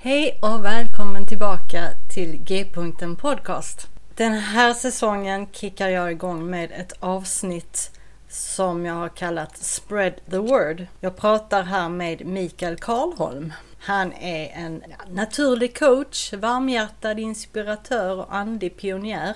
Hej 0.00 0.38
och 0.42 0.64
välkommen 0.64 1.26
tillbaka 1.26 1.88
till 2.14 2.36
G-punkten 2.44 3.16
Podcast. 3.16 3.88
Den 4.14 4.32
här 4.32 4.74
säsongen 4.74 5.46
kickar 5.52 5.88
jag 5.88 6.12
igång 6.12 6.50
med 6.50 6.72
ett 6.72 6.92
avsnitt 7.00 7.90
som 8.28 8.86
jag 8.86 8.94
har 8.94 9.08
kallat 9.08 9.56
Spread 9.56 10.14
the 10.30 10.38
Word. 10.38 10.86
Jag 11.00 11.16
pratar 11.16 11.62
här 11.62 11.88
med 11.88 12.26
Mikael 12.26 12.76
Karlholm. 12.76 13.52
Han 13.78 14.12
är 14.12 14.48
en 14.48 14.82
naturlig 15.10 15.78
coach, 15.78 16.32
varmhjärtad 16.32 17.18
inspiratör 17.18 18.16
och 18.16 18.34
andlig 18.34 18.76
pionjär 18.76 19.34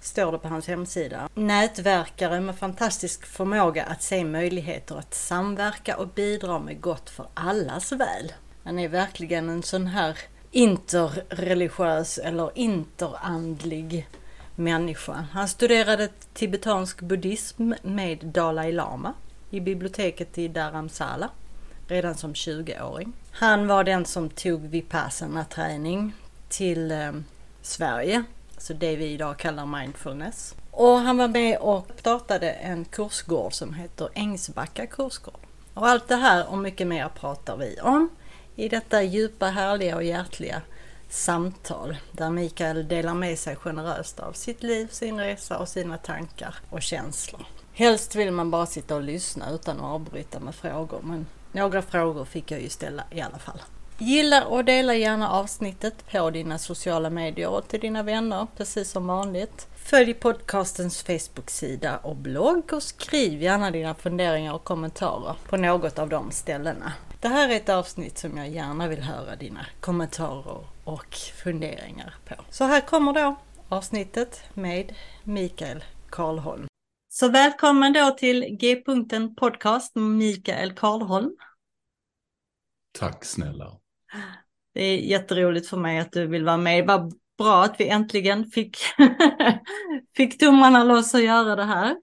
står 0.00 0.32
det 0.32 0.38
på 0.38 0.48
hans 0.48 0.68
hemsida. 0.68 1.28
Nätverkare 1.34 2.40
med 2.40 2.58
fantastisk 2.58 3.26
förmåga 3.26 3.84
att 3.84 4.02
se 4.02 4.24
möjligheter 4.24 4.96
att 4.96 5.14
samverka 5.14 5.96
och 5.96 6.08
bidra 6.08 6.58
med 6.58 6.80
gott 6.80 7.10
för 7.10 7.26
allas 7.34 7.92
väl. 7.92 8.32
Han 8.68 8.78
är 8.78 8.88
verkligen 8.88 9.48
en 9.48 9.62
sån 9.62 9.86
här 9.86 10.18
interreligiös 10.50 12.18
eller 12.18 12.50
interandlig 12.54 14.08
människa. 14.54 15.26
Han 15.32 15.48
studerade 15.48 16.08
tibetansk 16.34 17.00
buddhism 17.00 17.72
med 17.82 18.26
Dalai 18.26 18.72
Lama 18.72 19.14
i 19.50 19.60
biblioteket 19.60 20.38
i 20.38 20.48
Dharamsala 20.48 21.30
redan 21.86 22.14
som 22.14 22.32
20-åring. 22.32 23.12
Han 23.30 23.66
var 23.66 23.84
den 23.84 24.04
som 24.04 24.30
tog 24.30 24.60
vipassana-träning 24.60 26.12
till 26.48 26.90
eh, 26.90 27.12
Sverige, 27.62 28.24
alltså 28.54 28.74
det 28.74 28.96
vi 28.96 29.06
idag 29.06 29.38
kallar 29.38 29.66
mindfulness. 29.66 30.54
Och 30.70 30.98
han 30.98 31.16
var 31.16 31.28
med 31.28 31.58
och 31.58 31.86
startade 31.98 32.50
en 32.50 32.84
kursgård 32.84 33.52
som 33.52 33.74
heter 33.74 34.08
Ängsbacka 34.14 34.86
kursgård. 34.86 35.40
Och 35.74 35.88
allt 35.88 36.08
det 36.08 36.16
här 36.16 36.48
och 36.48 36.58
mycket 36.58 36.86
mer 36.86 37.08
pratar 37.08 37.56
vi 37.56 37.80
om 37.80 38.08
i 38.58 38.68
detta 38.68 39.02
djupa, 39.02 39.46
härliga 39.46 39.96
och 39.96 40.04
hjärtliga 40.04 40.62
samtal 41.08 41.96
där 42.12 42.30
Mikael 42.30 42.88
delar 42.88 43.14
med 43.14 43.38
sig 43.38 43.56
generöst 43.56 44.20
av 44.20 44.32
sitt 44.32 44.62
liv, 44.62 44.88
sin 44.90 45.20
resa 45.20 45.58
och 45.58 45.68
sina 45.68 45.98
tankar 45.98 46.54
och 46.70 46.82
känslor. 46.82 47.46
Helst 47.72 48.14
vill 48.14 48.32
man 48.32 48.50
bara 48.50 48.66
sitta 48.66 48.96
och 48.96 49.02
lyssna 49.02 49.50
utan 49.50 49.76
att 49.76 49.84
avbryta 49.84 50.40
med 50.40 50.54
frågor 50.54 51.00
men 51.02 51.26
några 51.52 51.82
frågor 51.82 52.24
fick 52.24 52.50
jag 52.50 52.62
ju 52.62 52.68
ställa 52.68 53.04
i 53.10 53.20
alla 53.20 53.38
fall. 53.38 53.62
Gilla 53.98 54.44
och 54.44 54.64
dela 54.64 54.94
gärna 54.94 55.30
avsnittet 55.30 56.10
på 56.12 56.30
dina 56.30 56.58
sociala 56.58 57.10
medier 57.10 57.48
och 57.48 57.68
till 57.68 57.80
dina 57.80 58.02
vänner 58.02 58.46
precis 58.56 58.90
som 58.90 59.06
vanligt. 59.06 59.66
Följ 59.76 60.14
podcastens 60.14 61.02
Facebook-sida 61.02 61.96
och 61.96 62.16
blogg 62.16 62.72
och 62.72 62.82
skriv 62.82 63.42
gärna 63.42 63.70
dina 63.70 63.94
funderingar 63.94 64.54
och 64.54 64.64
kommentarer 64.64 65.34
på 65.48 65.56
något 65.56 65.98
av 65.98 66.08
de 66.08 66.30
ställena. 66.30 66.92
Det 67.20 67.28
här 67.28 67.48
är 67.48 67.56
ett 67.56 67.68
avsnitt 67.68 68.18
som 68.18 68.36
jag 68.36 68.48
gärna 68.48 68.88
vill 68.88 69.02
höra 69.02 69.36
dina 69.36 69.66
kommentarer 69.80 70.66
och 70.84 71.14
funderingar 71.14 72.14
på. 72.24 72.34
Så 72.50 72.64
här 72.64 72.80
kommer 72.80 73.12
då 73.12 73.36
avsnittet 73.68 74.42
med 74.54 74.94
Mikael 75.24 75.84
Karlholm. 76.10 76.66
Så 77.08 77.28
välkommen 77.28 77.92
då 77.92 78.10
till 78.10 78.56
G-punkten 78.60 79.34
podcast 79.34 79.94
Mikael 79.94 80.72
Karlholm. 80.72 81.36
Tack 82.98 83.24
snälla. 83.24 83.78
Det 84.74 84.84
är 84.84 84.98
jätteroligt 84.98 85.68
för 85.68 85.76
mig 85.76 85.98
att 85.98 86.12
du 86.12 86.26
vill 86.26 86.44
vara 86.44 86.56
med. 86.56 86.86
Vad 86.86 87.14
bra 87.38 87.64
att 87.64 87.80
vi 87.80 87.88
äntligen 87.88 88.44
fick, 88.44 88.76
fick 90.16 90.38
tummarna 90.38 90.84
loss 90.84 91.14
att 91.14 91.24
göra 91.24 91.56
det 91.56 91.64
här. 91.64 91.96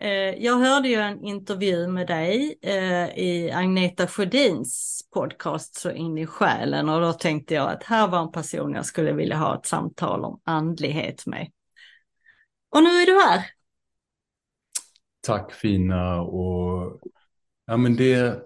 Eh, 0.00 0.44
jag 0.44 0.58
hörde 0.58 0.88
ju 0.88 0.94
en 0.94 1.24
intervju 1.24 1.86
med 1.86 2.06
dig 2.06 2.58
eh, 2.62 3.18
i 3.18 3.50
Agneta 3.54 4.06
Sjödins 4.06 5.00
podcast 5.14 5.74
Så 5.74 5.90
in 5.90 6.18
i 6.18 6.26
själen 6.26 6.88
och 6.88 7.00
då 7.00 7.12
tänkte 7.12 7.54
jag 7.54 7.70
att 7.70 7.82
här 7.82 8.08
var 8.08 8.20
en 8.20 8.32
person 8.32 8.74
jag 8.74 8.86
skulle 8.86 9.12
vilja 9.12 9.36
ha 9.36 9.58
ett 9.58 9.66
samtal 9.66 10.24
om 10.24 10.40
andlighet 10.44 11.26
med. 11.26 11.50
Och 12.70 12.82
nu 12.82 12.88
är 12.88 13.06
du 13.06 13.20
här. 13.20 13.44
Tack 15.20 15.52
fina 15.52 16.20
och 16.20 17.00
ja 17.66 17.76
men 17.76 17.96
det 17.96 18.42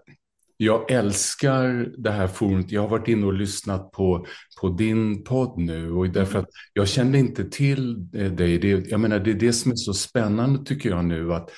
jag 0.57 0.91
älskar 0.91 1.93
det 1.99 2.11
här 2.11 2.27
forumet. 2.27 2.73
Jag 2.73 2.81
har 2.81 2.89
varit 2.89 3.09
inne 3.09 3.27
och 3.27 3.35
lyssnat 3.35 3.93
på, 3.93 4.27
på 4.61 4.69
din 4.69 5.25
podd 5.25 5.59
nu 5.59 5.93
och 5.93 6.09
därför 6.09 6.39
att 6.39 6.49
jag 6.73 6.89
kände 6.89 7.19
inte 7.19 7.45
till 7.45 8.09
eh, 8.15 8.33
dig. 8.33 8.59
Det, 8.59 8.69
jag 8.69 9.01
menar, 9.01 9.19
det 9.19 9.31
är 9.31 9.35
det 9.35 9.53
som 9.53 9.73
är 9.73 9.77
så 9.77 9.95
spännande 9.95 10.65
tycker 10.65 10.91
jag 10.91 11.05
nu 11.05 11.35
att 11.35 11.51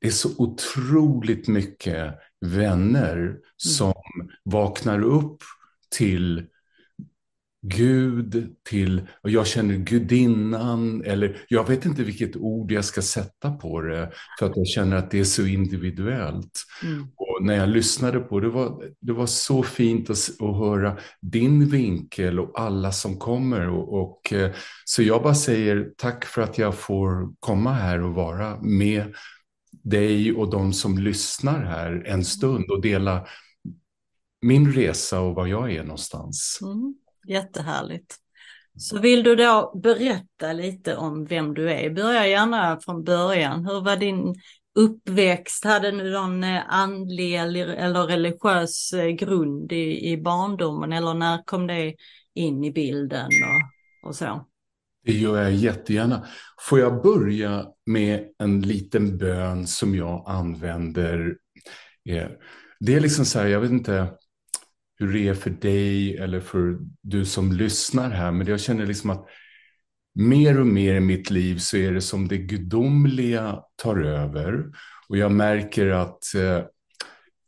det 0.00 0.06
är 0.06 0.12
så 0.12 0.28
otroligt 0.38 1.48
mycket 1.48 2.14
vänner 2.40 3.16
mm. 3.16 3.36
som 3.56 3.92
mm. 4.20 4.28
vaknar 4.44 5.02
upp 5.02 5.38
till 5.96 6.46
Gud 7.68 8.56
till, 8.68 9.08
och 9.22 9.30
jag 9.30 9.46
känner 9.46 9.74
gudinnan, 9.76 11.02
eller 11.04 11.44
jag 11.48 11.68
vet 11.68 11.84
inte 11.84 12.02
vilket 12.02 12.36
ord 12.36 12.72
jag 12.72 12.84
ska 12.84 13.02
sätta 13.02 13.50
på 13.50 13.80
det, 13.80 14.12
för 14.38 14.46
att 14.46 14.56
jag 14.56 14.66
känner 14.66 14.96
att 14.96 15.10
det 15.10 15.20
är 15.20 15.24
så 15.24 15.46
individuellt. 15.46 16.62
Mm. 16.82 17.06
Och 17.16 17.44
när 17.44 17.56
jag 17.56 17.68
lyssnade 17.68 18.20
på 18.20 18.40
det, 18.40 18.48
var, 18.48 18.82
det 19.00 19.12
var 19.12 19.26
så 19.26 19.62
fint 19.62 20.10
att, 20.10 20.18
att 20.40 20.56
höra 20.56 20.96
din 21.20 21.68
vinkel 21.68 22.40
och 22.40 22.60
alla 22.60 22.92
som 22.92 23.18
kommer. 23.18 23.68
Och, 23.68 24.02
och, 24.02 24.32
eh, 24.32 24.50
så 24.84 25.02
jag 25.02 25.22
bara 25.22 25.34
säger 25.34 25.90
tack 25.96 26.24
för 26.24 26.42
att 26.42 26.58
jag 26.58 26.74
får 26.74 27.34
komma 27.40 27.72
här 27.72 28.02
och 28.02 28.14
vara 28.14 28.60
med 28.60 29.14
dig 29.84 30.32
och 30.32 30.50
de 30.50 30.72
som 30.72 30.98
lyssnar 30.98 31.64
här 31.64 32.02
en 32.06 32.24
stund 32.24 32.70
och 32.70 32.82
dela 32.82 33.26
min 34.42 34.72
resa 34.72 35.20
och 35.20 35.34
var 35.34 35.46
jag 35.46 35.72
är 35.72 35.82
någonstans. 35.82 36.58
Mm. 36.62 36.94
Jättehärligt. 37.26 38.16
Så 38.78 38.98
vill 38.98 39.22
du 39.22 39.36
då 39.36 39.80
berätta 39.82 40.52
lite 40.52 40.96
om 40.96 41.24
vem 41.24 41.54
du 41.54 41.72
är? 41.72 41.90
Börja 41.90 42.26
gärna 42.26 42.80
från 42.80 43.04
början. 43.04 43.66
Hur 43.66 43.80
var 43.80 43.96
din 43.96 44.34
uppväxt? 44.78 45.64
Hade 45.64 45.90
du 45.90 46.10
någon 46.10 46.44
eh, 46.44 46.62
andlig 46.68 47.34
eller 47.34 48.06
religiös 48.06 48.92
eh, 48.92 49.08
grund 49.08 49.72
i, 49.72 50.10
i 50.10 50.16
barndomen 50.16 50.92
eller 50.92 51.14
när 51.14 51.42
kom 51.44 51.66
det 51.66 51.94
in 52.34 52.64
i 52.64 52.72
bilden 52.72 53.26
och, 53.26 54.08
och 54.08 54.16
så? 54.16 54.46
Det 55.04 55.12
gör 55.12 55.42
jag 55.42 55.52
jättegärna. 55.52 56.26
Får 56.60 56.78
jag 56.78 57.02
börja 57.02 57.66
med 57.86 58.24
en 58.38 58.60
liten 58.60 59.18
bön 59.18 59.66
som 59.66 59.94
jag 59.94 60.24
använder? 60.26 61.36
Eh, 62.08 62.28
det 62.80 62.94
är 62.94 63.00
liksom 63.00 63.24
så 63.24 63.38
här, 63.38 63.46
jag 63.46 63.60
vet 63.60 63.70
inte, 63.70 64.08
hur 64.98 65.12
det 65.12 65.28
är 65.28 65.34
för 65.34 65.50
dig 65.50 66.16
eller 66.16 66.40
för 66.40 66.78
du 67.02 67.24
som 67.24 67.52
lyssnar 67.52 68.10
här. 68.10 68.32
Men 68.32 68.46
jag 68.46 68.60
känner 68.60 68.86
liksom 68.86 69.10
att 69.10 69.26
mer 70.14 70.60
och 70.60 70.66
mer 70.66 70.94
i 70.94 71.00
mitt 71.00 71.30
liv 71.30 71.58
så 71.58 71.76
är 71.76 71.92
det 71.92 72.00
som 72.00 72.28
det 72.28 72.38
gudomliga 72.38 73.60
tar 73.76 74.00
över. 74.00 74.64
Och 75.08 75.16
jag 75.16 75.32
märker 75.32 75.86
att 75.86 76.34
eh, 76.34 76.64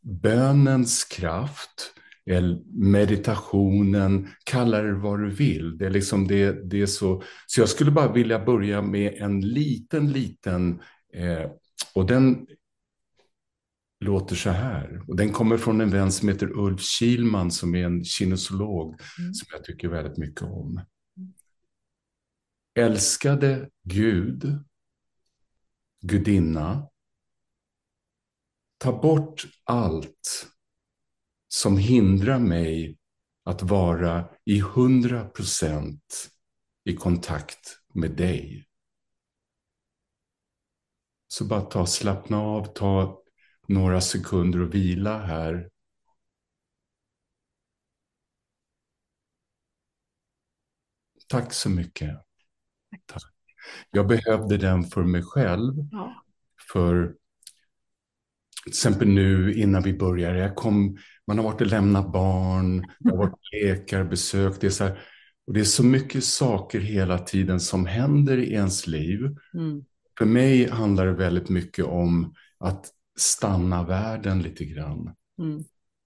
bönens 0.03 1.05
kraft 1.05 1.95
eller 2.31 2.59
meditationen, 2.91 4.29
kalla 4.45 4.83
det 4.83 4.95
vad 4.95 5.21
du 5.21 5.31
vill. 5.31 5.79
Det 5.79 5.87
är 5.87 5.91
liksom 5.91 6.29
det, 6.29 6.71
det 6.71 6.83
är 6.83 6.87
så. 6.87 7.23
Så 7.47 7.61
jag 7.61 7.69
skulle 7.69 7.91
bara 7.91 8.13
vilja 8.13 8.45
börja 8.45 8.83
med 8.83 9.15
en 9.17 9.41
liten, 9.41 10.13
liten, 10.13 10.81
eh, 11.15 11.51
och 11.95 12.07
den 12.07 12.47
låter 14.01 14.37
så 14.37 14.51
här. 14.51 15.03
Och 15.09 15.17
den 15.17 15.33
kommer 15.33 15.57
från 15.59 15.81
en 15.81 15.91
vän 15.91 16.13
som 16.13 16.29
heter 16.29 16.59
Ulf 16.59 16.83
Kilman 16.83 17.51
som 17.51 17.75
är 17.75 17.85
en 17.85 18.05
kinesolog 18.05 19.01
mm. 19.19 19.35
som 19.35 19.47
jag 19.51 19.65
tycker 19.65 19.89
väldigt 19.89 20.19
mycket 20.19 20.43
om. 20.43 20.81
Älskade 22.75 23.71
Gud, 23.83 24.65
gudinna, 26.01 26.89
ta 28.79 29.01
bort 29.01 29.47
allt 29.65 30.49
som 31.49 31.79
hindrar 31.79 32.39
mig 32.39 32.99
att 33.45 33.63
vara 33.63 34.29
i 34.45 34.61
hundra 34.61 35.25
procent 35.25 36.31
i 36.85 36.97
kontakt 36.97 37.79
med 37.95 38.11
dig. 38.11 38.69
Så 41.29 41.45
bara 41.45 41.61
ta, 41.61 41.87
slappna 41.87 42.39
av, 42.39 42.65
ta 42.65 43.23
några 43.69 44.01
sekunder 44.01 44.61
och 44.61 44.75
vila 44.75 45.19
här. 45.19 45.69
Tack 51.29 51.53
så 51.53 51.71
mycket. 51.71 52.11
Tack. 53.07 53.23
Jag 53.91 54.07
behövde 54.07 54.57
den 54.57 54.85
för 54.85 55.03
mig 55.03 55.23
själv. 55.23 55.75
Ja. 55.93 56.25
För 56.73 57.15
till 58.65 58.71
exempel 58.71 59.09
nu 59.09 59.55
innan 59.55 59.83
vi 59.83 59.95
börjar, 59.95 60.35
jag 60.35 60.57
kom, 60.57 60.99
man 61.27 61.39
har 61.39 61.45
varit 61.45 61.61
och 61.61 61.67
lämnat 61.67 62.13
barn, 62.13 62.87
jag 62.99 63.11
har 63.11 63.19
varit 63.19 63.39
läkarbesök, 63.53 64.57
det 64.61 64.67
är 64.67 64.71
så 64.71 64.85
här, 64.85 64.99
och 65.47 65.53
det 65.53 65.61
är 65.61 65.65
så 65.65 65.85
mycket 65.85 66.25
saker 66.25 66.81
hela 66.81 67.19
tiden 67.19 67.61
som 67.61 67.87
händer 67.87 68.39
i 68.39 68.53
ens 68.53 68.87
liv. 68.87 69.37
Mm. 69.55 69.85
För 70.19 70.25
mig 70.25 70.71
handlar 70.71 71.07
det 71.07 71.13
väldigt 71.13 71.49
mycket 71.49 71.85
om 71.85 72.35
att 72.59 72.91
stanna 73.21 73.83
världen 73.83 74.43
lite 74.43 74.65
grann. 74.65 75.15
Mm. 75.39 75.65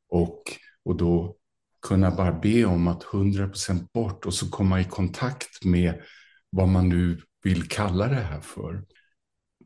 Och, 0.09 0.43
och 0.85 0.97
då 0.97 1.37
kunna 1.83 2.11
bara 2.11 2.33
be 2.33 2.65
om 2.65 2.89
att 2.89 3.05
100% 3.05 3.87
bort 3.93 4.27
och 4.27 4.35
så 4.35 4.51
komma 4.51 4.81
i 4.81 4.85
kontakt 4.85 5.65
med 5.65 6.03
vad 6.51 6.69
man 6.69 6.89
nu 6.89 7.21
vill 7.43 7.69
kalla 7.69 8.09
det 8.09 8.15
här 8.15 8.41
för. 8.41 8.85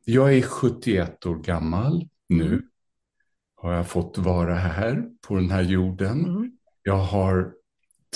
Jag 0.04 0.34
är 0.34 0.42
71 0.42 1.26
år 1.26 1.36
gammal 1.36 2.08
nu. 2.28 2.46
Mm. 2.46 2.62
Har 3.54 3.72
jag 3.72 3.88
fått 3.88 4.18
vara 4.18 4.54
här 4.54 5.04
på 5.28 5.34
den 5.34 5.50
här 5.50 5.62
jorden. 5.62 6.24
Mm. 6.24 6.52
Jag 6.82 6.98
har 6.98 7.52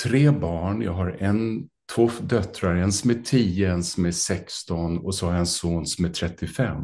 tre 0.02 0.30
barn. 0.30 0.82
Jag 0.82 0.92
har 0.92 1.16
en, 1.20 1.68
två 1.94 2.10
döttrar, 2.22 2.76
en 2.76 2.92
som 2.92 3.10
är 3.10 3.14
10, 3.14 3.70
en 3.70 3.84
som 3.84 4.06
är 4.06 4.10
16 4.10 4.98
och 4.98 5.14
så 5.14 5.26
har 5.26 5.32
jag 5.32 5.40
en 5.40 5.46
son 5.46 5.86
som 5.86 6.04
är 6.04 6.08
35. 6.08 6.76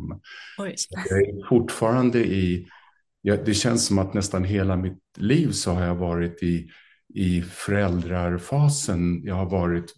Oj. 0.59 0.75
Så 0.77 0.89
jag 1.09 1.21
är 1.21 1.49
fortfarande 1.49 2.19
i, 2.19 2.69
ja, 3.23 3.37
det 3.37 3.55
känns 3.55 3.87
som 3.87 3.99
att 3.99 4.15
nästan 4.15 4.45
hela 4.45 4.77
mitt 4.77 5.03
liv 5.17 5.51
så 5.51 5.73
har 5.73 5.85
jag 5.85 5.95
varit 5.95 6.43
i, 6.43 6.69
i 7.15 7.43
föräldrarfasen. 7.43 9.23
Jag 9.25 9.35
har 9.35 9.51
varit 9.51 9.95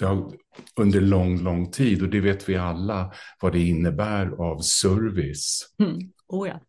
har, 0.00 0.32
under 0.80 1.00
lång, 1.00 1.42
lång 1.42 1.70
tid 1.70 2.02
och 2.02 2.08
det 2.08 2.20
vet 2.20 2.48
vi 2.48 2.56
alla 2.56 3.12
vad 3.40 3.52
det 3.52 3.60
innebär 3.60 4.26
av 4.26 4.58
service. 4.60 5.74
Mm. 5.78 5.98
Oh 6.28 6.48
ja. 6.48 6.60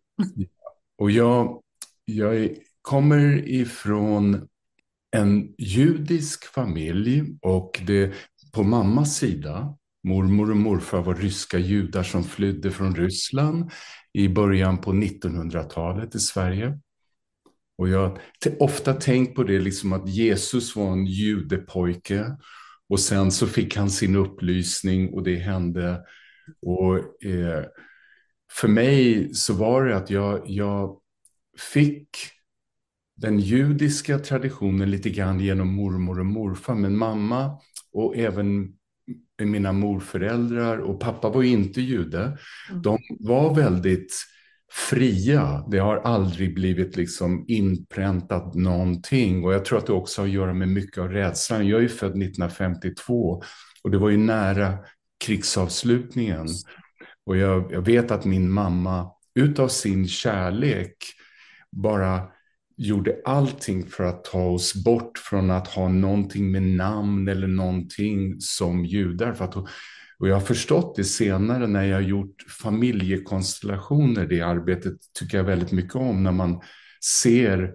och 0.98 1.12
jag, 1.12 1.62
jag 2.06 2.50
kommer 2.82 3.50
ifrån 3.50 4.48
en 5.15 5.56
judisk 5.57 6.45
familj 6.45 7.23
och 7.41 7.81
det, 7.88 8.13
på 8.53 8.63
mammas 8.63 9.17
sida, 9.17 9.77
mormor 10.03 10.51
och 10.51 10.57
morfar 10.57 11.01
var 11.01 11.15
ryska 11.15 11.57
judar 11.57 12.03
som 12.03 12.23
flydde 12.23 12.71
från 12.71 12.95
Ryssland 12.95 13.71
i 14.13 14.29
början 14.29 14.77
på 14.77 14.91
1900-talet 14.91 16.15
i 16.15 16.19
Sverige. 16.19 16.79
Och 17.77 17.89
jag 17.89 18.19
har 18.45 18.62
ofta 18.62 18.94
tänkt 18.94 19.35
på 19.35 19.44
det, 19.44 19.59
liksom 19.59 19.94
att 19.94 20.09
Jesus 20.09 20.75
var 20.75 20.91
en 20.91 21.06
judepojke 21.06 22.38
och 22.89 23.00
sen 23.00 23.31
så 23.31 23.47
fick 23.47 23.75
han 23.75 23.89
sin 23.89 24.15
upplysning 24.15 25.13
och 25.13 25.23
det 25.23 25.35
hände. 25.35 26.06
Och 26.62 27.23
eh, 27.25 27.65
för 28.51 28.67
mig 28.67 29.29
så 29.33 29.53
var 29.53 29.85
det 29.85 29.97
att 29.97 30.09
jag, 30.09 30.44
jag 30.45 31.00
fick 31.73 32.09
den 33.15 33.39
judiska 33.39 34.19
traditionen 34.19 34.91
lite 34.91 35.09
grann 35.09 35.39
genom 35.39 35.73
mormor 35.73 36.19
och 36.19 36.25
morfar, 36.25 36.75
men 36.75 36.97
mamma 36.97 37.59
och 37.94 38.17
även 38.17 38.73
mina 39.44 39.71
morföräldrar 39.71 40.77
och 40.77 41.00
pappa 41.00 41.29
var 41.29 41.44
inte 41.44 41.81
jude. 41.81 42.38
Mm. 42.69 42.81
De 42.81 42.97
var 43.19 43.56
väldigt 43.56 44.13
fria. 44.89 45.65
Det 45.71 45.77
har 45.77 45.97
aldrig 45.97 46.56
blivit 46.56 46.95
liksom 46.95 47.45
inpräntat 47.47 48.56
någonting 48.56 49.44
och 49.44 49.53
jag 49.53 49.65
tror 49.65 49.77
att 49.77 49.85
det 49.85 49.94
också 49.94 50.21
har 50.21 50.27
att 50.27 50.33
göra 50.33 50.53
med 50.53 50.67
mycket 50.67 50.97
av 50.97 51.09
rädslan. 51.09 51.67
Jag 51.67 51.83
är 51.83 51.88
född 51.88 52.09
1952 52.09 53.41
och 53.83 53.91
det 53.91 53.97
var 53.97 54.09
ju 54.09 54.17
nära 54.17 54.77
krigsavslutningen. 55.25 56.47
Och 57.25 57.38
jag, 57.38 57.71
jag 57.71 57.81
vet 57.81 58.12
att 58.12 58.25
min 58.25 58.51
mamma 58.51 59.12
utav 59.35 59.67
sin 59.67 60.07
kärlek 60.07 60.95
bara 61.71 62.21
gjorde 62.77 63.22
allting 63.25 63.86
för 63.86 64.04
att 64.04 64.24
ta 64.24 64.45
oss 64.45 64.83
bort 64.83 65.18
från 65.18 65.51
att 65.51 65.68
ha 65.68 65.89
någonting 65.89 66.51
med 66.51 66.63
namn 66.63 67.27
eller 67.27 67.48
någonting 67.48 68.36
som 68.39 68.86
judar. 68.86 69.33
För 69.33 69.45
att, 69.45 69.56
och 70.19 70.30
jag 70.30 70.33
har 70.33 70.42
förstått 70.42 70.95
det 70.95 71.04
senare 71.04 71.68
när 71.68 71.83
jag 71.83 71.95
har 71.95 72.01
gjort 72.01 72.42
familjekonstellationer. 72.62 74.25
Det 74.25 74.42
arbetet 74.42 74.94
tycker 75.19 75.38
jag 75.38 75.44
väldigt 75.44 75.72
mycket 75.72 75.95
om 75.95 76.24
när 76.24 76.31
man 76.31 76.62
ser 77.22 77.72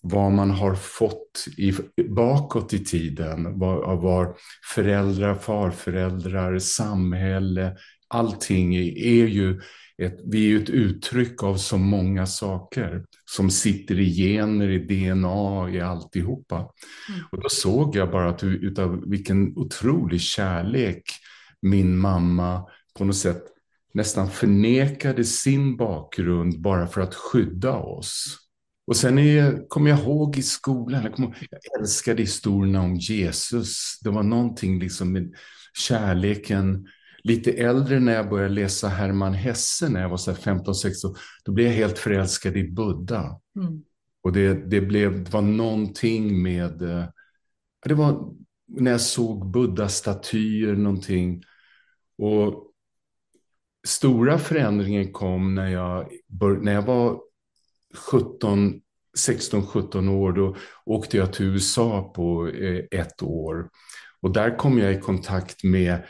vad 0.00 0.32
man 0.32 0.50
har 0.50 0.74
fått 0.74 1.44
i, 1.56 1.72
bakåt 2.08 2.72
i 2.72 2.84
tiden. 2.84 3.58
Var, 3.58 3.96
var 3.96 4.36
föräldrar, 4.74 5.34
farföräldrar, 5.34 6.58
samhälle, 6.58 7.76
allting 8.08 8.76
är 8.76 9.26
ju 9.26 9.60
ett, 10.02 10.20
vi 10.24 10.52
är 10.52 10.62
ett 10.62 10.70
uttryck 10.70 11.42
av 11.42 11.56
så 11.56 11.78
många 11.78 12.26
saker 12.26 13.04
som 13.24 13.50
sitter 13.50 14.00
i 14.00 14.14
gener, 14.14 14.68
i 14.68 14.78
DNA, 14.78 15.70
i 15.70 15.80
alltihopa. 15.80 16.56
Mm. 16.56 17.20
Och 17.30 17.42
då 17.42 17.48
såg 17.48 17.96
jag 17.96 18.10
bara 18.10 18.30
att 18.30 18.44
utav 18.44 19.10
vilken 19.10 19.56
otrolig 19.56 20.20
kärlek 20.20 21.02
min 21.62 21.98
mamma 21.98 22.66
på 22.98 23.04
något 23.04 23.16
sätt 23.16 23.42
nästan 23.94 24.30
förnekade 24.30 25.24
sin 25.24 25.76
bakgrund 25.76 26.60
bara 26.60 26.86
för 26.86 27.00
att 27.00 27.14
skydda 27.14 27.76
oss. 27.76 28.38
Och 28.86 28.96
sen 28.96 29.18
är, 29.18 29.68
kommer 29.68 29.90
jag 29.90 29.98
ihåg 29.98 30.38
i 30.38 30.42
skolan, 30.42 31.02
jag, 31.02 31.14
kommer, 31.14 31.48
jag 31.50 31.80
älskade 31.80 32.22
historierna 32.22 32.82
om 32.82 32.96
Jesus. 32.96 33.98
Det 34.02 34.10
var 34.10 34.22
någonting 34.22 34.78
liksom 34.78 35.12
med 35.12 35.34
kärleken 35.78 36.86
lite 37.26 37.52
äldre 37.52 38.00
när 38.00 38.14
jag 38.14 38.28
började 38.28 38.54
läsa 38.54 38.88
Hermann 38.88 39.34
Hesse 39.34 39.88
när 39.88 40.00
jag 40.00 40.08
var 40.08 40.16
15-16, 40.16 41.16
då 41.44 41.52
blev 41.52 41.66
jag 41.66 41.74
helt 41.74 41.98
förälskad 41.98 42.56
i 42.56 42.70
Buddha. 42.70 43.40
Mm. 43.56 43.82
Och 44.22 44.32
det, 44.32 44.70
det, 44.70 44.80
blev, 44.80 45.24
det 45.24 45.32
var 45.32 45.42
någonting 45.42 46.42
med, 46.42 46.82
eh, 46.82 47.04
det 47.84 47.94
var 47.94 48.32
när 48.66 48.90
jag 48.90 49.00
såg 49.00 49.50
Buddha-statyer 49.50 50.76
någonting. 50.76 51.42
Och 52.18 52.72
stora 53.86 54.38
förändringen 54.38 55.12
kom 55.12 55.54
när 55.54 55.68
jag, 55.68 56.08
bör, 56.28 56.56
när 56.56 56.72
jag 56.72 56.82
var 56.82 57.20
17, 58.10 58.80
16-17 59.28 60.10
år. 60.10 60.32
Då 60.32 60.56
åkte 60.84 61.16
jag 61.16 61.32
till 61.32 61.46
USA 61.46 62.12
på 62.16 62.48
eh, 62.48 63.00
ett 63.00 63.22
år. 63.22 63.68
Och 64.20 64.32
där 64.32 64.58
kom 64.58 64.78
jag 64.78 64.92
i 64.92 65.00
kontakt 65.00 65.64
med 65.64 66.02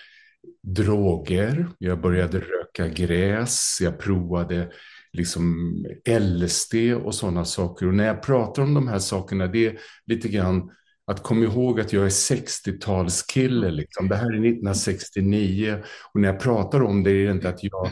droger. 0.66 1.68
Jag 1.78 2.00
började 2.00 2.40
röka 2.40 2.88
gräs. 2.88 3.78
Jag 3.80 3.98
provade 3.98 4.72
liksom 5.12 5.72
LSD 6.20 6.74
och 7.04 7.14
sådana 7.14 7.44
saker. 7.44 7.86
Och 7.86 7.94
när 7.94 8.06
jag 8.06 8.22
pratar 8.22 8.62
om 8.62 8.74
de 8.74 8.88
här 8.88 8.98
sakerna, 8.98 9.46
det 9.46 9.66
är 9.66 9.78
lite 10.06 10.28
grann 10.28 10.70
att 11.06 11.22
komma 11.22 11.44
ihåg 11.44 11.80
att 11.80 11.92
jag 11.92 12.04
är 12.04 12.08
60-talskille. 12.08 13.70
Liksom. 13.70 14.08
Det 14.08 14.16
här 14.16 14.26
är 14.26 14.46
1969 14.46 15.82
och 16.14 16.20
när 16.20 16.28
jag 16.28 16.40
pratar 16.40 16.82
om 16.82 17.02
det 17.02 17.10
är 17.10 17.26
det 17.26 17.32
inte 17.32 17.48
att 17.48 17.64
jag 17.64 17.90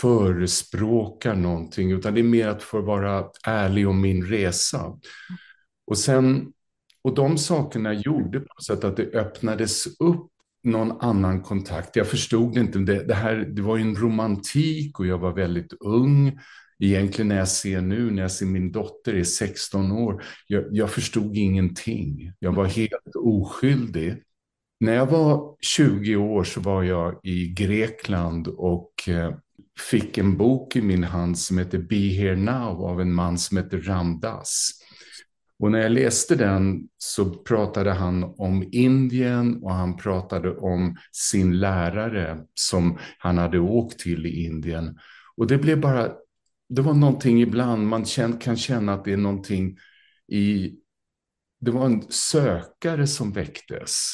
förespråkar 0.00 1.34
någonting 1.34 1.92
utan 1.92 2.14
det 2.14 2.20
är 2.20 2.24
mer 2.24 2.48
att 2.48 2.62
få 2.62 2.80
vara 2.80 3.24
ärlig 3.44 3.88
om 3.88 4.00
min 4.00 4.26
resa. 4.26 4.98
Och 5.86 5.98
sen 5.98 6.52
och 7.04 7.14
de 7.14 7.38
sakerna 7.38 7.92
gjorde 7.94 8.40
på 8.40 8.46
något 8.54 8.64
sätt 8.64 8.84
att 8.84 8.96
det 8.96 9.14
öppnades 9.14 9.86
upp 9.86 10.31
någon 10.64 11.00
annan 11.00 11.42
kontakt. 11.42 11.96
Jag 11.96 12.06
förstod 12.06 12.56
inte. 12.56 12.78
Det, 12.78 13.04
det, 13.04 13.14
här, 13.14 13.36
det 13.36 13.62
var 13.62 13.76
ju 13.76 13.82
en 13.82 13.96
romantik 13.96 14.98
och 14.98 15.06
jag 15.06 15.18
var 15.18 15.32
väldigt 15.32 15.72
ung. 15.80 16.38
egentligen 16.78 17.28
när 17.28 17.38
jag 17.38 17.48
ser 17.48 17.80
nu, 17.80 18.10
när 18.10 18.22
jag 18.22 18.32
ser 18.32 18.46
min 18.46 18.72
dotter 18.72 19.14
är 19.14 19.24
16 19.24 19.92
år, 19.92 20.24
jag, 20.46 20.64
jag 20.70 20.90
förstod 20.90 21.36
ingenting. 21.36 22.32
Jag 22.38 22.52
var 22.52 22.64
helt 22.64 23.16
oskyldig. 23.16 24.22
När 24.80 24.94
jag 24.94 25.06
var 25.06 25.56
20 25.60 26.16
år 26.16 26.44
så 26.44 26.60
var 26.60 26.82
jag 26.82 27.20
i 27.22 27.48
Grekland 27.48 28.48
och 28.48 29.08
eh, 29.08 29.34
fick 29.90 30.18
en 30.18 30.36
bok 30.36 30.76
i 30.76 30.82
min 30.82 31.04
hand 31.04 31.38
som 31.38 31.58
heter 31.58 31.78
Be 31.78 31.96
Here 31.96 32.36
Now 32.36 32.84
av 32.84 33.00
en 33.00 33.14
man 33.14 33.38
som 33.38 33.56
heter 33.56 33.78
Ramdas. 33.78 34.81
Och 35.62 35.72
när 35.72 35.78
jag 35.78 35.92
läste 35.92 36.34
den 36.34 36.88
så 36.98 37.30
pratade 37.30 37.92
han 37.92 38.24
om 38.24 38.68
Indien 38.72 39.62
och 39.62 39.72
han 39.72 39.96
pratade 39.96 40.56
om 40.56 40.96
sin 41.12 41.60
lärare 41.60 42.38
som 42.54 42.98
han 43.18 43.38
hade 43.38 43.58
åkt 43.58 43.98
till 43.98 44.26
i 44.26 44.44
Indien. 44.44 44.98
Och 45.36 45.46
det 45.46 45.58
blev 45.58 45.80
bara, 45.80 46.12
det 46.68 46.82
var 46.82 46.94
någonting 46.94 47.42
ibland, 47.42 47.86
man 47.86 48.04
kan 48.40 48.56
känna 48.56 48.94
att 48.94 49.04
det 49.04 49.12
är 49.12 49.16
någonting 49.16 49.78
i, 50.28 50.74
det 51.60 51.70
var 51.70 51.86
en 51.86 52.02
sökare 52.10 53.06
som 53.06 53.32
väcktes. 53.32 54.06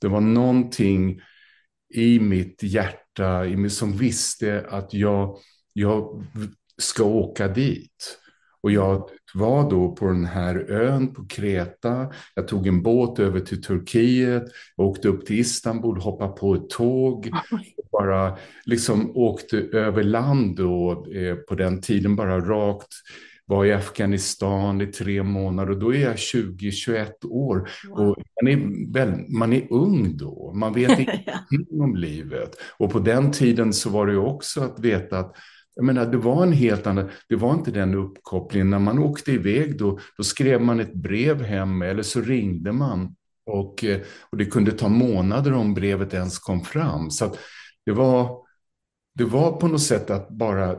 Det 0.00 0.08
var 0.08 0.20
någonting 0.20 1.20
i 1.94 2.20
mitt 2.20 2.62
hjärta 2.62 3.44
som 3.70 3.92
visste 3.92 4.66
att 4.70 4.94
jag, 4.94 5.38
jag 5.72 6.24
ska 6.78 7.04
åka 7.04 7.48
dit. 7.48 8.20
Och 8.64 8.72
jag 8.72 9.08
var 9.34 9.70
då 9.70 9.92
på 9.92 10.06
den 10.06 10.24
här 10.24 10.70
ön 10.70 11.14
på 11.14 11.26
Kreta. 11.26 12.12
Jag 12.34 12.48
tog 12.48 12.66
en 12.66 12.82
båt 12.82 13.18
över 13.18 13.40
till 13.40 13.62
Turkiet, 13.62 14.42
åkte 14.76 15.08
upp 15.08 15.26
till 15.26 15.38
Istanbul, 15.38 15.96
hoppade 15.96 16.32
på 16.32 16.54
ett 16.54 16.70
tåg. 16.70 17.30
Och 17.76 17.88
bara 17.92 18.38
liksom 18.64 19.16
åkte 19.16 19.56
över 19.58 20.02
land 20.02 20.56
då, 20.56 21.06
eh, 21.14 21.34
på 21.34 21.54
den 21.54 21.80
tiden 21.80 22.16
bara 22.16 22.40
rakt 22.40 22.88
var 23.46 23.64
i 23.64 23.72
Afghanistan 23.72 24.80
i 24.80 24.86
tre 24.86 25.22
månader 25.22 25.72
och 25.72 25.78
då 25.78 25.94
är 25.94 26.00
jag 26.00 26.16
20-21 26.16 27.08
år. 27.24 27.70
Wow. 27.88 28.08
Och 28.08 28.16
man, 28.42 28.52
är 28.52 28.92
väl, 28.92 29.24
man 29.28 29.52
är 29.52 29.72
ung 29.72 30.16
då, 30.16 30.52
man 30.54 30.72
vet 30.72 30.98
ingenting 30.98 31.80
om 31.80 31.96
livet. 31.96 32.56
Och 32.78 32.90
på 32.90 32.98
den 32.98 33.32
tiden 33.32 33.72
så 33.72 33.90
var 33.90 34.06
det 34.06 34.16
också 34.16 34.60
att 34.60 34.80
veta 34.80 35.18
att 35.18 35.36
jag 35.74 35.84
menar, 35.84 36.06
det 36.06 36.16
var 36.16 36.42
en 36.42 36.52
helt 36.52 36.86
annan, 36.86 37.10
det 37.28 37.36
var 37.36 37.54
inte 37.54 37.70
den 37.70 37.94
uppkopplingen. 37.94 38.70
När 38.70 38.78
man 38.78 38.98
åkte 38.98 39.32
iväg 39.32 39.78
då, 39.78 39.98
då 40.16 40.24
skrev 40.24 40.60
man 40.60 40.80
ett 40.80 40.94
brev 40.94 41.42
hem 41.42 41.82
eller 41.82 42.02
så 42.02 42.20
ringde 42.20 42.72
man. 42.72 43.16
Och, 43.46 43.84
eh, 43.84 44.00
och 44.30 44.38
det 44.38 44.44
kunde 44.44 44.72
ta 44.72 44.88
månader 44.88 45.52
om 45.52 45.74
brevet 45.74 46.14
ens 46.14 46.38
kom 46.38 46.60
fram. 46.60 47.10
Så 47.10 47.34
det, 47.86 47.92
var, 47.92 48.38
det 49.14 49.24
var 49.24 49.52
på 49.52 49.68
något 49.68 49.82
sätt 49.82 50.10
att 50.10 50.28
bara 50.28 50.76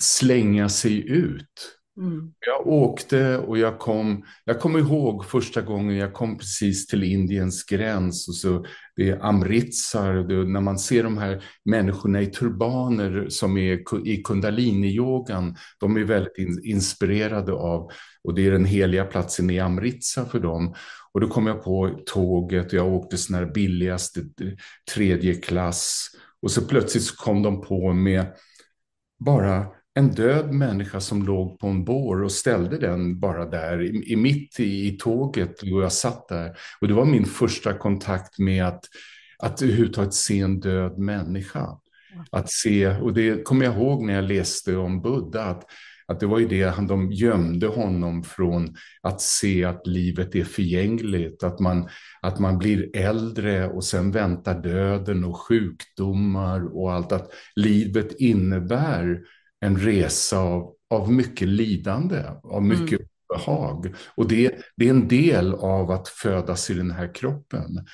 slänga 0.00 0.68
sig 0.68 1.08
ut. 1.08 1.78
Mm. 1.98 2.32
Jag 2.46 2.66
åkte 2.66 3.38
och 3.38 3.58
jag 3.58 3.78
kom, 3.78 4.24
jag 4.44 4.60
kommer 4.60 4.78
ihåg 4.78 5.24
första 5.24 5.62
gången 5.62 5.96
jag 5.96 6.12
kom 6.12 6.38
precis 6.38 6.86
till 6.86 7.04
Indiens 7.04 7.64
gräns 7.64 8.28
och 8.28 8.34
så 8.34 8.66
det 8.96 9.10
är 9.10 9.24
Amritsar, 9.24 10.14
det, 10.14 10.44
när 10.44 10.60
man 10.60 10.78
ser 10.78 11.02
de 11.02 11.18
här 11.18 11.44
människorna 11.64 12.22
i 12.22 12.26
turbaner 12.26 13.26
som 13.28 13.56
är 13.56 14.06
i 14.08 14.22
kundalini-yogan, 14.22 15.56
de 15.80 15.96
är 15.96 16.04
väldigt 16.04 16.38
in, 16.38 16.60
inspirerade 16.64 17.52
av, 17.52 17.90
och 18.24 18.34
det 18.34 18.46
är 18.46 18.50
den 18.50 18.64
heliga 18.64 19.04
platsen 19.04 19.50
i 19.50 19.60
Amritsar 19.60 20.24
för 20.24 20.40
dem. 20.40 20.74
Och 21.12 21.20
då 21.20 21.28
kom 21.28 21.46
jag 21.46 21.62
på 21.62 22.00
tåget 22.06 22.66
och 22.66 22.72
jag 22.72 22.92
åkte 22.92 23.16
sån 23.16 23.36
här 23.36 23.46
billigaste 23.46 24.20
eh, 24.20 24.48
tredje 24.94 25.34
klass 25.34 26.10
och 26.42 26.50
så 26.50 26.62
plötsligt 26.62 27.04
så 27.04 27.16
kom 27.16 27.42
de 27.42 27.60
på 27.62 27.92
med 27.92 28.26
bara 29.24 29.66
en 29.96 30.10
död 30.10 30.52
människa 30.52 31.00
som 31.00 31.22
låg 31.22 31.58
på 31.58 31.66
en 31.66 31.84
bår 31.84 32.22
och 32.22 32.32
ställde 32.32 32.78
den 32.78 33.20
bara 33.20 33.46
där 33.46 33.82
i, 33.82 34.12
i 34.12 34.16
mitt 34.16 34.60
i, 34.60 34.88
i 34.88 34.96
tåget 34.98 35.62
och 35.62 35.68
jag 35.68 35.92
satt 35.92 36.28
där. 36.28 36.56
Och 36.80 36.88
det 36.88 36.94
var 36.94 37.04
min 37.04 37.24
första 37.24 37.72
kontakt 37.72 38.38
med 38.38 38.64
att, 38.64 38.84
att 39.38 39.62
överhuvudtaget 39.62 40.14
se 40.14 40.40
en 40.40 40.60
död 40.60 40.98
människa. 40.98 41.66
Att 42.30 42.50
se, 42.50 42.88
och 42.88 43.14
det 43.14 43.44
kommer 43.44 43.64
jag 43.64 43.74
ihåg 43.74 44.02
när 44.02 44.14
jag 44.14 44.24
läste 44.24 44.76
om 44.76 45.02
Buddha, 45.02 45.42
att, 45.42 45.64
att 46.06 46.20
det 46.20 46.26
var 46.26 46.38
ju 46.38 46.48
det, 46.48 46.74
de 46.88 47.12
gömde 47.12 47.66
honom 47.66 48.22
från 48.24 48.76
att 49.02 49.20
se 49.20 49.64
att 49.64 49.86
livet 49.86 50.34
är 50.34 50.44
förgängligt, 50.44 51.42
att 51.42 51.60
man, 51.60 51.88
att 52.22 52.38
man 52.38 52.58
blir 52.58 52.96
äldre 52.96 53.68
och 53.68 53.84
sen 53.84 54.10
väntar 54.10 54.62
döden 54.62 55.24
och 55.24 55.36
sjukdomar 55.36 56.76
och 56.76 56.92
allt, 56.92 57.12
att 57.12 57.30
livet 57.56 58.12
innebär 58.20 59.20
en 59.66 59.78
resa 59.78 60.38
av, 60.38 60.72
av 60.90 61.12
mycket 61.12 61.48
lidande, 61.48 62.22
av 62.42 62.62
mm. 62.62 62.68
mycket 62.68 63.00
mm. 63.00 63.08
behag. 63.34 63.94
Och 64.14 64.28
det, 64.28 64.54
det 64.76 64.86
är 64.86 64.90
en 64.90 65.08
del 65.08 65.54
av 65.54 65.90
att 65.90 66.08
födas 66.08 66.70
i 66.70 66.74
den 66.74 66.90
här 66.90 67.14
kroppen. 67.14 67.86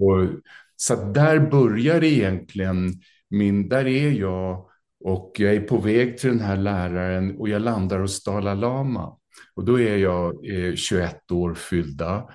Och, 0.00 0.28
så 0.76 1.12
där 1.12 1.38
börjar 1.38 2.04
egentligen 2.04 2.92
min, 3.30 3.68
där 3.68 3.86
är 3.86 4.10
jag 4.10 4.66
och 5.04 5.32
jag 5.38 5.54
är 5.54 5.60
på 5.60 5.76
väg 5.78 6.18
till 6.18 6.30
den 6.30 6.40
här 6.40 6.56
läraren 6.56 7.36
och 7.36 7.48
jag 7.48 7.62
landar 7.62 7.98
hos 7.98 8.24
Dalai 8.24 8.56
Lama. 8.56 9.16
Och 9.54 9.64
då 9.64 9.80
är 9.80 9.96
jag 9.96 10.32
eh, 10.50 10.74
21 10.74 11.30
år 11.32 11.54
fyllda. 11.54 12.28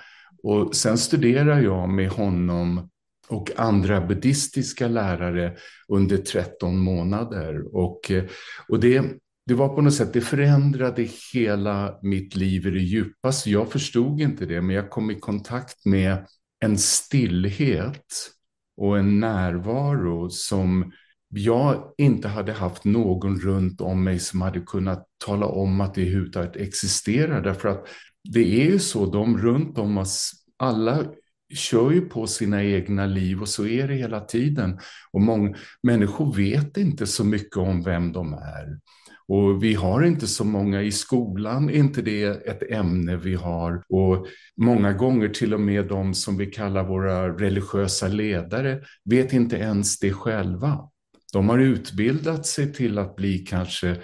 Och 0.43 0.75
sen 0.75 0.97
studerar 0.97 1.61
jag 1.61 1.89
med 1.89 2.09
honom 2.09 2.89
och 3.31 3.51
andra 3.55 4.01
buddhistiska 4.01 4.87
lärare 4.87 5.53
under 5.87 6.17
13 6.17 6.77
månader. 6.77 7.75
Och, 7.75 8.11
eh, 8.11 8.23
och 8.67 8.79
det, 8.79 9.03
det 9.45 9.53
var 9.53 9.69
på 9.69 9.81
något 9.81 9.93
sätt, 9.93 10.13
det 10.13 10.21
förändrade 10.21 11.07
hela 11.33 11.99
mitt 12.01 12.35
liv 12.35 12.67
i 12.67 12.71
det 12.71 12.79
djupaste. 12.79 13.51
Jag 13.51 13.71
förstod 13.71 14.21
inte 14.21 14.45
det, 14.45 14.61
men 14.61 14.75
jag 14.75 14.89
kom 14.89 15.11
i 15.11 15.19
kontakt 15.19 15.85
med 15.85 16.27
en 16.63 16.77
stillhet 16.77 18.31
och 18.77 18.97
en 18.97 19.19
närvaro 19.19 20.29
som 20.29 20.91
jag 21.29 21.93
inte 21.97 22.27
hade 22.27 22.53
haft 22.53 22.85
någon 22.85 23.39
runt 23.39 23.81
om 23.81 24.03
mig 24.03 24.19
som 24.19 24.41
hade 24.41 24.59
kunnat 24.59 25.07
tala 25.25 25.45
om 25.45 25.81
att 25.81 25.93
det 25.93 26.01
överhuvudtaget 26.01 26.55
existerar. 26.55 27.41
Därför 27.41 27.69
att 27.69 27.87
det 28.23 28.61
är 28.61 28.65
ju 28.65 28.79
så, 28.79 29.05
de 29.05 29.37
runt 29.37 29.77
om 29.77 29.97
oss, 29.97 30.31
alla 30.57 31.05
kör 31.55 31.91
ju 31.91 32.01
på 32.01 32.27
sina 32.27 32.63
egna 32.63 33.05
liv 33.05 33.41
och 33.41 33.49
så 33.49 33.67
är 33.67 33.87
det 33.87 33.93
hela 33.93 34.19
tiden. 34.19 34.79
Och 35.11 35.21
många 35.21 35.55
människor 35.83 36.35
vet 36.35 36.77
inte 36.77 37.07
så 37.07 37.23
mycket 37.23 37.57
om 37.57 37.83
vem 37.83 38.11
de 38.11 38.33
är. 38.33 38.79
Och 39.27 39.63
vi 39.63 39.73
har 39.73 40.03
inte 40.03 40.27
så 40.27 40.43
många 40.43 40.81
i 40.81 40.91
skolan, 40.91 41.69
är 41.69 41.73
inte 41.73 42.01
det 42.01 42.23
ett 42.23 42.71
ämne 42.71 43.17
vi 43.17 43.35
har. 43.35 43.83
Och 43.89 44.27
många 44.57 44.93
gånger 44.93 45.29
till 45.29 45.53
och 45.53 45.59
med 45.59 45.87
de 45.87 46.13
som 46.13 46.37
vi 46.37 46.45
kallar 46.45 46.83
våra 46.83 47.29
religiösa 47.29 48.07
ledare 48.07 48.81
vet 49.05 49.33
inte 49.33 49.55
ens 49.55 49.99
det 49.99 50.13
själva. 50.13 50.79
De 51.33 51.49
har 51.49 51.59
utbildat 51.59 52.45
sig 52.45 52.73
till 52.73 52.97
att 52.97 53.15
bli 53.15 53.37
kanske 53.37 53.97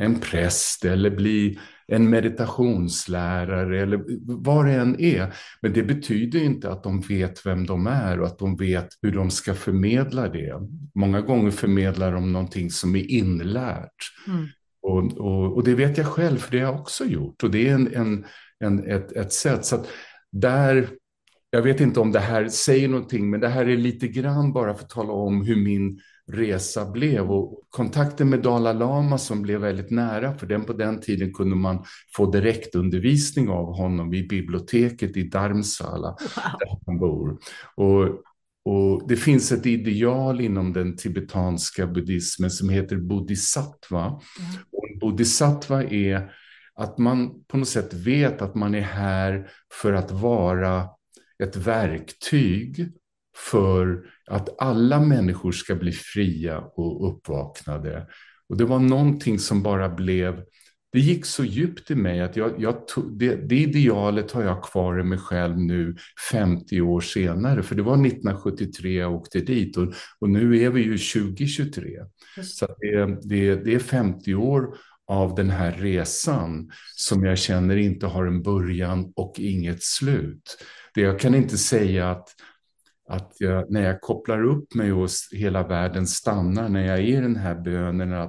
en 0.00 0.20
präst 0.20 0.84
eller 0.84 1.10
bli 1.10 1.58
en 1.86 2.10
meditationslärare 2.10 3.82
eller 3.82 4.04
vad 4.44 4.66
det 4.66 4.72
än 4.72 5.00
är. 5.00 5.34
Men 5.62 5.72
det 5.72 5.82
betyder 5.82 6.40
inte 6.40 6.70
att 6.70 6.82
de 6.82 7.00
vet 7.00 7.46
vem 7.46 7.66
de 7.66 7.86
är 7.86 8.20
och 8.20 8.26
att 8.26 8.38
de 8.38 8.56
vet 8.56 8.88
hur 9.02 9.12
de 9.12 9.30
ska 9.30 9.54
förmedla 9.54 10.28
det. 10.28 10.54
Många 10.94 11.20
gånger 11.20 11.50
förmedlar 11.50 12.12
de 12.12 12.32
någonting 12.32 12.70
som 12.70 12.96
är 12.96 13.10
inlärt. 13.10 13.94
Mm. 14.28 14.46
Och, 14.82 15.18
och, 15.18 15.56
och, 15.56 15.64
det 15.64 15.74
vet 15.74 15.98
jag 15.98 16.06
själv, 16.06 16.36
för 16.38 16.52
det 16.52 16.58
har 16.58 16.72
jag 16.72 16.80
också 16.80 17.04
gjort. 17.04 17.42
Och 17.42 17.50
det 17.50 17.68
är 17.68 17.74
en, 17.74 17.94
en, 17.94 18.24
en 18.64 18.90
ett, 18.90 19.12
ett 19.12 19.32
sätt. 19.32 19.64
Så 19.64 19.84
där, 20.32 20.88
jag 21.54 21.62
vet 21.62 21.80
inte 21.80 22.00
om 22.00 22.12
det 22.12 22.20
här 22.20 22.48
säger 22.48 22.88
någonting, 22.88 23.30
men 23.30 23.40
det 23.40 23.48
här 23.48 23.66
är 23.66 23.76
lite 23.76 24.08
grann 24.08 24.52
bara 24.52 24.74
för 24.74 24.84
att 24.84 24.90
tala 24.90 25.12
om 25.12 25.42
hur 25.42 25.56
min 25.56 26.00
resa 26.32 26.90
blev. 26.90 27.30
Och 27.30 27.60
kontakten 27.70 28.30
med 28.30 28.42
Dalai 28.42 28.74
Lama 28.74 29.18
som 29.18 29.42
blev 29.42 29.60
väldigt 29.60 29.90
nära, 29.90 30.34
för 30.38 30.46
den 30.46 30.64
på 30.64 30.72
den 30.72 31.00
tiden 31.00 31.32
kunde 31.32 31.56
man 31.56 31.84
få 32.16 32.30
direktundervisning 32.30 33.48
av 33.48 33.76
honom 33.76 34.10
vid 34.10 34.28
biblioteket 34.28 35.16
i 35.16 35.22
Dharmsala, 35.22 36.08
wow. 36.08 36.18
där 36.58 36.78
han 36.86 36.98
bor. 36.98 37.38
Och, 37.74 38.04
och 38.64 39.08
det 39.08 39.16
finns 39.16 39.52
ett 39.52 39.66
ideal 39.66 40.40
inom 40.40 40.72
den 40.72 40.96
tibetanska 40.96 41.86
buddhismen 41.86 42.50
som 42.50 42.68
heter 42.68 42.96
bodhisattva. 42.96 44.06
Mm. 44.06 44.20
Och 44.72 44.98
bodhisattva 45.00 45.84
är 45.84 46.30
att 46.74 46.98
man 46.98 47.44
på 47.44 47.56
något 47.56 47.68
sätt 47.68 47.94
vet 47.94 48.42
att 48.42 48.54
man 48.54 48.74
är 48.74 48.80
här 48.80 49.48
för 49.80 49.92
att 49.92 50.10
vara 50.10 50.88
ett 51.42 51.56
verktyg 51.56 52.88
för 53.36 54.04
att 54.26 54.62
alla 54.62 55.00
människor 55.00 55.52
ska 55.52 55.74
bli 55.74 55.92
fria 55.92 56.58
och 56.60 57.08
uppvaknade. 57.08 58.06
Och 58.48 58.56
det 58.56 58.64
var 58.64 58.78
någonting 58.78 59.38
som 59.38 59.62
bara 59.62 59.88
blev, 59.88 60.42
det 60.92 61.00
gick 61.00 61.24
så 61.24 61.44
djupt 61.44 61.90
i 61.90 61.94
mig 61.94 62.20
att 62.20 62.36
jag, 62.36 62.52
jag 62.58 62.88
tog, 62.88 63.18
det, 63.18 63.36
det, 63.36 63.56
idealet 63.56 64.30
har 64.30 64.42
jag 64.42 64.62
kvar 64.62 65.00
i 65.00 65.02
mig 65.02 65.18
själv 65.18 65.58
nu 65.58 65.96
50 66.30 66.80
år 66.80 67.00
senare. 67.00 67.62
För 67.62 67.74
det 67.74 67.82
var 67.82 67.94
1973 67.94 68.92
jag 68.92 69.14
åkte 69.14 69.40
dit 69.40 69.76
och, 69.76 69.94
och 70.18 70.30
nu 70.30 70.62
är 70.62 70.70
vi 70.70 70.82
ju 70.82 70.98
2023. 70.98 72.00
Så 72.42 72.66
det, 72.66 73.18
det, 73.22 73.56
det 73.56 73.74
är 73.74 73.78
50 73.78 74.34
år 74.34 74.76
av 75.06 75.34
den 75.34 75.50
här 75.50 75.72
resan 75.72 76.70
som 76.96 77.24
jag 77.24 77.38
känner 77.38 77.76
inte 77.76 78.06
har 78.06 78.26
en 78.26 78.42
början 78.42 79.12
och 79.16 79.34
inget 79.38 79.82
slut. 79.82 80.56
Det 80.94 81.00
jag 81.00 81.20
kan 81.20 81.34
inte 81.34 81.58
säga 81.58 82.10
att, 82.10 82.28
att 83.08 83.32
jag, 83.38 83.70
när 83.70 83.82
jag 83.82 84.00
kopplar 84.00 84.44
upp 84.44 84.74
mig 84.74 84.92
och 84.92 85.08
hela 85.32 85.68
världen 85.68 86.06
stannar, 86.06 86.68
när 86.68 86.86
jag 86.86 86.98
är 86.98 87.02
i 87.02 87.12
den 87.12 87.36
här 87.36 87.54
bönen, 87.54 88.28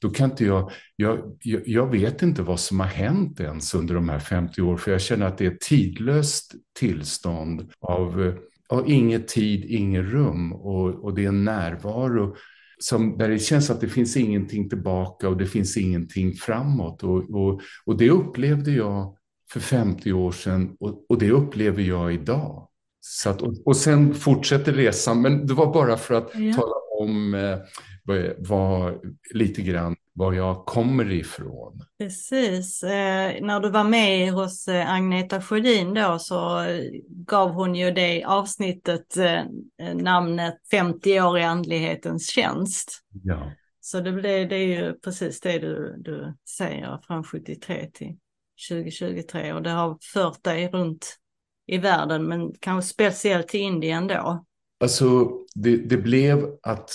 då 0.00 0.10
kan 0.10 0.30
inte 0.30 0.44
jag, 0.44 0.70
jag, 0.96 1.36
jag 1.66 1.90
vet 1.90 2.22
inte 2.22 2.42
vad 2.42 2.60
som 2.60 2.80
har 2.80 2.86
hänt 2.86 3.40
ens 3.40 3.74
under 3.74 3.94
de 3.94 4.08
här 4.08 4.18
50 4.18 4.62
åren, 4.62 4.78
för 4.78 4.92
jag 4.92 5.00
känner 5.00 5.26
att 5.26 5.38
det 5.38 5.46
är 5.46 5.50
ett 5.50 5.60
tidlöst 5.60 6.54
tillstånd 6.78 7.72
av, 7.80 8.38
av 8.68 8.90
inget 8.90 9.28
tid, 9.28 9.64
inget 9.64 10.04
rum 10.04 10.52
och, 10.52 11.04
och 11.04 11.14
det 11.14 11.24
är 11.24 11.28
en 11.28 11.44
närvaro 11.44 12.36
som, 12.78 13.18
där 13.18 13.28
det 13.28 13.38
känns 13.38 13.70
att 13.70 13.80
det 13.80 13.88
finns 13.88 14.16
ingenting 14.16 14.68
tillbaka 14.68 15.28
och 15.28 15.36
det 15.36 15.46
finns 15.46 15.76
ingenting 15.76 16.32
framåt. 16.32 17.02
Och, 17.02 17.30
och, 17.30 17.60
och 17.84 17.98
det 17.98 18.10
upplevde 18.10 18.70
jag 18.70 19.16
för 19.52 19.60
50 19.60 20.12
år 20.12 20.32
sedan 20.32 20.76
och, 20.80 21.04
och 21.08 21.18
det 21.18 21.30
upplever 21.30 21.82
jag 21.82 22.14
idag. 22.14 22.68
Så 23.00 23.30
att, 23.30 23.42
och, 23.42 23.66
och 23.66 23.76
sen 23.76 24.14
fortsätter 24.14 24.72
resan, 24.72 25.22
men 25.22 25.46
det 25.46 25.54
var 25.54 25.72
bara 25.72 25.96
för 25.96 26.14
att 26.14 26.30
ja. 26.34 26.54
tala 26.54 26.74
om 27.00 27.34
eh, 27.34 27.58
vad, 28.04 28.32
vad, 28.38 29.00
lite 29.34 29.62
grann 29.62 29.96
var 30.12 30.32
jag 30.32 30.66
kommer 30.66 31.12
ifrån. 31.12 31.80
Precis. 31.98 32.82
Eh, 32.82 33.42
när 33.42 33.60
du 33.60 33.70
var 33.70 33.84
med 33.84 34.32
hos 34.32 34.68
eh, 34.68 34.92
Agneta 34.92 35.42
Sjödin 35.42 35.94
då 35.94 36.18
så 36.18 36.66
gav 37.08 37.50
hon 37.50 37.74
ju 37.74 37.90
det 37.90 38.24
avsnittet 38.24 39.16
eh, 39.16 39.42
namnet 39.94 40.54
50 40.70 41.20
år 41.20 41.38
i 41.38 41.42
andlighetens 41.42 42.30
tjänst. 42.30 43.00
Ja. 43.22 43.52
Så 43.80 44.00
det, 44.00 44.10
det, 44.22 44.44
det 44.44 44.56
är 44.56 44.66
ju 44.66 44.92
precis 44.92 45.40
det 45.40 45.58
du, 45.58 45.94
du 45.98 46.34
säger 46.58 46.98
från 47.06 47.24
73 47.24 47.90
till 47.92 48.16
2023 48.70 49.52
och 49.52 49.62
det 49.62 49.70
har 49.70 49.98
fört 50.12 50.44
dig 50.44 50.68
runt 50.68 51.16
i 51.66 51.78
världen 51.78 52.28
men 52.28 52.52
kanske 52.60 52.90
speciellt 52.90 53.48
till 53.48 53.60
Indien 53.60 54.06
då. 54.06 54.44
Alltså 54.80 55.30
det, 55.54 55.76
det 55.76 55.96
blev 55.96 56.56
att 56.62 56.90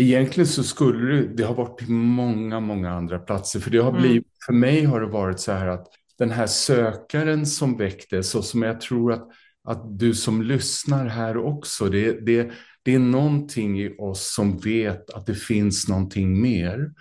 Egentligen 0.00 0.46
så 0.46 0.62
skulle 0.62 1.14
det, 1.14 1.28
det 1.36 1.44
ha 1.44 1.54
varit 1.54 1.78
till 1.78 1.90
många, 1.90 2.60
många 2.60 2.90
andra 2.90 3.18
platser. 3.18 3.60
För 3.60 3.70
det 3.70 3.78
har 3.78 3.90
mm. 3.90 4.02
blivit, 4.02 4.26
för 4.46 4.52
mig 4.52 4.84
har 4.84 5.00
det 5.00 5.06
varit 5.06 5.40
så 5.40 5.52
här 5.52 5.66
att 5.66 5.86
den 6.18 6.30
här 6.30 6.46
sökaren 6.46 7.46
som 7.46 7.76
väcktes 7.76 8.34
och 8.34 8.44
som 8.44 8.62
jag 8.62 8.80
tror 8.80 9.12
att, 9.12 9.28
att 9.64 9.98
du 9.98 10.14
som 10.14 10.42
lyssnar 10.42 11.06
här 11.06 11.36
också, 11.36 11.84
det, 11.84 12.26
det, 12.26 12.50
det 12.82 12.94
är 12.94 12.98
någonting 12.98 13.80
i 13.80 13.96
oss 13.98 14.34
som 14.34 14.58
vet 14.58 15.10
att 15.10 15.26
det 15.26 15.34
finns 15.34 15.88
någonting 15.88 16.40
mer. 16.40 16.74
Mm. 16.74 16.92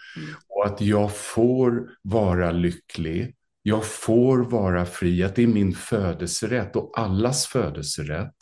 Och 0.48 0.66
att 0.66 0.82
jag 0.82 1.16
får 1.16 1.90
vara 2.02 2.52
lycklig. 2.52 3.36
Jag 3.70 3.86
får 3.86 4.38
vara 4.38 4.86
fri, 4.86 5.24
att 5.24 5.36
det 5.36 5.44
är 5.44 5.48
min 5.48 5.74
födelserätt 5.74 6.76
och 6.76 6.92
allas 7.00 7.46
födelserätt. 7.46 8.36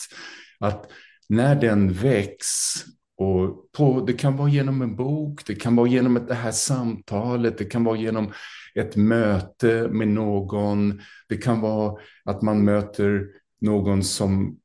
Att 0.59 0.85
när 1.29 1.55
den 1.55 1.93
väcks 1.93 2.45
och 3.17 3.71
på, 3.77 4.03
det 4.07 4.13
kan 4.13 4.37
vara 4.37 4.49
genom 4.49 4.81
en 4.81 4.95
bok, 4.95 5.45
det 5.45 5.55
kan 5.55 5.75
vara 5.75 5.87
genom 5.87 6.25
det 6.27 6.33
här 6.33 6.51
samtalet, 6.51 7.57
det 7.57 7.65
kan 7.65 7.83
vara 7.83 7.97
genom 7.97 8.33
ett 8.75 8.95
möte 8.95 9.87
med 9.91 10.07
någon. 10.07 11.01
Det 11.29 11.37
kan 11.37 11.61
vara 11.61 11.99
att 12.25 12.41
man 12.41 12.65
möter 12.65 13.25
någon 13.61 14.03
som 14.03 14.57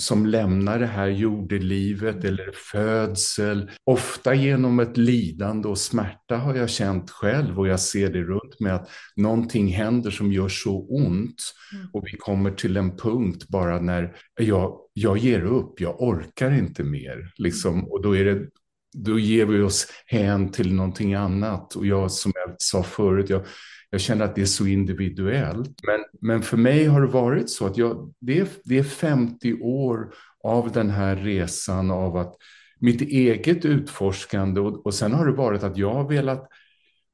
som 0.00 0.26
lämnar 0.26 0.78
det 0.78 0.86
här 0.86 1.06
jordelivet 1.08 2.14
mm. 2.14 2.26
eller 2.26 2.52
födsel. 2.52 3.70
Ofta 3.84 4.34
genom 4.34 4.80
ett 4.80 4.96
lidande 4.96 5.68
och 5.68 5.78
smärta 5.78 6.36
har 6.36 6.54
jag 6.54 6.70
känt 6.70 7.10
själv 7.10 7.58
och 7.58 7.68
jag 7.68 7.80
ser 7.80 8.12
det 8.12 8.22
runt 8.22 8.60
mig 8.60 8.72
att 8.72 8.90
någonting 9.16 9.68
händer 9.68 10.10
som 10.10 10.32
gör 10.32 10.48
så 10.48 10.86
ont 10.88 11.42
mm. 11.72 11.86
och 11.92 12.06
vi 12.06 12.16
kommer 12.18 12.50
till 12.50 12.76
en 12.76 12.96
punkt 12.96 13.48
bara 13.48 13.80
när 13.80 14.16
jag, 14.40 14.76
jag 14.92 15.18
ger 15.18 15.44
upp, 15.44 15.80
jag 15.80 16.02
orkar 16.02 16.50
inte 16.50 16.84
mer. 16.84 17.32
Liksom. 17.36 17.74
Mm. 17.74 17.84
Och 17.84 18.02
då, 18.02 18.16
är 18.16 18.24
det, 18.24 18.46
då 18.96 19.18
ger 19.18 19.46
vi 19.46 19.60
oss 19.60 19.86
hän 20.06 20.52
till 20.52 20.74
någonting 20.74 21.14
annat. 21.14 21.74
Och 21.74 21.86
jag, 21.86 22.10
som 22.10 22.32
jag 22.34 22.56
sa 22.58 22.82
förut, 22.82 23.30
jag, 23.30 23.42
jag 23.90 24.00
känner 24.00 24.24
att 24.24 24.34
det 24.34 24.40
är 24.40 24.46
så 24.46 24.66
individuellt. 24.66 25.80
Men, 25.86 26.04
men 26.20 26.42
för 26.42 26.56
mig 26.56 26.84
har 26.84 27.00
det 27.00 27.06
varit 27.06 27.50
så 27.50 27.66
att 27.66 27.76
jag, 27.76 28.14
det, 28.20 28.38
är, 28.38 28.48
det 28.64 28.78
är 28.78 28.82
50 28.82 29.62
år 29.62 30.14
av 30.44 30.72
den 30.72 30.90
här 30.90 31.16
resan 31.16 31.90
av 31.90 32.16
att 32.16 32.34
mitt 32.78 33.00
eget 33.00 33.64
utforskande 33.64 34.60
och, 34.60 34.86
och 34.86 34.94
sen 34.94 35.12
har 35.12 35.26
det 35.26 35.32
varit 35.32 35.62
att 35.62 35.76
jag 35.76 35.94
har 35.94 36.08
velat, 36.08 36.48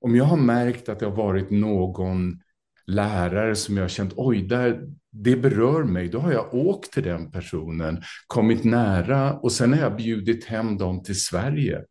om 0.00 0.16
jag 0.16 0.24
har 0.24 0.36
märkt 0.36 0.88
att 0.88 0.98
det 0.98 1.06
har 1.06 1.16
varit 1.16 1.50
någon 1.50 2.40
lärare 2.86 3.56
som 3.56 3.76
jag 3.76 3.84
har 3.84 3.88
känt, 3.88 4.12
oj, 4.16 4.42
där, 4.42 4.80
det 5.12 5.36
berör 5.36 5.84
mig, 5.84 6.08
då 6.08 6.18
har 6.18 6.32
jag 6.32 6.54
åkt 6.54 6.92
till 6.92 7.02
den 7.02 7.30
personen, 7.30 8.02
kommit 8.26 8.64
nära 8.64 9.32
och 9.32 9.52
sen 9.52 9.72
har 9.72 9.80
jag 9.80 9.96
bjudit 9.96 10.44
hem 10.44 10.78
dem 10.78 11.02
till 11.02 11.20
Sverige. 11.20 11.82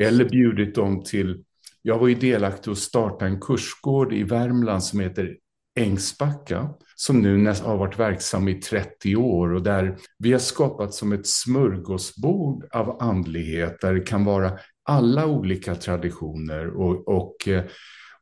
Eller 0.00 0.28
bjudit 0.28 0.74
dem 0.74 1.02
till 1.04 1.44
jag 1.86 1.98
var 1.98 2.08
ju 2.08 2.14
delaktig 2.14 2.70
att 2.70 2.78
starta 2.78 3.26
en 3.26 3.40
kursgård 3.40 4.12
i 4.12 4.22
Värmland 4.22 4.84
som 4.84 5.00
heter 5.00 5.36
Ängsbacka 5.78 6.68
som 6.94 7.20
nu 7.20 7.46
har 7.46 7.76
varit 7.76 7.98
verksam 7.98 8.48
i 8.48 8.54
30 8.54 9.16
år 9.16 9.54
och 9.54 9.62
där 9.62 9.96
vi 10.18 10.32
har 10.32 10.38
skapat 10.38 10.94
som 10.94 11.12
ett 11.12 11.26
smörgåsbord 11.26 12.66
av 12.72 13.02
andlighet 13.02 13.80
där 13.80 13.94
det 13.94 14.00
kan 14.00 14.24
vara 14.24 14.58
alla 14.88 15.26
olika 15.26 15.74
traditioner 15.74 16.76
och, 16.76 17.08
och, 17.08 17.48
eh, 17.48 17.64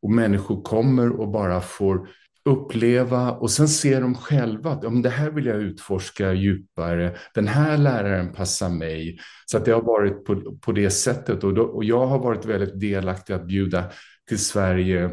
och 0.01 0.11
människor 0.11 0.63
kommer 0.63 1.21
och 1.21 1.29
bara 1.29 1.61
får 1.61 2.09
uppleva 2.45 3.31
och 3.33 3.51
sen 3.51 3.69
ser 3.69 4.01
de 4.01 4.15
själva 4.15 4.71
att 4.71 4.85
om 4.85 5.03
det 5.03 5.11
här 5.11 5.31
vill 5.31 5.47
jag 5.47 5.57
utforska 5.57 6.33
djupare, 6.33 7.17
den 7.35 7.49
här 7.49 7.79
läraren 7.79 8.33
passar 8.33 8.69
mig. 8.69 9.19
Så 9.47 9.57
att 9.57 9.65
det 9.65 9.73
har 9.73 9.83
varit 9.83 10.25
på, 10.25 10.59
på 10.61 10.73
det 10.73 10.91
sättet 10.91 11.45
och, 11.45 11.55
då, 11.55 11.63
och 11.63 11.85
jag 11.85 12.07
har 12.07 12.19
varit 12.19 12.45
väldigt 12.45 12.81
delaktig 12.81 13.35
att 13.35 13.47
bjuda 13.47 13.85
till 14.29 14.39
Sverige 14.39 15.11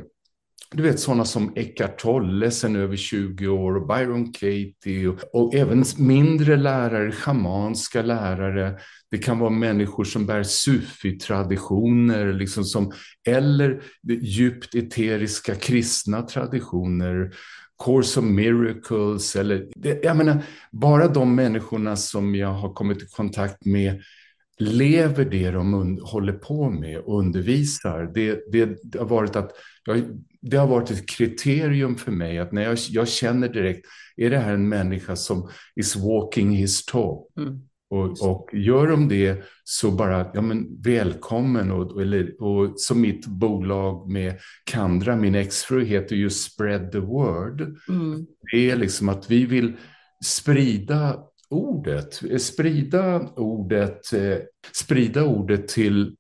du 0.76 0.84
vet 0.84 1.00
sådana 1.00 1.26
som 1.26 1.54
Eckart 1.56 2.00
Tolle 2.00 2.52
sen 2.52 2.76
över 2.76 2.96
20 2.96 3.48
år 3.48 3.76
och 3.76 3.88
Byron 3.88 4.32
Katie 4.32 5.08
och, 5.08 5.20
och, 5.34 5.56
även 5.56 5.84
mindre 5.98 6.58
lärare, 6.58 7.12
schamanska 7.12 8.02
lärare. 8.02 8.80
Det 9.12 9.18
kan 9.18 9.40
vara 9.40 9.50
människor 9.50 10.04
som 10.04 10.26
bär 10.26 10.44
sufi-traditioner 10.44 12.34
liksom 12.34 12.64
som, 12.64 12.92
eller 13.28 13.82
djupt 14.22 14.76
eteriska 14.76 15.56
kristna 15.56 16.22
traditioner. 16.22 17.32
Course 17.86 18.20
of 18.20 18.26
Miracles 18.26 19.36
eller 19.36 19.68
jag 20.04 20.18
menar 20.18 20.44
bara 20.72 21.08
de 21.08 21.36
människorna 21.36 21.96
som 21.96 22.36
jag 22.36 22.54
har 22.54 22.74
kommit 22.74 23.04
i 23.04 23.06
kontakt 23.06 23.66
med 23.66 24.02
lever 24.60 25.26
det 25.26 25.52
de 25.52 26.00
håller 26.04 26.34
på 26.34 26.70
med 26.70 27.00
och 27.00 27.20
undervisar. 27.20 28.12
Det, 28.14 28.52
det, 28.52 28.78
det 28.84 29.00
har 29.00 29.06
varit 29.06 29.36
att 29.36 29.52
jag, 29.86 30.04
det 30.42 30.58
har 30.58 30.68
varit 30.68 30.92
ett 30.92 31.10
kriterium 31.10 31.96
för 31.96 32.12
mig 32.12 32.40
att 32.40 32.52
när 32.52 32.62
jag, 32.62 32.78
jag 32.90 33.08
känner 33.08 33.50
direkt, 33.50 33.86
är 34.16 34.30
det 34.30 34.38
här 34.38 34.54
en 34.54 34.70
människa 34.70 35.16
som 35.16 35.50
is 35.76 35.96
walking 35.96 36.52
his 36.52 36.86
talk? 36.86 37.28
Mm. 37.38 37.60
Och, 37.90 38.30
och, 38.30 38.50
gör 38.54 38.88
de 38.88 39.08
det 39.08 39.44
så 39.64 39.92
bara, 39.92 40.32
ja 40.34 40.42
men 40.42 40.82
välkommen. 40.82 41.72
Och, 41.72 42.02
eller, 42.02 42.44
och 42.44 42.74
som 42.80 43.02
mitt 43.02 43.26
bolag 43.26 44.12
med 44.12 44.40
Kandra, 44.64 45.16
min 45.16 45.36
exfru, 45.36 45.86
heter 45.86 46.16
ju 46.16 46.30
Spread 46.30 46.92
the 46.92 47.00
word. 47.00 47.62
Mm. 47.90 48.26
Det 48.52 48.70
är 48.70 48.76
liksom 48.76 49.10
att 49.10 49.32
vi 49.32 49.46
vill 49.46 49.74
sprida 50.26 51.20
ordet, 51.50 52.42
sprida 52.42 53.30
ordet, 53.36 54.14
eh, 54.14 54.38
sprida 54.72 55.26
ordet 55.26 55.68
till 55.68 56.16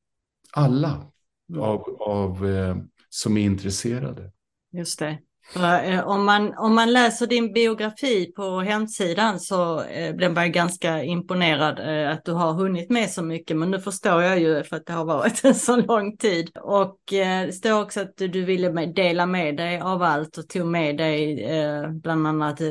alla 0.51 1.11
av, 1.57 1.83
av 1.99 2.47
eh, 2.49 2.75
som 3.09 3.37
är 3.37 3.41
intresserade. 3.41 4.31
Just 4.71 4.99
det. 4.99 5.19
Eh, 5.55 6.07
om 6.07 6.25
man, 6.25 6.53
om 6.57 6.75
man 6.75 6.93
läser 6.93 7.27
din 7.27 7.53
biografi 7.53 8.31
på 8.35 8.59
hemsidan 8.59 9.39
så 9.39 9.83
eh, 9.83 10.15
blir 10.15 10.29
man 10.29 10.51
ganska 10.51 11.03
imponerad 11.03 11.79
eh, 11.79 12.11
att 12.11 12.25
du 12.25 12.31
har 12.31 12.53
hunnit 12.53 12.89
med 12.89 13.09
så 13.09 13.23
mycket. 13.23 13.57
Men 13.57 13.71
nu 13.71 13.79
förstår 13.79 14.23
jag 14.23 14.39
ju 14.39 14.63
för 14.63 14.75
att 14.75 14.85
det 14.85 14.93
har 14.93 15.05
varit 15.05 15.43
en 15.45 15.55
så 15.55 15.75
lång 15.75 16.17
tid. 16.17 16.57
Och 16.57 16.99
det 17.09 17.55
står 17.55 17.81
också 17.81 18.01
att 18.01 18.17
du 18.17 18.45
ville 18.45 18.85
dela 18.85 19.25
med 19.25 19.57
dig 19.57 19.79
av 19.79 20.03
allt 20.03 20.37
och 20.37 20.49
tog 20.49 20.65
med 20.65 20.97
dig 20.97 21.45
bland 21.91 22.27
annat 22.27 22.61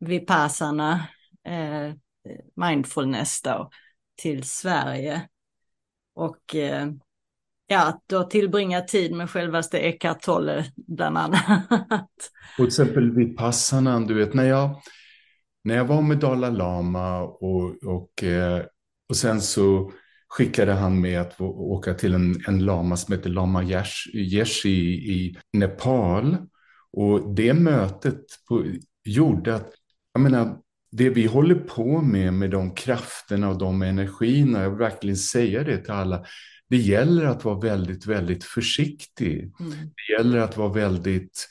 Vipassana 0.00 1.06
mindfulness 2.56 3.42
då 3.42 3.70
till 4.16 4.44
Sverige. 4.44 5.28
Och 6.14 6.54
Ja, 7.66 7.76
ja, 7.76 8.02
du 8.06 8.16
har 8.16 8.24
tillbringat 8.24 8.88
tid 8.88 9.12
med 9.12 9.30
självaste 9.30 9.78
Eckart 9.78 10.22
Tolle 10.22 10.64
bland 10.76 11.18
annat. 11.18 11.40
Och 11.90 12.56
till 12.56 12.66
exempel 12.66 13.14
Vidpassanan, 13.14 14.06
du 14.06 14.14
vet 14.14 14.34
när 14.34 14.44
jag, 14.44 14.82
när 15.64 15.74
jag 15.74 15.84
var 15.84 16.02
med 16.02 16.18
Dalai 16.18 16.52
Lama 16.52 17.20
och, 17.20 17.84
och, 17.84 18.24
eh, 18.24 18.62
och 19.08 19.16
sen 19.16 19.40
så 19.40 19.92
skickade 20.28 20.72
han 20.72 21.00
med 21.00 21.20
att 21.20 21.40
åka 21.40 21.94
till 21.94 22.14
en, 22.14 22.44
en 22.46 22.64
lama 22.64 22.96
som 22.96 23.14
heter 23.14 23.30
Lama 23.30 23.62
Yeshi 24.14 24.94
i 25.12 25.36
Nepal. 25.52 26.36
Och 26.92 27.34
det 27.34 27.54
mötet 27.54 28.24
på, 28.48 28.64
gjorde 29.04 29.54
att, 29.54 29.72
jag 30.12 30.22
menar, 30.22 30.58
det 30.90 31.10
vi 31.10 31.26
håller 31.26 31.54
på 31.54 32.00
med, 32.00 32.34
med 32.34 32.50
de 32.50 32.74
krafterna 32.74 33.48
och 33.48 33.58
de 33.58 33.82
energierna, 33.82 34.62
jag 34.62 34.70
vill 34.70 34.78
verkligen 34.78 35.16
säga 35.16 35.64
det 35.64 35.78
till 35.78 35.92
alla, 35.92 36.24
det 36.70 36.76
gäller 36.76 37.24
att 37.24 37.44
vara 37.44 37.60
väldigt, 37.60 38.06
väldigt 38.06 38.44
försiktig. 38.44 39.52
Mm. 39.60 39.70
Det 39.70 40.12
gäller 40.12 40.38
att 40.38 40.56
vara 40.56 40.72
väldigt 40.72 41.48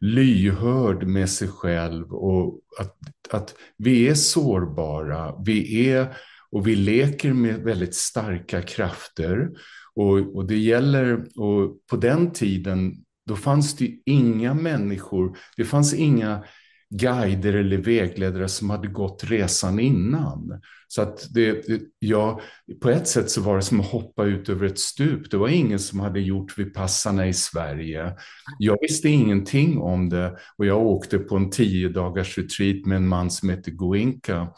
lyhörd 0.00 1.06
med 1.06 1.30
sig 1.30 1.48
själv 1.48 2.12
och 2.12 2.60
att, 2.80 2.96
att 3.30 3.54
vi 3.76 4.08
är 4.08 4.14
sårbara. 4.14 5.34
Vi 5.44 5.88
är 5.90 6.16
och 6.50 6.66
vi 6.66 6.76
leker 6.76 7.32
med 7.32 7.60
väldigt 7.60 7.94
starka 7.94 8.62
krafter. 8.62 9.50
Och, 9.94 10.36
och 10.36 10.46
det 10.46 10.58
gäller, 10.58 11.14
och 11.40 11.86
på 11.90 11.96
den 11.96 12.32
tiden, 12.32 12.92
då 13.26 13.36
fanns 13.36 13.76
det 13.76 13.98
inga 14.06 14.54
människor, 14.54 15.38
det 15.56 15.64
fanns 15.64 15.94
inga 15.94 16.44
guider 16.90 17.54
eller 17.54 17.78
vägledare 17.78 18.48
som 18.48 18.70
hade 18.70 18.88
gått 18.88 19.24
resan 19.24 19.80
innan. 19.80 20.60
Så 20.88 21.02
att 21.02 21.34
det, 21.34 21.66
ja, 21.98 22.40
på 22.80 22.90
ett 22.90 23.08
sätt 23.08 23.30
så 23.30 23.40
var 23.40 23.56
det 23.56 23.62
som 23.62 23.80
att 23.80 23.86
hoppa 23.86 24.24
ut 24.24 24.48
över 24.48 24.66
ett 24.66 24.78
stup. 24.78 25.30
Det 25.30 25.36
var 25.36 25.48
ingen 25.48 25.78
som 25.78 26.00
hade 26.00 26.20
gjort 26.20 26.58
Vipassana 26.58 27.28
i 27.28 27.32
Sverige. 27.32 28.16
Jag 28.58 28.78
visste 28.80 29.08
ingenting 29.08 29.78
om 29.78 30.08
det 30.08 30.38
och 30.56 30.66
jag 30.66 30.82
åkte 30.82 31.18
på 31.18 31.36
en 31.36 31.50
tio 31.50 31.88
dagars 31.88 32.38
retreat 32.38 32.86
med 32.86 32.96
en 32.96 33.08
man 33.08 33.30
som 33.30 33.48
hette 33.48 33.70
Goinka. 33.70 34.48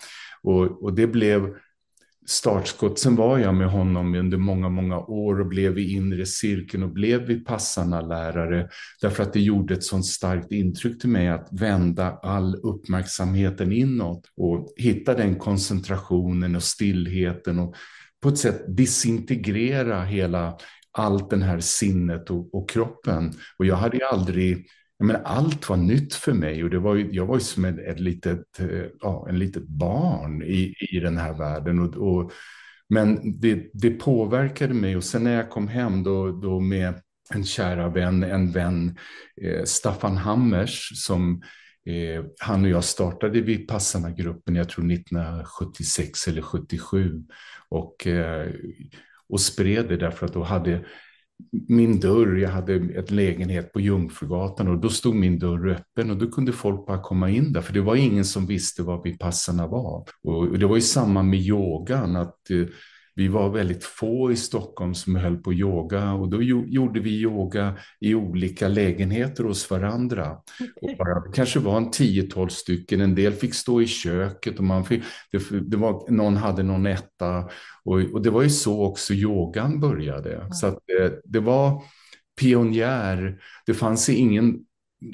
Och, 0.43 0.83
och 0.83 0.95
det 0.95 1.07
blev 1.07 1.55
startskott. 2.31 2.99
Sen 2.99 3.17
var 3.17 3.39
jag 3.39 3.55
med 3.55 3.71
honom 3.71 4.15
under 4.15 4.39
många, 4.39 4.69
många 4.69 4.99
år 4.99 5.41
och 5.41 5.47
blev 5.47 5.79
i 5.79 5.93
inre 5.93 6.27
cirkeln 6.27 6.83
och 6.83 6.93
blev 6.93 7.27
vi 7.27 7.45
passarna 7.45 8.01
lärare 8.01 8.69
därför 9.01 9.23
att 9.23 9.33
det 9.33 9.41
gjorde 9.41 9.75
ett 9.75 9.85
sånt 9.85 10.07
starkt 10.07 10.53
intryck 10.53 11.01
till 11.01 11.11
mig 11.11 11.29
att 11.29 11.49
vända 11.51 12.19
all 12.23 12.57
uppmärksamheten 12.63 13.73
inåt 13.73 14.23
och 14.37 14.73
hitta 14.77 15.15
den 15.15 15.35
koncentrationen 15.35 16.57
och 16.57 16.63
stillheten 16.63 17.59
och 17.59 17.75
på 18.23 18.29
ett 18.29 18.39
sätt 18.39 18.77
disintegrera 18.77 20.05
hela 20.05 20.57
allt 20.93 21.31
den 21.31 21.43
här 21.43 21.61
sinnet 21.61 22.31
och, 22.31 22.55
och 22.55 22.71
kroppen. 22.71 23.33
Och 23.59 23.67
jag 23.67 23.77
hade 23.77 24.09
aldrig 24.13 24.67
jag 25.01 25.07
menar, 25.07 25.23
allt 25.25 25.69
var 25.69 25.77
nytt 25.77 26.15
för 26.15 26.33
mig 26.33 26.65
och 26.65 26.71
det 26.71 26.79
var 26.79 26.95
ju, 26.95 27.09
jag 27.13 27.27
var 27.27 27.35
ju 27.35 27.41
som 27.41 27.65
ett, 27.65 27.79
ett 27.79 28.01
litet, 28.01 28.61
eh, 28.61 28.85
ja, 29.01 29.27
en 29.29 29.39
litet 29.39 29.69
barn 29.69 30.43
i, 30.43 30.75
i 30.91 31.01
den 31.01 31.19
här 31.19 31.33
världen. 31.33 31.79
Och, 31.79 31.97
och 31.97 32.33
men 32.89 33.41
det, 33.41 33.71
det, 33.73 33.91
påverkade 33.91 34.75
mig 34.75 34.97
och 34.97 35.05
sen 35.05 35.25
när 35.25 35.35
jag 35.35 35.51
kom 35.51 35.69
hem 35.69 36.03
då, 36.03 36.33
då 36.33 36.61
med 36.61 36.95
en 37.35 37.45
kära 37.45 37.89
vän, 37.89 38.23
en 38.23 38.53
vän, 38.53 38.99
eh, 39.43 39.65
Staffan 39.65 40.17
Hammers, 40.17 41.05
som 41.05 41.43
eh, 41.87 42.25
han 42.41 42.65
och 42.65 42.71
jag 42.71 42.85
startade 42.85 43.41
vid 43.41 43.69
Passarna-gruppen, 43.69 44.55
jag 44.55 44.69
tror 44.69 44.93
1976 44.93 46.29
eller 46.29 46.43
77. 46.43 47.23
Och, 47.69 48.07
eh, 48.07 48.49
och 49.29 49.41
spred 49.41 49.89
det 49.89 49.97
därför 49.97 50.27
att 50.27 50.35
då 50.35 50.43
hade 50.43 50.85
min 51.69 52.01
dörr, 52.01 52.37
jag 52.37 52.51
hade 52.51 52.75
ett 52.75 53.11
lägenhet 53.11 53.73
på 53.73 53.81
Jungfrugatan 53.81 54.69
och 54.69 54.79
då 54.79 54.89
stod 54.89 55.15
min 55.15 55.39
dörr 55.39 55.69
öppen 55.69 56.11
och 56.11 56.17
då 56.17 56.31
kunde 56.31 56.53
folk 56.53 56.87
bara 56.87 57.03
komma 57.03 57.31
in 57.31 57.53
där 57.53 57.61
för 57.61 57.73
det 57.73 57.81
var 57.81 57.97
ingen 57.97 58.25
som 58.25 58.47
visste 58.47 58.83
vad 58.83 59.03
Vipassana 59.03 59.67
var. 59.67 60.05
Och 60.23 60.59
det 60.59 60.67
var 60.67 60.77
ju 60.77 60.83
samma 60.83 61.23
med 61.23 61.41
yogan, 61.41 62.17
att 62.17 62.51
eh, 62.51 62.67
vi 63.15 63.29
var 63.29 63.51
väldigt 63.51 63.85
få 63.85 64.33
i 64.33 64.37
Stockholm 64.37 64.95
som 64.95 65.17
höll 65.17 65.37
på 65.37 65.53
yoga 65.53 66.13
och 66.13 66.29
då 66.29 66.43
gjorde 66.43 67.01
vi 67.01 67.11
yoga 67.11 67.77
i 68.01 68.15
olika 68.15 68.69
lägenheter 68.69 69.45
hos 69.45 69.71
varandra. 69.71 70.31
Och 70.83 70.91
bara, 70.99 71.21
det 71.21 71.33
kanske 71.35 71.59
var 71.59 71.77
en 71.77 71.91
10-12 71.91 72.49
stycken, 72.49 73.01
en 73.01 73.15
del 73.15 73.33
fick 73.33 73.55
stå 73.55 73.83
i 73.83 73.87
köket 73.87 74.59
och 74.59 74.65
man 74.65 74.85
fick, 74.85 75.03
det, 75.33 75.61
det 75.61 75.77
var, 75.77 76.11
någon 76.11 76.37
hade 76.37 76.63
någon 76.63 76.87
etta. 76.87 77.49
Och, 77.85 78.01
och, 78.13 78.23
det 78.23 78.31
var 78.31 78.43
ju 78.43 78.51
så 78.51 78.85
också 78.85 79.15
yogan 79.15 79.81
började. 79.81 80.49
Så 80.53 80.67
att 80.67 80.79
det, 80.87 81.21
det 81.25 81.41
var 81.41 81.83
pionjär, 82.41 83.39
det 83.67 83.75
fanns 83.75 84.09
ingen 84.09 84.59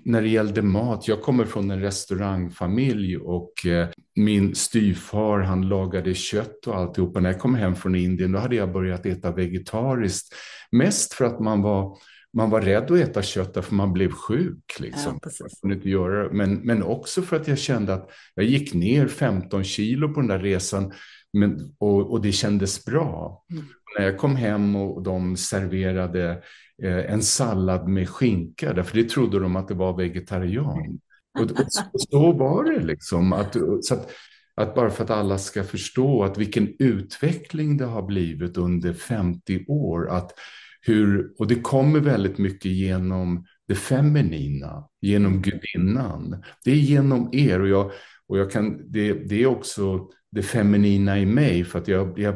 när 0.04 0.22
det 0.22 0.28
gällde 0.28 0.62
mat, 0.62 1.08
jag 1.08 1.22
kommer 1.22 1.44
från 1.44 1.70
en 1.70 1.80
restaurangfamilj 1.80 3.16
och 3.16 3.66
eh, 3.66 3.88
min 4.16 4.54
styvfar 4.54 5.40
han 5.40 5.68
lagade 5.68 6.14
kött 6.14 6.66
och 6.66 6.76
alltihopa. 6.76 7.20
När 7.20 7.32
jag 7.32 7.40
kom 7.40 7.54
hem 7.54 7.76
från 7.76 7.94
Indien 7.94 8.32
då 8.32 8.38
hade 8.38 8.56
jag 8.56 8.72
börjat 8.72 9.06
äta 9.06 9.32
vegetariskt. 9.32 10.34
Mest 10.70 11.14
för 11.14 11.24
att 11.24 11.40
man 11.40 11.62
var, 11.62 11.98
man 12.32 12.50
var 12.50 12.60
rädd 12.60 12.90
att 12.90 12.98
äta 12.98 13.22
kött 13.22 13.54
därför 13.54 13.74
man 13.74 13.92
blev 13.92 14.10
sjuk. 14.10 14.76
Liksom. 14.78 15.20
Ja, 15.62 15.72
inte 15.72 15.88
göra. 15.88 16.32
Men, 16.32 16.54
men 16.54 16.82
också 16.82 17.22
för 17.22 17.36
att 17.36 17.48
jag 17.48 17.58
kände 17.58 17.94
att 17.94 18.10
jag 18.34 18.44
gick 18.44 18.74
ner 18.74 19.06
15 19.06 19.64
kilo 19.64 20.14
på 20.14 20.20
den 20.20 20.28
där 20.28 20.38
resan 20.38 20.92
men, 21.32 21.74
och, 21.78 22.12
och 22.12 22.22
det 22.22 22.32
kändes 22.32 22.84
bra. 22.84 23.44
Mm. 23.50 23.64
När 23.98 24.04
jag 24.04 24.18
kom 24.18 24.36
hem 24.36 24.76
och 24.76 25.02
de 25.02 25.36
serverade 25.36 26.42
Eh, 26.82 27.12
en 27.12 27.22
sallad 27.22 27.88
med 27.88 28.08
skinka, 28.08 28.72
därför 28.72 28.96
det 28.96 29.08
trodde 29.08 29.38
de 29.38 29.56
att 29.56 29.68
det 29.68 29.74
var 29.74 29.96
vegetarian. 29.96 31.00
Och, 31.38 31.50
och 31.92 32.00
så 32.00 32.32
var 32.32 32.64
det 32.64 32.84
liksom. 32.84 33.32
Att, 33.32 33.56
så 33.80 33.94
att, 33.94 34.10
att 34.54 34.74
bara 34.74 34.90
för 34.90 35.04
att 35.04 35.10
alla 35.10 35.38
ska 35.38 35.64
förstå 35.64 36.24
att 36.24 36.38
vilken 36.38 36.68
utveckling 36.78 37.76
det 37.76 37.84
har 37.84 38.02
blivit 38.02 38.56
under 38.56 38.92
50 38.92 39.64
år. 39.68 40.10
Att 40.10 40.32
hur, 40.80 41.32
och 41.38 41.46
det 41.46 41.54
kommer 41.54 42.00
väldigt 42.00 42.38
mycket 42.38 42.70
genom 42.70 43.46
det 43.68 43.74
feminina, 43.74 44.84
genom 45.00 45.42
gudinnan. 45.42 46.42
Det 46.64 46.70
är 46.70 46.74
genom 46.74 47.28
er 47.32 47.60
och 47.60 47.68
jag, 47.68 47.90
och 48.26 48.38
jag 48.38 48.50
kan, 48.50 48.92
det, 48.92 49.12
det 49.12 49.42
är 49.42 49.46
också 49.46 50.08
det 50.36 50.42
feminina 50.42 51.18
i 51.18 51.26
mig 51.26 51.64
för 51.64 51.78
att 51.78 51.88
jag, 51.88 52.18
jag, 52.18 52.34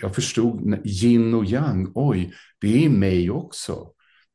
jag 0.00 0.14
förstod 0.14 0.78
yin 0.84 1.34
och 1.34 1.44
yang, 1.44 1.92
oj, 1.94 2.34
det 2.60 2.68
är 2.68 2.78
i 2.78 2.88
mig 2.88 3.30
också. 3.30 3.88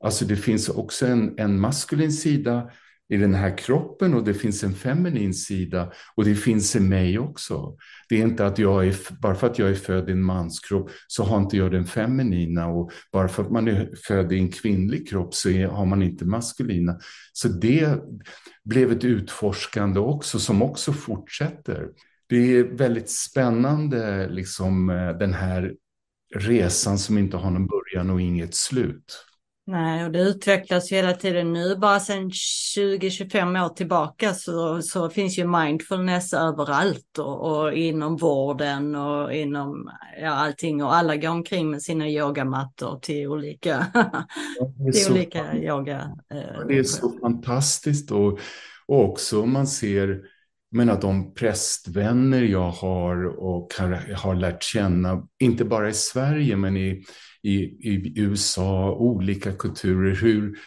Alltså 0.04 0.26
det 0.26 0.36
finns 0.36 0.70
också 0.70 1.06
en, 1.06 1.40
en 1.40 1.60
maskulin 1.60 2.12
sida 2.12 2.70
i 3.10 3.18
den 3.18 3.34
här 3.34 3.58
kroppen 3.58 4.14
och 4.14 4.24
det 4.24 4.34
finns 4.34 4.64
en 4.64 4.74
feminin 4.74 5.34
sida 5.34 5.92
och 6.16 6.26
det 6.26 6.36
finns 6.36 6.76
i 6.76 6.80
mig 6.80 7.20
också. 7.20 7.78
Det 8.10 8.16
är 8.16 8.24
inte 8.24 8.46
att 8.46 8.60
jag 8.60 8.88
är, 8.88 8.96
bara 9.22 9.36
för 9.36 9.48
att 9.48 9.60
jag 9.60 9.70
är 9.70 9.76
född 9.76 10.10
i 10.10 10.12
en 10.12 10.24
manskropp 10.24 10.90
så 11.08 11.24
har 11.24 11.38
inte 11.38 11.58
jag 11.58 11.72
den 11.72 11.86
feminina 11.86 12.68
och 12.68 12.92
bara 13.12 13.28
för 13.28 13.44
att 13.44 13.52
man 13.52 13.68
är 13.68 13.90
född 14.08 14.34
i 14.34 14.38
en 14.38 14.52
kvinnlig 14.52 15.10
kropp 15.10 15.34
så 15.34 15.50
är, 15.50 15.68
har 15.68 15.86
man 15.86 16.04
inte 16.04 16.26
maskulina. 16.26 17.00
Så 17.34 17.48
det 17.48 18.04
blev 18.66 18.92
ett 18.92 19.04
utforskande 19.04 20.00
också 20.00 20.40
som 20.40 20.62
också 20.62 20.94
fortsätter. 20.94 21.88
Det 22.30 22.58
är 22.58 22.64
väldigt 22.64 23.10
spännande 23.10 24.28
liksom 24.30 24.88
den 25.20 25.34
här 25.34 25.74
resan 26.36 26.98
som 26.98 27.18
inte 27.18 27.38
har 27.38 27.52
någon 27.52 27.68
början 27.68 28.10
och 28.10 28.22
inget 28.22 28.56
slut. 28.56 29.24
Nej, 29.70 30.06
och 30.06 30.12
det 30.12 30.20
utvecklas 30.20 30.92
ju 30.92 30.96
hela 30.96 31.14
tiden 31.14 31.54
nu. 31.54 31.76
Bara 31.76 32.00
sedan 32.00 32.30
20-25 32.30 33.66
år 33.66 33.70
tillbaka 33.70 34.34
så, 34.34 34.82
så 34.82 35.10
finns 35.10 35.38
ju 35.40 35.48
mindfulness 35.48 36.34
överallt 36.34 37.18
och, 37.18 37.52
och, 37.52 37.74
inom 37.74 38.18
vården 38.18 38.96
och 38.96 39.34
inom 39.34 39.90
ja, 40.22 40.30
allting 40.30 40.84
och 40.84 40.96
alla 40.96 41.16
går 41.16 41.30
omkring 41.30 41.70
med 41.70 41.82
sina 41.82 42.10
yogamattor 42.10 43.00
till 43.00 43.28
olika, 43.28 43.88
till 44.94 45.12
olika 45.12 45.58
yoga. 45.58 46.12
Eh, 46.34 46.68
det 46.68 46.78
är 46.78 46.84
så 46.84 47.20
fantastiskt 47.22 48.12
och, 48.12 48.40
och 48.86 49.10
också 49.10 49.42
om 49.42 49.54
man 49.54 49.68
ser 49.68 50.22
men 50.72 50.90
att 50.90 51.02
de 51.02 51.34
prästvänner 51.34 52.42
jag 52.42 52.72
har 52.72 53.26
och 53.26 53.74
har 54.16 54.36
lärt 54.36 54.64
känna, 54.64 55.28
inte 55.40 55.66
bara 55.66 55.90
i 55.90 55.94
Sverige 55.94 56.58
men 56.58 56.78
i, 56.78 57.04
i, 57.44 57.56
i 57.64 58.14
USA, 58.16 58.92
olika 58.92 59.52
kulturer, 59.52 60.16
hur 60.16 60.58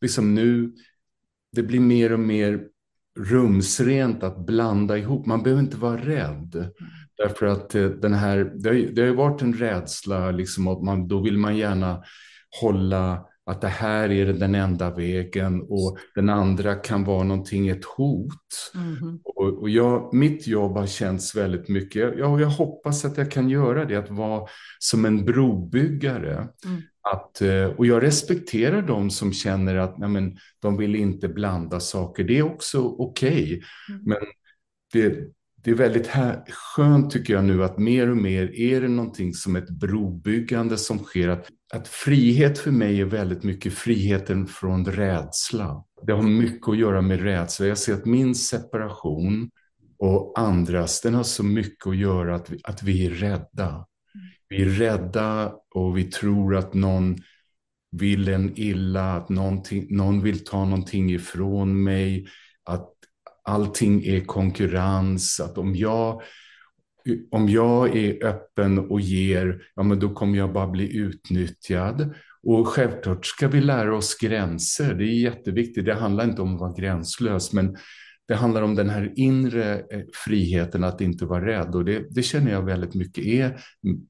liksom 0.00 0.34
nu 0.34 0.72
det 1.52 1.62
blir 1.62 1.80
mer 1.80 2.12
och 2.12 2.20
mer 2.20 2.60
rumsrent 3.18 4.22
att 4.22 4.46
blanda 4.46 4.98
ihop. 4.98 5.26
Man 5.26 5.42
behöver 5.42 5.62
inte 5.62 5.76
vara 5.76 5.96
rädd. 5.96 6.70
Därför 7.16 7.46
att 7.46 7.74
eh, 7.74 7.86
den 7.86 8.14
här, 8.14 8.52
det 8.54 9.02
har, 9.02 9.08
har 9.08 9.14
varit 9.14 9.42
en 9.42 9.54
rädsla, 9.54 10.30
liksom, 10.30 10.68
att 10.68 10.82
man, 10.82 11.08
då 11.08 11.22
vill 11.22 11.38
man 11.38 11.56
gärna 11.56 12.02
hålla 12.60 13.27
att 13.48 13.60
det 13.60 13.68
här 13.68 14.10
är 14.10 14.32
den 14.32 14.54
enda 14.54 14.94
vägen 14.94 15.62
och 15.68 15.98
den 16.14 16.28
andra 16.28 16.74
kan 16.74 17.04
vara 17.04 17.22
någonting, 17.22 17.68
ett 17.68 17.84
hot. 17.84 18.72
Mm. 18.74 19.20
Och, 19.24 19.58
och 19.58 19.70
jag, 19.70 20.14
mitt 20.14 20.46
jobb 20.46 20.72
har 20.72 20.86
känts 20.86 21.34
väldigt 21.36 21.68
mycket, 21.68 22.14
ja, 22.18 22.40
jag 22.40 22.48
hoppas 22.48 23.04
att 23.04 23.18
jag 23.18 23.30
kan 23.30 23.48
göra 23.48 23.84
det, 23.84 23.96
att 23.96 24.10
vara 24.10 24.48
som 24.78 25.04
en 25.04 25.24
brobyggare. 25.24 26.48
Mm. 26.64 26.82
Att, 27.12 27.40
eh, 27.40 27.64
och 27.64 27.86
jag 27.86 28.02
respekterar 28.02 28.82
de 28.82 29.10
som 29.10 29.32
känner 29.32 29.76
att 29.76 29.98
nej, 29.98 30.08
men, 30.08 30.36
de 30.60 30.76
vill 30.76 30.94
inte 30.94 31.28
blanda 31.28 31.80
saker, 31.80 32.24
det 32.24 32.38
är 32.38 32.42
också 32.42 32.80
okej. 32.80 33.42
Okay. 33.42 33.62
Mm. 33.88 34.02
Men 34.04 34.18
det, 34.92 35.32
det 35.64 35.70
är 35.70 35.74
väldigt 35.74 36.06
här, 36.06 36.44
skönt 36.48 37.10
tycker 37.10 37.34
jag 37.34 37.44
nu 37.44 37.64
att 37.64 37.78
mer 37.78 38.10
och 38.10 38.16
mer 38.16 38.60
är 38.60 38.80
det 38.80 38.88
någonting 38.88 39.34
som 39.34 39.56
ett 39.56 39.70
brobyggande 39.70 40.76
som 40.76 40.98
sker. 40.98 41.28
Att, 41.28 41.48
att 41.74 41.88
frihet 41.88 42.58
för 42.58 42.70
mig 42.70 43.00
är 43.00 43.04
väldigt 43.04 43.42
mycket 43.42 43.72
friheten 43.72 44.46
från 44.46 44.84
rädsla. 44.84 45.84
Det 46.06 46.12
har 46.12 46.22
mycket 46.22 46.68
att 46.68 46.78
göra 46.78 47.02
med 47.02 47.22
rädsla. 47.22 47.66
Jag 47.66 47.78
ser 47.78 47.94
att 47.94 48.06
min 48.06 48.34
separation 48.34 49.50
och 49.98 50.38
andras, 50.38 51.00
den 51.00 51.14
har 51.14 51.22
så 51.22 51.44
mycket 51.44 51.86
att 51.86 51.96
göra 51.96 52.34
att 52.34 52.50
vi, 52.50 52.60
att 52.64 52.82
vi 52.82 53.06
är 53.06 53.10
rädda. 53.10 53.86
Vi 54.48 54.62
är 54.62 54.68
rädda 54.68 55.52
och 55.74 55.98
vi 55.98 56.04
tror 56.04 56.56
att 56.56 56.74
någon 56.74 57.16
vill 57.90 58.28
en 58.28 58.52
illa, 58.58 59.12
att 59.12 59.28
någon 59.88 60.22
vill 60.22 60.44
ta 60.44 60.64
någonting 60.64 61.10
ifrån 61.10 61.82
mig, 61.82 62.26
att 62.64 62.97
allting 63.48 64.04
är 64.04 64.20
konkurrens, 64.20 65.40
att 65.40 65.58
om 65.58 65.74
jag, 65.76 66.22
om 67.30 67.48
jag 67.48 67.96
är 67.96 68.24
öppen 68.24 68.78
och 68.78 69.00
ger, 69.00 69.62
ja 69.74 69.82
men 69.82 69.98
då 69.98 70.14
kommer 70.14 70.38
jag 70.38 70.52
bara 70.52 70.68
bli 70.68 70.96
utnyttjad. 70.96 72.14
Och 72.42 72.68
självklart 72.68 73.26
ska 73.26 73.48
vi 73.48 73.60
lära 73.60 73.96
oss 73.96 74.18
gränser, 74.18 74.94
det 74.94 75.04
är 75.04 75.20
jätteviktigt. 75.20 75.84
Det 75.84 75.94
handlar 75.94 76.24
inte 76.24 76.42
om 76.42 76.54
att 76.54 76.60
vara 76.60 76.72
gränslös, 76.72 77.52
men 77.52 77.76
det 78.28 78.34
handlar 78.34 78.62
om 78.62 78.74
den 78.74 78.90
här 78.90 79.12
inre 79.16 79.78
eh, 79.78 80.02
friheten 80.24 80.84
att 80.84 81.00
inte 81.00 81.24
vara 81.24 81.46
rädd. 81.46 81.74
Och 81.74 81.84
det, 81.84 82.06
det 82.10 82.22
känner 82.22 82.52
jag 82.52 82.62
väldigt 82.62 82.94
mycket 82.94 83.24
är, 83.24 83.60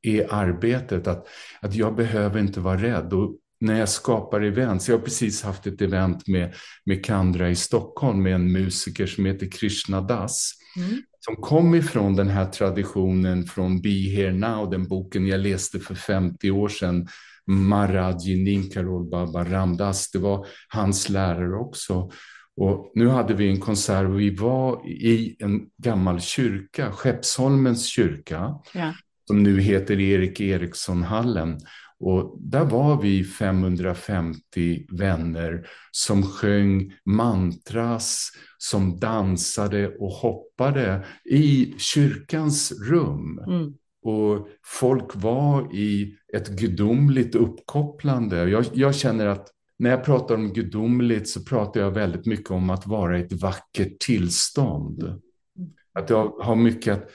är 0.03 0.35
arbetet, 0.35 1.07
att, 1.07 1.27
att 1.61 1.75
jag 1.75 1.97
behöver 1.97 2.41
inte 2.41 2.61
vara 2.61 2.83
rädd. 2.83 3.13
Och 3.13 3.37
när 3.61 3.79
jag 3.79 3.89
skapar 3.89 4.41
events, 4.41 4.89
jag 4.89 4.97
har 4.97 5.05
precis 5.05 5.43
haft 5.43 5.67
ett 5.67 5.83
event 5.83 6.29
med, 6.29 6.55
med 6.85 7.05
Kandra 7.05 7.51
i 7.51 7.57
Stockholm 7.57 8.23
med 8.23 8.35
en 8.35 8.53
musiker 8.53 9.07
som 9.07 9.27
heter 9.27 9.51
Krishna 9.51 10.01
Das. 10.01 10.53
Mm. 10.77 11.03
Som 11.21 11.37
kom 11.37 11.75
ifrån 11.75 12.17
den 12.17 12.29
här 12.29 12.47
traditionen 12.47 13.47
från 13.47 13.81
Be 13.81 13.89
Here 13.89 14.33
Now, 14.33 14.71
den 14.71 14.89
boken 14.89 15.27
jag 15.27 15.41
läste 15.41 15.81
för 15.81 15.95
50 15.95 16.51
år 16.51 16.69
sedan. 16.69 17.09
Maharaji 17.47 18.45
Nimkarol 18.45 19.11
Baba 19.11 19.45
Ramdas, 19.45 20.11
det 20.11 20.19
var 20.19 20.47
hans 20.69 21.09
lärare 21.09 21.57
också. 21.57 22.11
Och 22.57 22.93
nu 22.95 23.09
hade 23.09 23.35
vi 23.35 23.49
en 23.49 23.61
konsert 23.61 24.07
och 24.07 24.21
vi 24.21 24.31
var 24.31 24.89
i 24.89 25.37
en 25.39 25.61
gammal 25.77 26.21
kyrka, 26.21 26.93
Skeppsholmens 26.93 27.87
kyrka, 27.87 28.55
ja. 28.75 28.95
som 29.27 29.43
nu 29.43 29.61
heter 29.61 30.01
Erik 30.01 30.41
Eriksson-hallen. 30.41 31.59
Och 32.01 32.37
där 32.41 32.65
var 32.65 33.03
vi 33.03 33.25
550 33.25 34.87
vänner 34.93 35.67
som 35.91 36.23
sjöng 36.23 36.93
mantras, 37.05 38.31
som 38.59 39.01
dansade 39.01 39.89
och 39.89 40.11
hoppade 40.13 41.07
i 41.25 41.75
kyrkans 41.79 42.73
rum. 42.73 43.39
Mm. 43.47 43.75
Och 44.03 44.49
folk 44.65 45.11
var 45.15 45.75
i 45.75 46.17
ett 46.35 46.49
gudomligt 46.49 47.35
uppkopplande. 47.35 48.49
Jag, 48.49 48.65
jag 48.73 48.95
känner 48.95 49.27
att 49.27 49.49
när 49.79 49.91
jag 49.91 50.05
pratar 50.05 50.35
om 50.35 50.53
gudomligt 50.53 51.29
så 51.29 51.45
pratar 51.45 51.81
jag 51.81 51.91
väldigt 51.91 52.27
mycket 52.27 52.51
om 52.51 52.71
att 52.71 52.87
vara 52.87 53.19
i 53.19 53.23
ett 53.23 53.43
vackert 53.43 53.99
tillstånd. 54.01 55.21
Att 55.93 56.11
jag 56.11 56.29
har 56.29 56.57
mycket 56.57 56.95
att... 56.95 57.11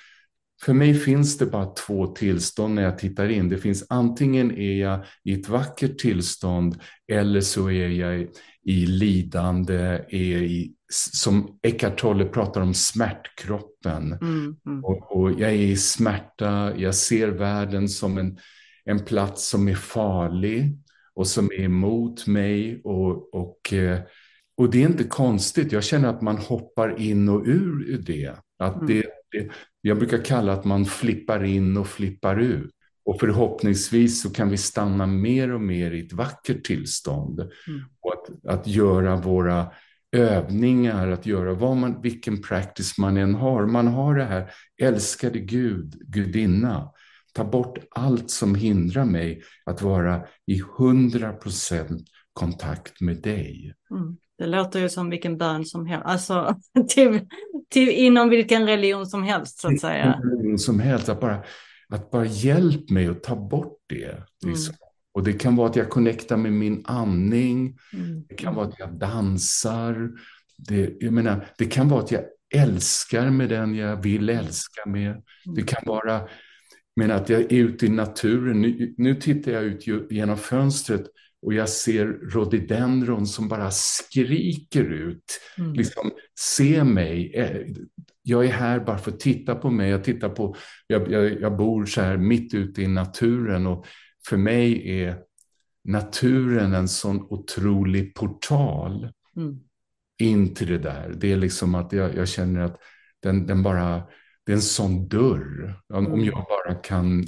För 0.63 0.73
mig 0.73 0.93
finns 0.93 1.38
det 1.38 1.45
bara 1.45 1.65
två 1.65 2.08
tillstånd 2.08 2.76
när 2.76 2.84
jag 2.84 2.97
tittar 2.97 3.30
in. 3.30 3.49
Det 3.49 3.58
finns 3.58 3.86
antingen 3.89 4.58
är 4.58 4.82
jag 4.82 5.06
i 5.23 5.34
ett 5.34 5.49
vackert 5.49 5.97
tillstånd 5.97 6.80
eller 7.12 7.41
så 7.41 7.71
är 7.71 7.88
jag 7.88 8.28
i 8.65 8.86
lidande, 8.86 9.76
är 10.10 10.41
i, 10.41 10.73
som 11.12 11.60
Eckart 11.63 11.99
Tolle 11.99 12.26
pratar 12.26 12.62
om 12.62 12.73
smärtkroppen. 12.73 14.13
Mm, 14.13 14.56
mm. 14.65 14.86
Och, 14.86 15.17
och, 15.17 15.32
jag 15.32 15.49
är 15.49 15.56
i 15.56 15.78
smärta, 15.78 16.78
jag 16.78 16.95
ser 16.95 17.28
världen 17.28 17.89
som 17.89 18.17
en, 18.17 18.38
en 18.86 19.06
plats 19.06 19.49
som 19.49 19.67
är 19.67 19.76
farlig 19.76 20.78
och 21.13 21.28
som 21.28 21.45
är 21.45 21.63
emot 21.63 22.28
mig. 22.28 22.82
Och, 22.84 23.34
och, 23.34 23.73
eh, 23.73 23.99
och 24.58 24.71
det 24.71 24.84
är 24.84 24.88
inte 24.88 25.04
konstigt. 25.04 25.71
Jag 25.71 25.84
känner 25.84 26.10
att 26.10 26.21
man 26.21 26.38
hoppar 26.38 26.99
in 26.99 27.30
och 27.30 27.43
ur 27.45 28.04
det. 28.06 28.36
Att 28.60 28.76
mm. 28.76 28.88
det, 28.88 29.06
det, 29.32 29.49
jag 29.86 29.98
brukar 29.98 30.26
kalla 30.26 30.54
att 30.54 30.65
man 30.65 30.86
flippar 30.86 31.43
in 31.43 31.78
och 31.78 31.88
flippar 31.88 32.39
ut. 32.39 32.72
Och 33.06 33.19
förhoppningsvis 33.19 34.22
så 34.22 34.30
kan 34.30 34.50
vi 34.50 34.58
stanna 34.58 35.06
mer 35.06 35.54
och 35.54 35.62
mer 35.62 35.91
i 35.91 36.06
ett 36.06 36.13
vackert 36.13 36.65
tillstånd. 36.65 37.39
Mm. 37.39 37.82
Och 38.02 38.13
att, 38.13 38.60
att 38.60 38.67
göra 38.67 39.15
våra 39.15 39.67
övningar, 40.12 41.08
att 41.08 41.26
göra 41.26 41.54
vad 41.54 41.78
man, 41.78 42.02
vilken 42.02 42.41
practice 42.41 42.98
man 42.98 43.17
än 43.17 43.36
har. 43.36 43.65
Man 43.65 43.88
har 43.88 44.15
det 44.15 44.24
här, 44.24 44.52
älskade 44.82 45.39
Gud, 45.39 45.96
gudinna. 46.08 46.91
Ta 47.34 47.43
bort 47.43 47.78
allt 47.91 48.30
som 48.30 48.56
hindrar 48.56 49.06
mig 49.06 49.43
att 49.65 49.82
vara 49.82 50.26
i 50.46 50.62
hundra 50.78 51.34
procent 51.34 52.08
kontakt 52.34 53.02
med 53.02 53.22
dig. 53.22 53.74
Mm. 53.91 54.17
Det 54.38 54.46
låter 54.46 54.80
ju 54.80 54.89
som 54.89 55.10
vilken 55.10 55.38
bön 55.38 55.65
som 55.65 55.86
helst, 55.86 56.06
alltså 56.06 56.56
till, 56.89 57.19
till, 57.69 57.89
inom 57.89 58.30
vilken 58.30 58.67
religion 58.67 59.06
som 59.06 59.24
helst 59.24 59.60
så 59.60 59.67
att 59.67 59.80
säga. 59.80 60.22
Som 60.58 60.80
helst, 60.80 61.10
att 61.10 61.22
bara, 61.22 61.43
att 61.89 62.12
bara 62.12 62.26
hjälp 62.26 62.89
mig 62.89 63.08
att 63.08 63.24
ta 63.24 63.36
bort 63.36 63.78
det. 63.89 64.24
Liksom. 64.46 64.74
Mm. 64.74 64.89
Och 65.13 65.24
det 65.24 65.34
kan 65.34 65.56
vara 65.56 65.69
att 65.69 65.76
jag 65.76 65.89
connectar 65.89 66.38
med 66.38 66.54
min 66.54 66.84
andning, 66.86 67.78
mm. 67.93 68.24
det 68.30 68.36
kan 68.36 68.56
vara 68.56 68.67
att 68.67 68.80
jag 68.80 68.93
dansar, 68.93 70.12
det, 70.58 70.93
jag 71.00 71.13
menar, 71.13 71.48
det 71.58 71.65
kan 71.65 71.89
vara 71.89 72.02
att 72.02 72.12
jag 72.12 72.24
älskar 72.56 73.30
med 73.30 73.50
den 73.50 73.76
jag 73.76 74.04
vill 74.04 74.30
älska 74.30 74.86
med. 74.86 75.24
Det 75.46 75.62
mm. 75.62 75.65
kan 75.65 75.84
vara 75.86 76.22
men 76.96 77.12
att 77.12 77.30
jag 77.30 77.41
är 77.41 77.54
ute 77.54 77.86
i 77.86 77.89
naturen. 77.89 78.62
Nu, 78.62 78.93
nu 78.98 79.15
tittar 79.15 79.52
jag 79.52 79.63
ut 79.63 80.12
genom 80.12 80.38
fönstret 80.38 81.04
och 81.43 81.53
jag 81.53 81.69
ser 81.69 82.06
rhododendron 82.06 83.27
som 83.27 83.47
bara 83.47 83.71
skriker 83.71 84.84
ut. 84.84 85.39
Mm. 85.58 85.73
Liksom, 85.73 86.12
se 86.39 86.84
mig. 86.84 87.34
Eh, 87.36 87.62
jag 88.21 88.45
är 88.45 88.51
här 88.51 88.79
bara 88.79 88.97
för 88.97 89.12
att 89.12 89.19
titta 89.19 89.56
på 89.56 89.69
mig. 89.69 89.89
Jag, 89.89 90.03
tittar 90.03 90.29
på, 90.29 90.56
jag, 90.88 91.12
jag, 91.12 91.41
jag 91.41 91.58
bor 91.58 91.86
så 91.86 92.01
här 92.01 92.17
mitt 92.17 92.53
ute 92.53 92.82
i 92.82 92.88
naturen 92.88 93.67
och 93.67 93.86
för 94.27 94.38
mig 94.38 94.99
är 95.01 95.17
naturen 95.84 96.73
en 96.73 96.88
sån 96.88 97.21
otrolig 97.21 98.15
portal 98.15 99.12
mm. 99.36 99.60
in 100.19 100.56
till 100.56 100.67
det 100.67 100.79
där. 100.79 101.13
Det 101.17 101.32
är 101.32 101.38
liksom 101.38 101.75
att 101.75 101.93
jag, 101.93 102.15
jag 102.15 102.27
känner 102.27 102.62
att 102.62 102.77
den, 103.21 103.47
den 103.47 103.63
bara 103.63 104.03
det 104.45 104.51
är 104.51 104.56
en 104.56 104.62
sån 104.62 105.08
dörr. 105.08 105.82
Om 105.93 106.06
mm. 106.06 106.25
jag 106.25 106.45
bara 106.49 106.75
kan 106.75 107.25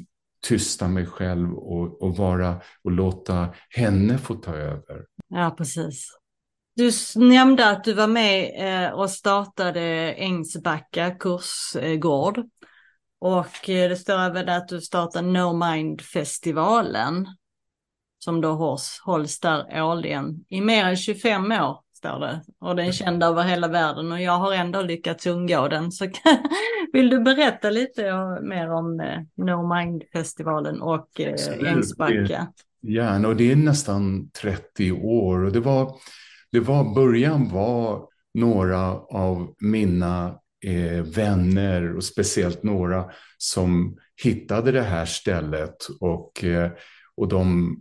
tysta 0.48 0.88
mig 0.88 1.06
själv 1.06 1.54
och, 1.54 2.02
och, 2.02 2.18
vara, 2.18 2.62
och 2.84 2.92
låta 2.92 3.50
henne 3.70 4.18
få 4.18 4.36
ta 4.36 4.56
över. 4.56 5.06
Ja, 5.28 5.56
precis. 5.58 6.10
Du 6.76 6.92
nämnde 7.16 7.70
att 7.70 7.84
du 7.84 7.94
var 7.94 8.08
med 8.08 8.52
eh, 8.86 8.92
och 8.92 9.10
startade 9.10 9.82
Ängsbacka 10.14 11.12
kursgård. 11.12 12.40
Och 13.20 13.70
eh, 13.70 13.90
det 13.90 13.96
står 13.96 14.20
även 14.20 14.50
att 14.50 14.68
du 14.68 14.82
startade 14.82 15.28
No 15.28 15.54
Mind-festivalen. 15.54 17.28
Som 18.20 18.42
då 18.42 18.80
hålls 19.06 19.40
där 19.40 19.82
årligen 19.84 20.46
i 20.50 20.62
mer 20.62 20.86
än 20.86 20.98
25 20.98 21.52
år 21.52 21.85
står 22.06 22.20
det. 22.20 22.42
Och 22.60 22.76
den 22.76 22.88
är 22.88 22.92
känd 22.92 23.24
över 23.24 23.44
hela 23.44 23.68
världen 23.68 24.12
och 24.12 24.22
jag 24.22 24.38
har 24.38 24.54
ändå 24.54 24.82
lyckats 24.82 25.28
undgå 25.28 25.68
den. 25.68 25.92
Så 25.92 26.08
vill 26.94 27.10
du 27.10 27.20
berätta 27.20 27.70
lite 27.70 28.02
mer 28.42 28.72
om 28.72 29.00
eh, 29.00 29.46
No 29.46 29.76
Mind-festivalen 29.76 30.82
och 30.82 31.20
eh, 31.20 31.68
Ängsbacka? 31.72 32.48
Gärna, 32.82 33.28
och 33.28 33.36
det 33.36 33.52
är 33.52 33.56
nästan 33.56 34.30
30 34.30 34.92
år. 34.92 35.44
Och 35.44 35.52
det 35.52 35.60
var, 35.60 35.96
det 36.52 36.60
var, 36.60 36.96
början 36.96 37.50
var 37.50 38.08
några 38.34 38.92
av 39.00 39.54
mina 39.60 40.40
eh, 40.66 41.04
vänner 41.04 41.96
och 41.96 42.04
speciellt 42.04 42.64
några 42.64 43.06
som 43.38 43.98
hittade 44.24 44.72
det 44.72 44.82
här 44.82 45.06
stället 45.06 45.76
och, 46.00 46.44
eh, 46.44 46.72
och 47.16 47.28
de 47.28 47.76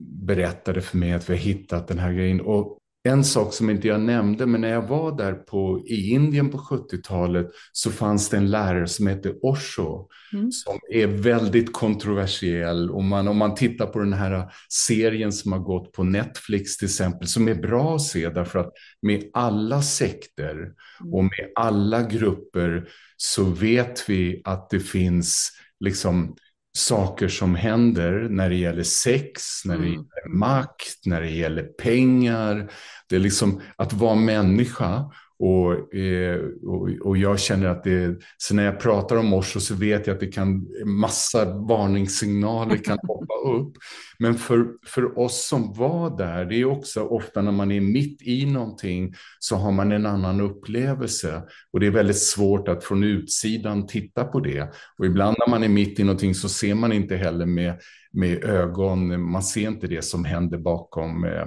berättade 0.00 0.80
för 0.80 0.96
mig 0.96 1.12
att 1.12 1.30
vi 1.30 1.32
har 1.32 1.40
hittat 1.40 1.88
den 1.88 1.98
här 1.98 2.12
grejen. 2.12 2.40
Och 2.40 2.79
en 3.02 3.24
sak 3.24 3.54
som 3.54 3.70
inte 3.70 3.88
jag 3.88 4.00
nämnde, 4.00 4.46
men 4.46 4.60
när 4.60 4.68
jag 4.68 4.88
var 4.88 5.16
där 5.16 5.32
på, 5.32 5.82
i 5.86 6.10
Indien 6.10 6.50
på 6.50 6.58
70-talet 6.58 7.46
så 7.72 7.90
fanns 7.90 8.28
det 8.28 8.36
en 8.36 8.50
lärare 8.50 8.86
som 8.86 9.06
hette 9.06 9.34
Osho 9.42 10.08
mm. 10.32 10.52
som 10.52 10.78
är 10.90 11.06
väldigt 11.06 11.72
kontroversiell. 11.72 12.90
Och 12.90 13.04
man, 13.04 13.28
om 13.28 13.36
man 13.36 13.54
tittar 13.54 13.86
på 13.86 13.98
den 13.98 14.12
här 14.12 14.52
serien 14.68 15.32
som 15.32 15.52
har 15.52 15.58
gått 15.58 15.92
på 15.92 16.04
Netflix 16.04 16.76
till 16.76 16.86
exempel, 16.86 17.28
som 17.28 17.48
är 17.48 17.54
bra 17.54 17.94
att 17.96 18.02
se 18.02 18.28
därför 18.28 18.58
att 18.58 18.72
med 19.02 19.24
alla 19.32 19.82
sekter 19.82 20.54
mm. 20.54 21.14
och 21.14 21.24
med 21.24 21.50
alla 21.54 22.02
grupper 22.02 22.88
så 23.16 23.44
vet 23.44 24.08
vi 24.08 24.42
att 24.44 24.70
det 24.70 24.80
finns 24.80 25.50
liksom 25.84 26.36
saker 26.80 27.28
som 27.28 27.54
händer 27.54 28.28
när 28.30 28.48
det 28.48 28.56
gäller 28.56 28.82
sex, 28.82 29.42
när 29.64 29.74
det 29.74 29.86
mm. 29.86 29.92
gäller 29.92 30.38
makt, 30.38 31.06
när 31.06 31.20
det 31.20 31.30
gäller 31.30 31.62
pengar. 31.62 32.72
Det 33.08 33.16
är 33.16 33.20
liksom 33.20 33.60
att 33.76 33.92
vara 33.92 34.14
människa 34.14 35.10
Och, 35.42 35.94
eh, 35.94 36.40
och, 36.62 36.88
och, 37.04 37.16
jag 37.16 37.40
känner 37.40 37.66
att 37.66 37.84
det, 37.84 38.20
så 38.36 38.54
när 38.54 38.64
jag 38.64 38.80
pratar 38.80 39.16
om 39.16 39.32
Osho 39.32 39.60
så 39.60 39.74
vet 39.74 40.06
jag 40.06 40.14
att 40.14 40.20
det 40.20 40.26
kan, 40.26 40.66
massa 40.84 41.44
varningssignaler 41.44 42.76
kan 42.76 42.98
hoppa 43.06 43.34
upp. 43.48 43.72
Men 44.18 44.34
för, 44.34 44.66
för 44.86 45.18
oss 45.18 45.48
som 45.48 45.72
var 45.72 46.18
där, 46.18 46.44
det 46.44 46.56
är 46.56 46.64
också 46.64 47.00
ofta 47.02 47.42
när 47.42 47.52
man 47.52 47.72
är 47.72 47.80
mitt 47.80 48.22
i 48.22 48.46
någonting 48.46 49.14
så 49.38 49.56
har 49.56 49.72
man 49.72 49.92
en 49.92 50.06
annan 50.06 50.40
upplevelse. 50.40 51.42
Och 51.72 51.80
det 51.80 51.86
är 51.86 51.90
väldigt 51.90 52.22
svårt 52.22 52.68
att 52.68 52.84
från 52.84 53.04
utsidan 53.04 53.86
titta 53.86 54.24
på 54.24 54.40
det. 54.40 54.72
Och 54.98 55.06
ibland 55.06 55.36
när 55.38 55.50
man 55.50 55.62
är 55.62 55.68
mitt 55.68 56.00
i 56.00 56.04
någonting 56.04 56.34
så 56.34 56.48
ser 56.48 56.74
man 56.74 56.92
inte 56.92 57.16
heller 57.16 57.46
med, 57.46 57.80
med 58.12 58.44
ögon, 58.44 59.30
man 59.30 59.42
ser 59.42 59.68
inte 59.68 59.86
det 59.86 60.04
som 60.04 60.24
händer 60.24 60.58
bakom. 60.58 61.24
Eh, 61.24 61.46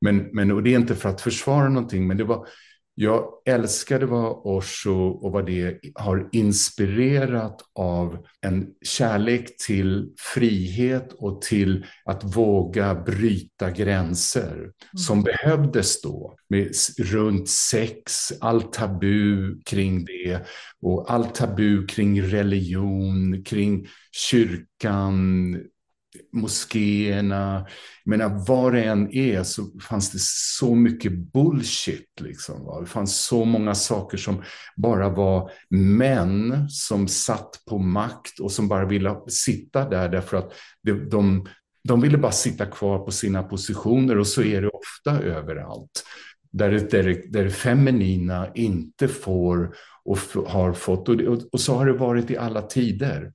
men, 0.00 0.28
men, 0.32 0.50
och 0.52 0.62
det 0.62 0.74
är 0.74 0.78
inte 0.78 0.94
för 0.94 1.08
att 1.08 1.20
försvara 1.20 1.68
någonting, 1.68 2.06
men 2.06 2.16
det 2.16 2.24
var, 2.24 2.46
jag 2.94 3.28
älskade 3.46 4.06
vad 4.06 4.40
Osho 4.44 5.08
och 5.08 5.32
vad 5.32 5.46
det 5.46 5.80
har 5.94 6.28
inspirerat 6.32 7.60
av 7.74 8.26
en 8.40 8.66
kärlek 8.84 9.56
till 9.66 10.12
frihet 10.34 11.12
och 11.12 11.42
till 11.42 11.86
att 12.04 12.36
våga 12.36 12.94
bryta 12.94 13.70
gränser 13.70 14.52
mm. 14.52 14.72
som 15.06 15.22
behövdes 15.22 16.02
då. 16.02 16.36
Med 16.48 16.72
runt 16.98 17.48
sex, 17.48 18.32
allt 18.40 18.72
tabu 18.72 19.54
kring 19.64 20.04
det 20.04 20.40
och 20.82 21.12
allt 21.12 21.34
tabu 21.34 21.86
kring 21.86 22.22
religion, 22.22 23.44
kring 23.44 23.86
kyrkan, 24.30 25.56
moskéerna. 26.32 27.66
Jag 28.04 28.10
menar, 28.10 28.46
var 28.46 28.72
det 28.72 28.84
än 28.84 29.14
är 29.14 29.42
så 29.42 29.62
fanns 29.80 30.10
det 30.10 30.18
så 30.20 30.74
mycket 30.74 31.12
bullshit. 31.32 32.20
Liksom, 32.20 32.64
va? 32.64 32.80
Det 32.80 32.86
fanns 32.86 33.24
så 33.26 33.44
många 33.44 33.74
saker 33.74 34.18
som 34.18 34.42
bara 34.76 35.08
var 35.08 35.50
män 35.70 36.68
som 36.68 37.08
satt 37.08 37.62
på 37.68 37.78
makt 37.78 38.40
och 38.40 38.52
som 38.52 38.68
bara 38.68 38.86
ville 38.86 39.16
sitta 39.28 39.88
där 39.88 40.08
därför 40.08 40.36
att 40.36 40.52
de, 40.82 40.92
de, 40.92 41.46
de 41.88 42.00
ville 42.00 42.18
bara 42.18 42.32
sitta 42.32 42.66
kvar 42.66 42.98
på 42.98 43.10
sina 43.10 43.42
positioner 43.42 44.18
och 44.18 44.26
så 44.26 44.42
är 44.42 44.62
det 44.62 44.68
ofta 44.68 45.22
överallt. 45.22 46.04
Där, 46.52 46.70
där, 46.70 47.22
där 47.28 47.44
det 47.44 47.50
feminina 47.50 48.48
inte 48.54 49.08
får 49.08 49.76
och 50.04 50.18
har 50.46 50.72
fått, 50.72 51.08
och, 51.08 51.20
och, 51.20 51.40
och 51.52 51.60
så 51.60 51.74
har 51.74 51.86
det 51.86 51.92
varit 51.92 52.30
i 52.30 52.36
alla 52.36 52.62
tider. 52.62 53.32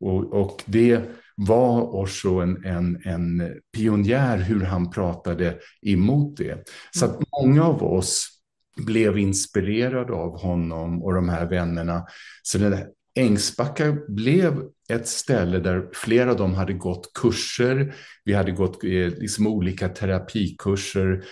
Och, 0.00 0.32
och 0.32 0.62
det 0.66 1.02
var 1.48 1.94
Osho 1.94 2.40
en, 2.40 2.64
en, 2.64 3.02
en 3.04 3.52
pionjär 3.76 4.38
hur 4.38 4.60
han 4.60 4.90
pratade 4.90 5.58
emot 5.82 6.36
det. 6.36 6.68
Så 6.96 7.04
att 7.04 7.22
många 7.40 7.64
av 7.64 7.82
oss 7.82 8.28
blev 8.76 9.18
inspirerade 9.18 10.12
av 10.12 10.40
honom 10.40 11.02
och 11.02 11.14
de 11.14 11.28
här 11.28 11.46
vännerna. 11.46 12.06
Så 12.42 12.58
det 12.58 12.70
där, 12.70 12.86
Ängsbacka 13.14 13.96
blev 14.08 14.62
ett 14.88 15.08
ställe 15.08 15.58
där 15.58 15.88
flera 15.92 16.30
av 16.30 16.36
dem 16.36 16.54
hade 16.54 16.72
gått 16.72 17.12
kurser. 17.14 17.94
Vi 18.24 18.32
hade 18.32 18.52
gått 18.52 18.84
eh, 18.84 18.90
liksom 18.90 19.46
olika 19.46 19.88
terapikurser 19.88 21.24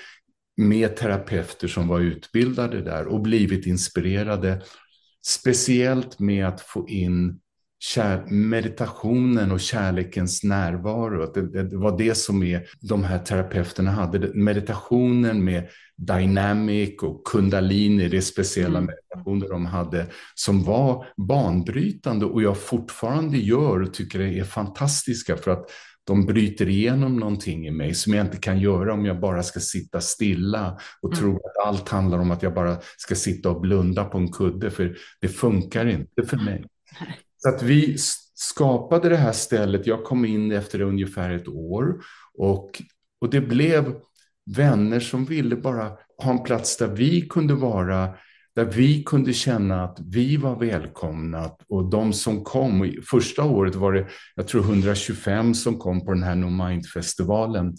med 0.57 0.97
terapeuter 0.97 1.69
som 1.69 1.89
var 1.89 2.01
utbildade 2.01 2.83
där 2.83 3.07
och 3.07 3.21
blivit 3.21 3.67
inspirerade. 3.67 4.63
Speciellt 5.27 6.19
med 6.19 6.49
att 6.49 6.61
få 6.61 6.89
in 6.89 7.41
meditationen 8.29 9.53
och 9.53 9.61
kärlekens 9.61 10.45
närvaro. 10.45 11.33
Det, 11.33 11.63
det, 11.63 11.77
var 11.77 11.99
det 11.99 12.15
som 12.15 12.43
är, 12.43 12.67
de 12.81 13.05
här 13.05 13.19
terapeuterna 13.19 13.91
hade. 13.91 14.35
Meditationen 14.35 15.45
med 15.45 15.69
dynamic 15.97 17.03
och 17.03 17.27
kundalini, 17.27 18.09
det 18.09 18.23
speciella 18.23 18.79
mm. 18.79 18.87
meditationer 18.87 19.49
de 19.49 19.67
hade, 19.67 20.07
som 20.35 20.65
var 20.65 21.07
banbrytande 21.29 22.27
och 22.27 22.43
jag 22.43 22.59
fortfarande 22.59 23.39
gör 23.39 23.83
och 23.83 23.95
tycker 23.95 24.19
det 24.19 24.39
är 24.39 24.45
fantastiska 24.45 25.37
för 25.37 25.51
att 25.51 25.71
de 26.05 26.27
bryter 26.27 26.69
igenom 26.69 27.17
någonting 27.17 27.67
i 27.67 27.71
mig 27.71 27.95
som 27.95 28.15
jag 28.15 28.27
inte 28.27 28.37
kan 28.37 28.61
göra 28.61 28.93
om 28.93 29.05
jag 29.05 29.21
bara 29.21 29.43
ska 29.43 29.61
sitta 29.61 30.01
stilla 30.01 30.79
och 31.03 31.13
mm. 31.13 31.21
tro 31.21 31.37
att 31.37 31.67
allt 31.67 31.89
handlar 31.89 32.19
om 32.19 32.31
att 32.31 32.43
jag 32.43 32.55
bara 32.55 32.77
ska 32.97 33.15
sitta 33.15 33.51
och 33.51 33.61
blunda 33.61 34.05
på 34.05 34.19
en 34.19 34.33
kudde, 34.33 34.71
för 34.71 34.97
det 35.21 35.29
funkar 35.29 35.87
inte 35.87 36.23
för 36.27 36.37
mig. 36.37 36.65
Så 37.39 37.49
att 37.49 37.63
vi 37.63 37.97
skapade 38.35 39.09
det 39.09 39.17
här 39.17 39.33
stället. 39.33 39.87
Jag 39.87 40.05
kom 40.05 40.25
in 40.25 40.53
efter 40.53 40.81
ungefär 40.81 41.31
ett 41.31 41.49
år 41.49 42.01
och, 42.35 42.83
och 43.21 43.31
det 43.31 43.41
blev 43.41 43.95
vänner 44.57 45.01
som 45.01 45.25
ville 45.25 45.57
bara 45.57 45.93
ha 46.23 46.31
en 46.31 46.43
plats 46.43 46.77
där 46.77 46.89
vi 46.89 47.21
kunde 47.21 47.55
vara, 47.55 48.15
där 48.55 48.65
vi 48.65 49.03
kunde 49.03 49.33
känna 49.33 49.85
att 49.85 49.99
vi 50.01 50.37
var 50.37 50.57
välkomna. 50.57 51.51
Och 51.69 51.91
de 51.91 52.13
som 52.13 52.45
kom, 52.45 52.95
första 53.11 53.45
året 53.45 53.75
var 53.75 53.93
det, 53.93 54.07
jag 54.35 54.49
tror 54.49 54.63
125 54.63 55.55
som 55.55 55.79
kom 55.79 56.05
på 56.05 56.13
den 56.13 56.23
här 56.23 56.35
No 56.35 56.51
Mind-festivalen. 56.65 57.77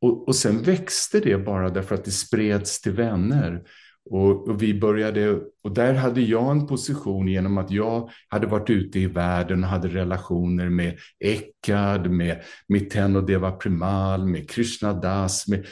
Och, 0.00 0.28
och 0.28 0.36
sen 0.36 0.62
växte 0.62 1.20
det 1.20 1.38
bara 1.38 1.70
därför 1.70 1.94
att 1.94 2.04
det 2.04 2.10
spreds 2.10 2.80
till 2.80 2.92
vänner. 2.92 3.62
Och, 4.10 4.48
och, 4.48 4.62
vi 4.62 4.80
började, 4.80 5.40
och 5.64 5.74
där 5.74 5.94
hade 5.94 6.20
jag 6.20 6.50
en 6.50 6.66
position 6.66 7.28
genom 7.28 7.58
att 7.58 7.70
jag 7.70 8.10
hade 8.28 8.46
varit 8.46 8.70
ute 8.70 8.98
i 8.98 9.06
världen 9.06 9.64
och 9.64 9.70
hade 9.70 9.88
relationer 9.88 10.68
med 10.68 10.98
Eckard, 11.20 12.10
med 12.10 12.42
Miten 12.68 13.16
och 13.16 13.26
Deva 13.26 13.50
Primal, 13.50 14.26
med 14.26 14.50
Krishna 14.50 14.92
Das, 14.92 15.48
med 15.48 15.66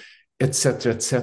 etc. 0.45 0.67
etc. 0.87 1.15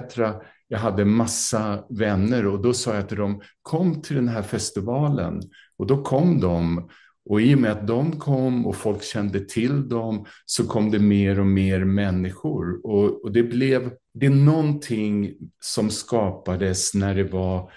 Jag 0.68 0.80
hade 0.80 1.06
massa 1.06 1.84
vänner 1.90 2.48
och 2.48 2.62
då 2.62 2.74
sa 2.74 2.96
jag 2.96 3.10
till 3.10 3.18
dem, 3.18 3.42
kom 3.62 4.02
till 4.02 4.16
den 4.16 4.28
här 4.28 4.42
festivalen. 4.42 5.42
Och 5.78 5.88
då 5.88 6.04
kom 6.04 6.40
de 6.40 6.90
och 7.30 7.42
i 7.42 7.56
och 7.56 7.60
med 7.60 7.72
att 7.72 7.88
de 7.88 8.20
kom 8.20 8.68
och 8.68 8.76
folk 8.76 9.04
kände 9.04 9.40
till 9.40 9.90
dem 9.90 10.26
så 10.46 10.68
kom 10.68 10.92
det 10.92 11.00
mer 11.00 11.40
och 11.40 11.46
mer 11.46 11.86
människor. 11.86 12.86
Och, 12.86 13.24
och 13.24 13.32
det 13.32 13.44
blev, 13.44 13.92
det 14.14 14.26
är 14.26 14.30
någonting 14.30 15.34
som 15.60 15.90
skapades 15.90 16.94
när 16.94 17.16
det 17.16 17.24
var, 17.24 17.72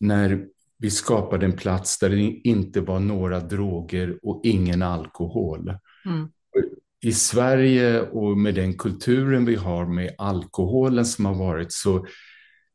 när 0.00 0.46
vi 0.78 0.90
skapade 0.90 1.46
en 1.46 1.56
plats 1.56 1.98
där 1.98 2.10
det 2.10 2.22
inte 2.22 2.80
var 2.80 3.00
några 3.00 3.40
droger 3.40 4.18
och 4.22 4.40
ingen 4.44 4.82
alkohol. 4.82 5.74
Mm. 6.04 6.28
I 7.00 7.12
Sverige 7.12 8.00
och 8.00 8.38
med 8.38 8.54
den 8.54 8.78
kulturen 8.78 9.44
vi 9.44 9.54
har 9.54 9.86
med 9.86 10.14
alkoholen 10.18 11.06
som 11.06 11.24
har 11.24 11.34
varit 11.34 11.72
så 11.72 12.06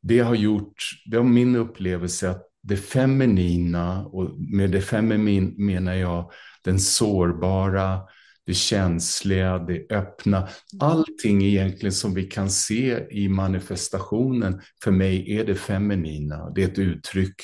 det 0.02 0.18
har 0.18 0.34
gjort, 0.34 0.74
det 1.10 1.16
var 1.16 1.24
min 1.24 1.56
upplevelse 1.56 2.30
att 2.30 2.42
det 2.62 2.76
feminina, 2.76 4.06
och 4.06 4.30
med 4.38 4.70
det 4.70 4.80
feminina 4.80 5.52
menar 5.56 5.94
jag 5.94 6.30
den 6.64 6.80
sårbara, 6.80 8.00
det 8.46 8.54
känsliga, 8.54 9.58
det 9.58 9.86
öppna. 9.90 10.48
Allting 10.80 11.44
egentligen 11.44 11.92
som 11.92 12.14
vi 12.14 12.22
kan 12.22 12.50
se 12.50 13.06
i 13.10 13.28
manifestationen, 13.28 14.60
för 14.84 14.90
mig 14.90 15.36
är 15.38 15.44
det 15.44 15.54
feminina. 15.54 16.50
Det 16.50 16.62
är 16.62 16.68
ett 16.68 16.78
uttryck 16.78 17.34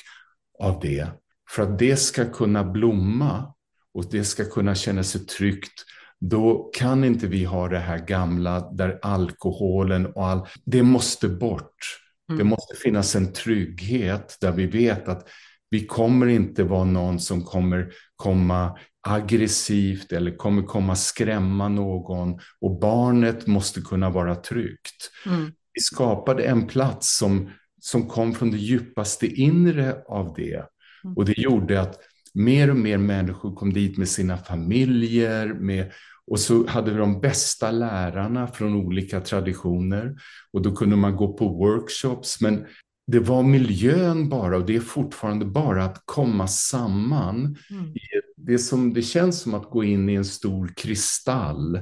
av 0.58 0.80
det. 0.80 1.08
För 1.50 1.62
att 1.62 1.78
det 1.78 1.96
ska 1.96 2.32
kunna 2.32 2.64
blomma 2.64 3.54
och 3.94 4.10
det 4.10 4.24
ska 4.24 4.44
kunna 4.44 4.74
känna 4.74 5.02
sig 5.02 5.26
tryggt, 5.26 5.84
då 6.20 6.70
kan 6.74 7.04
inte 7.04 7.26
vi 7.26 7.44
ha 7.44 7.68
det 7.68 7.78
här 7.78 7.98
gamla 7.98 8.70
där 8.72 8.98
alkoholen 9.02 10.06
och 10.06 10.26
all, 10.26 10.46
det 10.64 10.82
måste 10.82 11.28
bort. 11.28 11.96
Det 12.28 12.34
mm. 12.34 12.46
måste 12.46 12.76
finnas 12.76 13.16
en 13.16 13.32
trygghet 13.32 14.36
där 14.40 14.52
vi 14.52 14.66
vet 14.66 15.08
att 15.08 15.28
vi 15.70 15.86
kommer 15.86 16.26
inte 16.26 16.64
vara 16.64 16.84
någon 16.84 17.20
som 17.20 17.44
kommer 17.44 17.92
komma 18.20 18.78
aggressivt 19.06 20.12
eller 20.12 20.36
kommer 20.36 20.62
komma 20.62 20.96
skrämma 20.96 21.68
någon 21.68 22.38
och 22.60 22.80
barnet 22.80 23.46
måste 23.46 23.80
kunna 23.80 24.10
vara 24.10 24.34
tryggt. 24.34 25.10
Mm. 25.26 25.52
Vi 25.72 25.80
skapade 25.80 26.42
en 26.42 26.66
plats 26.66 27.18
som, 27.18 27.50
som 27.80 28.08
kom 28.08 28.34
från 28.34 28.50
det 28.50 28.56
djupaste 28.56 29.26
inre 29.26 29.96
av 30.08 30.34
det 30.36 30.64
mm. 31.04 31.16
och 31.16 31.24
det 31.24 31.38
gjorde 31.38 31.80
att 31.80 31.98
mer 32.34 32.70
och 32.70 32.76
mer 32.76 32.98
människor 32.98 33.54
kom 33.54 33.72
dit 33.72 33.98
med 33.98 34.08
sina 34.08 34.36
familjer, 34.36 35.46
med 35.46 35.92
och 36.26 36.40
så 36.40 36.66
hade 36.66 36.90
vi 36.90 36.98
de 36.98 37.20
bästa 37.20 37.70
lärarna 37.70 38.46
från 38.46 38.74
olika 38.74 39.20
traditioner 39.20 40.16
och 40.52 40.62
då 40.62 40.76
kunde 40.76 40.96
man 40.96 41.16
gå 41.16 41.32
på 41.32 41.48
workshops. 41.48 42.40
Men 42.40 42.66
det 43.10 43.20
var 43.20 43.42
miljön 43.42 44.28
bara 44.28 44.56
och 44.56 44.66
det 44.66 44.76
är 44.76 44.80
fortfarande 44.80 45.44
bara 45.44 45.84
att 45.84 46.02
komma 46.04 46.48
samman. 46.48 47.56
Mm. 47.70 47.94
Det, 48.36 48.58
som, 48.58 48.94
det 48.94 49.02
känns 49.02 49.40
som 49.40 49.54
att 49.54 49.70
gå 49.70 49.84
in 49.84 50.08
i 50.08 50.14
en 50.14 50.24
stor 50.24 50.72
kristall 50.76 51.80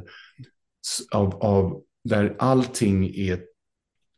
av, 1.12 1.34
av, 1.34 1.82
där 2.04 2.36
allting 2.38 3.06
är 3.14 3.40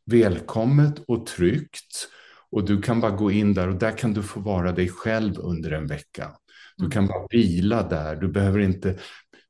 välkommet 0.06 0.98
och 1.06 1.26
tryggt. 1.26 2.08
Och 2.50 2.64
du 2.64 2.82
kan 2.82 3.00
bara 3.00 3.16
gå 3.16 3.30
in 3.30 3.54
där 3.54 3.68
och 3.68 3.78
där 3.78 3.98
kan 3.98 4.14
du 4.14 4.22
få 4.22 4.40
vara 4.40 4.72
dig 4.72 4.88
själv 4.88 5.38
under 5.38 5.70
en 5.70 5.86
vecka. 5.86 6.30
Du 6.76 6.84
mm. 6.84 6.90
kan 6.90 7.06
bara 7.06 7.26
vila 7.30 7.88
där. 7.88 8.16
Du 8.16 8.28
behöver 8.28 8.58
inte 8.58 8.98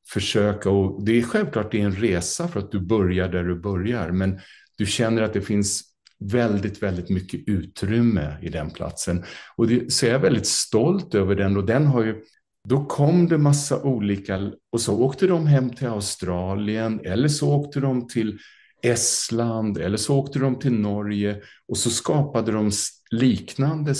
försöka 0.09 0.71
och 0.71 1.05
det 1.05 1.19
är 1.19 1.23
självklart 1.23 1.73
det 1.73 1.81
är 1.81 1.85
en 1.85 1.97
resa 1.97 2.49
för 2.49 2.61
att 2.61 2.73
du 2.73 2.81
börjar 2.81 3.29
där 3.29 3.45
du 3.45 3.61
börjar, 3.61 4.11
men 4.11 4.41
du 4.77 4.87
känner 4.87 5.23
att 5.23 5.33
det 5.33 5.41
finns 5.41 5.90
väldigt, 6.21 6.83
väldigt 6.83 7.11
mycket 7.11 7.41
utrymme 7.47 8.37
i 8.43 8.49
den 8.49 8.71
platsen. 8.71 9.25
Och 9.57 9.69
det, 9.69 9.93
så 9.93 10.07
jag 10.07 10.15
är 10.15 10.19
väldigt 10.19 10.47
stolt 10.47 11.15
över 11.15 11.35
den 11.35 11.57
och 11.57 11.67
den 11.67 11.87
har 11.87 12.05
ju 12.05 12.23
då 12.69 12.85
kom 12.85 13.29
det 13.29 13.39
massa 13.39 13.83
olika, 13.83 14.53
och 14.73 14.81
så 14.81 15.01
åkte 15.01 15.27
de 15.27 15.47
hem 15.47 15.71
till 15.71 15.87
Australien, 15.87 17.01
eller 17.05 17.29
så 17.29 17.55
åkte 17.55 17.81
de 17.81 18.09
till 18.09 18.39
Estland, 18.83 19.79
eller 19.79 19.97
så 19.97 20.19
åkte 20.19 20.39
de 20.39 20.59
till 20.59 20.73
Norge, 20.73 21.43
och 21.69 21.77
så 21.77 21.91
skapade 21.91 22.53
de 22.53 22.71
liknande. 23.11 23.95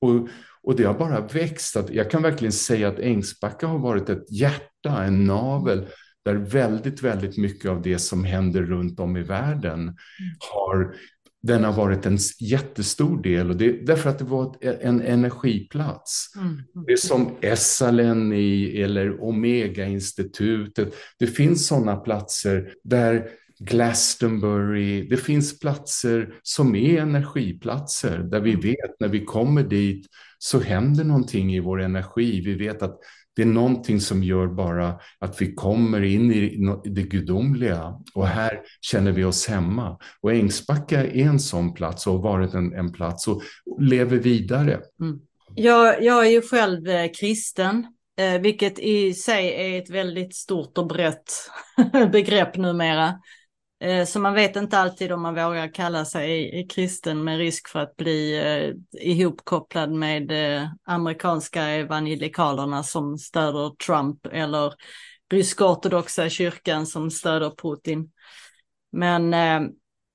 Och, 0.00 0.28
och 0.62 0.76
det 0.76 0.84
har 0.84 0.94
bara 0.94 1.20
växt. 1.20 1.76
Att 1.76 1.90
jag 1.90 2.10
kan 2.10 2.22
verkligen 2.22 2.52
säga 2.52 2.88
att 2.88 2.98
Ängsbacka 2.98 3.66
har 3.66 3.78
varit 3.78 4.08
ett 4.08 4.32
hjärta, 4.32 5.04
en 5.04 5.24
navel, 5.24 5.86
där 6.24 6.34
väldigt, 6.34 7.02
väldigt 7.02 7.36
mycket 7.36 7.70
av 7.70 7.82
det 7.82 7.98
som 7.98 8.24
händer 8.24 8.62
runt 8.62 9.00
om 9.00 9.16
i 9.16 9.22
världen 9.22 9.80
mm. 9.80 9.94
har 10.52 10.94
den 11.42 11.64
har 11.64 11.72
varit 11.72 12.06
en 12.06 12.18
jättestor 12.40 13.22
del 13.22 13.50
och 13.50 13.56
det 13.56 13.86
därför 13.86 14.10
att 14.10 14.18
det 14.18 14.24
var 14.24 14.56
en 14.60 15.00
energiplats. 15.00 16.32
Mm. 16.36 16.62
Det 16.86 16.92
är 16.92 16.96
som 16.96 17.30
Essalen 17.40 18.32
i, 18.32 18.80
eller 18.80 19.22
Omega-institutet. 19.22 20.94
Det 21.18 21.26
finns 21.26 21.66
sådana 21.66 21.96
platser 21.96 22.72
där 22.84 23.28
Glastonbury, 23.60 25.08
det 25.08 25.16
finns 25.16 25.58
platser 25.58 26.34
som 26.42 26.74
är 26.74 27.00
energiplatser 27.00 28.18
där 28.18 28.40
vi 28.40 28.50
mm. 28.50 28.62
vet 28.62 29.00
när 29.00 29.08
vi 29.08 29.24
kommer 29.24 29.62
dit 29.62 30.06
så 30.38 30.60
händer 30.60 31.04
någonting 31.04 31.54
i 31.54 31.60
vår 31.60 31.80
energi. 31.80 32.40
Vi 32.40 32.54
vet 32.54 32.82
att 32.82 32.98
det 33.38 33.42
är 33.42 33.46
någonting 33.46 34.00
som 34.00 34.22
gör 34.22 34.46
bara 34.46 35.00
att 35.18 35.42
vi 35.42 35.54
kommer 35.54 36.02
in 36.02 36.32
i 36.32 36.58
det 36.84 37.02
gudomliga 37.02 37.94
och 38.14 38.26
här 38.26 38.60
känner 38.80 39.12
vi 39.12 39.24
oss 39.24 39.46
hemma. 39.48 39.98
Och 40.20 40.32
Ängsbacka 40.32 41.04
är 41.04 41.24
en 41.24 41.40
sån 41.40 41.74
plats 41.74 42.06
och 42.06 42.12
har 42.12 42.20
varit 42.20 42.54
en, 42.54 42.72
en 42.72 42.92
plats 42.92 43.28
och 43.28 43.42
lever 43.80 44.16
vidare. 44.16 44.80
Mm. 45.00 45.18
Jag, 45.54 46.02
jag 46.02 46.26
är 46.26 46.30
ju 46.30 46.42
själv 46.42 46.88
eh, 46.88 47.10
kristen, 47.20 47.86
eh, 48.18 48.40
vilket 48.40 48.78
i 48.78 49.14
sig 49.14 49.54
är 49.54 49.82
ett 49.82 49.90
väldigt 49.90 50.34
stort 50.34 50.78
och 50.78 50.86
brett 50.86 51.32
begrepp 52.12 52.56
numera. 52.56 53.14
Eh, 53.80 54.04
så 54.04 54.20
man 54.20 54.34
vet 54.34 54.56
inte 54.56 54.78
alltid 54.78 55.12
om 55.12 55.22
man 55.22 55.34
vågar 55.34 55.74
kalla 55.74 56.04
sig 56.04 56.60
eh, 56.60 56.66
kristen 56.66 57.24
med 57.24 57.38
risk 57.38 57.68
för 57.68 57.78
att 57.78 57.96
bli 57.96 58.38
eh, 58.38 58.74
ihopkopplad 59.10 59.92
med 59.92 60.32
amerikanska 60.84 61.62
evangelikalerna 61.62 62.82
som 62.82 63.18
stöder 63.18 63.70
Trump 63.86 64.26
eller 64.26 64.74
ryska 65.32 65.64
ortodoxa 65.66 66.28
kyrkan 66.28 66.86
som 66.86 67.10
stöder 67.10 67.50
Putin. 67.50 68.10
Men 68.92 69.34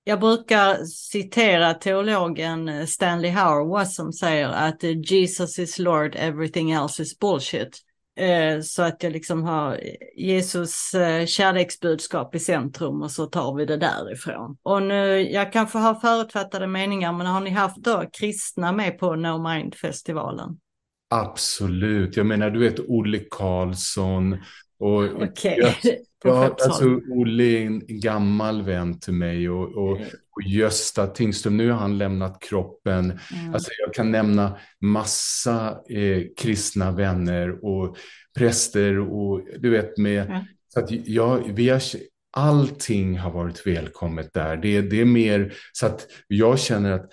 jag 0.04 0.20
brukar 0.20 0.86
citera 0.86 1.74
teologen 1.74 2.88
Stanley 2.88 3.32
Howard 3.32 3.88
som 3.88 4.14
säger 4.14 4.50
att 4.50 4.84
Jesus 4.84 5.60
is 5.60 5.80
Lord, 5.80 6.16
everything 6.16 6.72
else 6.72 7.04
is 7.04 7.20
bullshit. 7.20 7.80
Eh, 8.16 8.62
så 8.62 8.84
att 8.84 9.04
jag 9.04 9.14
liksom 9.14 9.44
har 9.44 9.80
Jesus 10.16 10.94
eh, 10.94 11.26
kärleksbudskap 11.26 12.36
i 12.36 12.40
centrum 12.40 13.02
och 13.02 13.12
så 13.12 13.26
tar 13.26 13.56
vi 13.56 13.66
det 13.66 13.78
därifrån. 13.78 14.58
Och 14.64 14.84
nu, 14.84 15.32
jag 15.32 15.54
kanske 15.54 15.78
har 15.78 15.96
förutfattade 15.96 16.68
meningar, 16.68 17.14
men 17.14 17.28
har 17.28 17.42
ni 17.42 17.50
haft 17.50 17.78
då 17.78 18.04
kristna 18.14 18.72
med 18.72 19.00
på 19.00 19.16
No 19.16 19.50
Mind-festivalen? 19.50 20.58
Absolut. 21.10 22.18
Jag 22.18 22.26
menar, 22.26 22.50
du 22.50 22.60
vet 22.60 22.80
Olle 22.80 23.20
Karlsson. 23.32 24.38
Okej. 24.80 25.64
Okay. 25.64 25.98
Ja, 26.24 26.56
alltså 26.64 27.00
Olle 27.10 27.44
är 27.44 27.66
en 27.66 27.82
gammal 27.88 28.62
vän 28.62 29.00
till 29.00 29.14
mig 29.14 29.50
och, 29.50 29.76
och, 29.76 29.92
och 30.32 30.44
Gösta 30.46 31.08
Tingström, 31.08 31.58
nu 31.58 31.72
har 31.72 31.80
han 31.80 31.98
lämnat 31.98 32.40
kroppen. 32.42 33.20
Mm. 33.34 33.54
Alltså 33.54 33.72
jag 33.86 33.94
kan 33.94 34.12
nämna 34.12 34.58
massa 34.82 35.80
eh, 35.90 36.24
kristna 36.38 36.92
vänner 36.92 37.66
och 37.66 37.98
präster 38.38 39.00
och 39.00 39.42
du 39.60 39.70
vet 39.70 39.98
med, 39.98 40.26
mm. 40.26 40.44
så 40.68 40.80
att 40.80 40.92
jag, 40.92 41.52
vi 41.54 41.70
har, 41.70 41.82
allting 42.32 43.18
har 43.18 43.32
varit 43.32 43.68
välkommet 43.68 44.34
där. 44.34 44.58
Det, 44.58 44.82
det 44.82 45.02
är 45.02 45.06
mer 45.06 45.54
så 45.72 45.86
att 45.86 46.08
jag 46.28 46.60
känner 46.60 46.92
att 46.92 47.10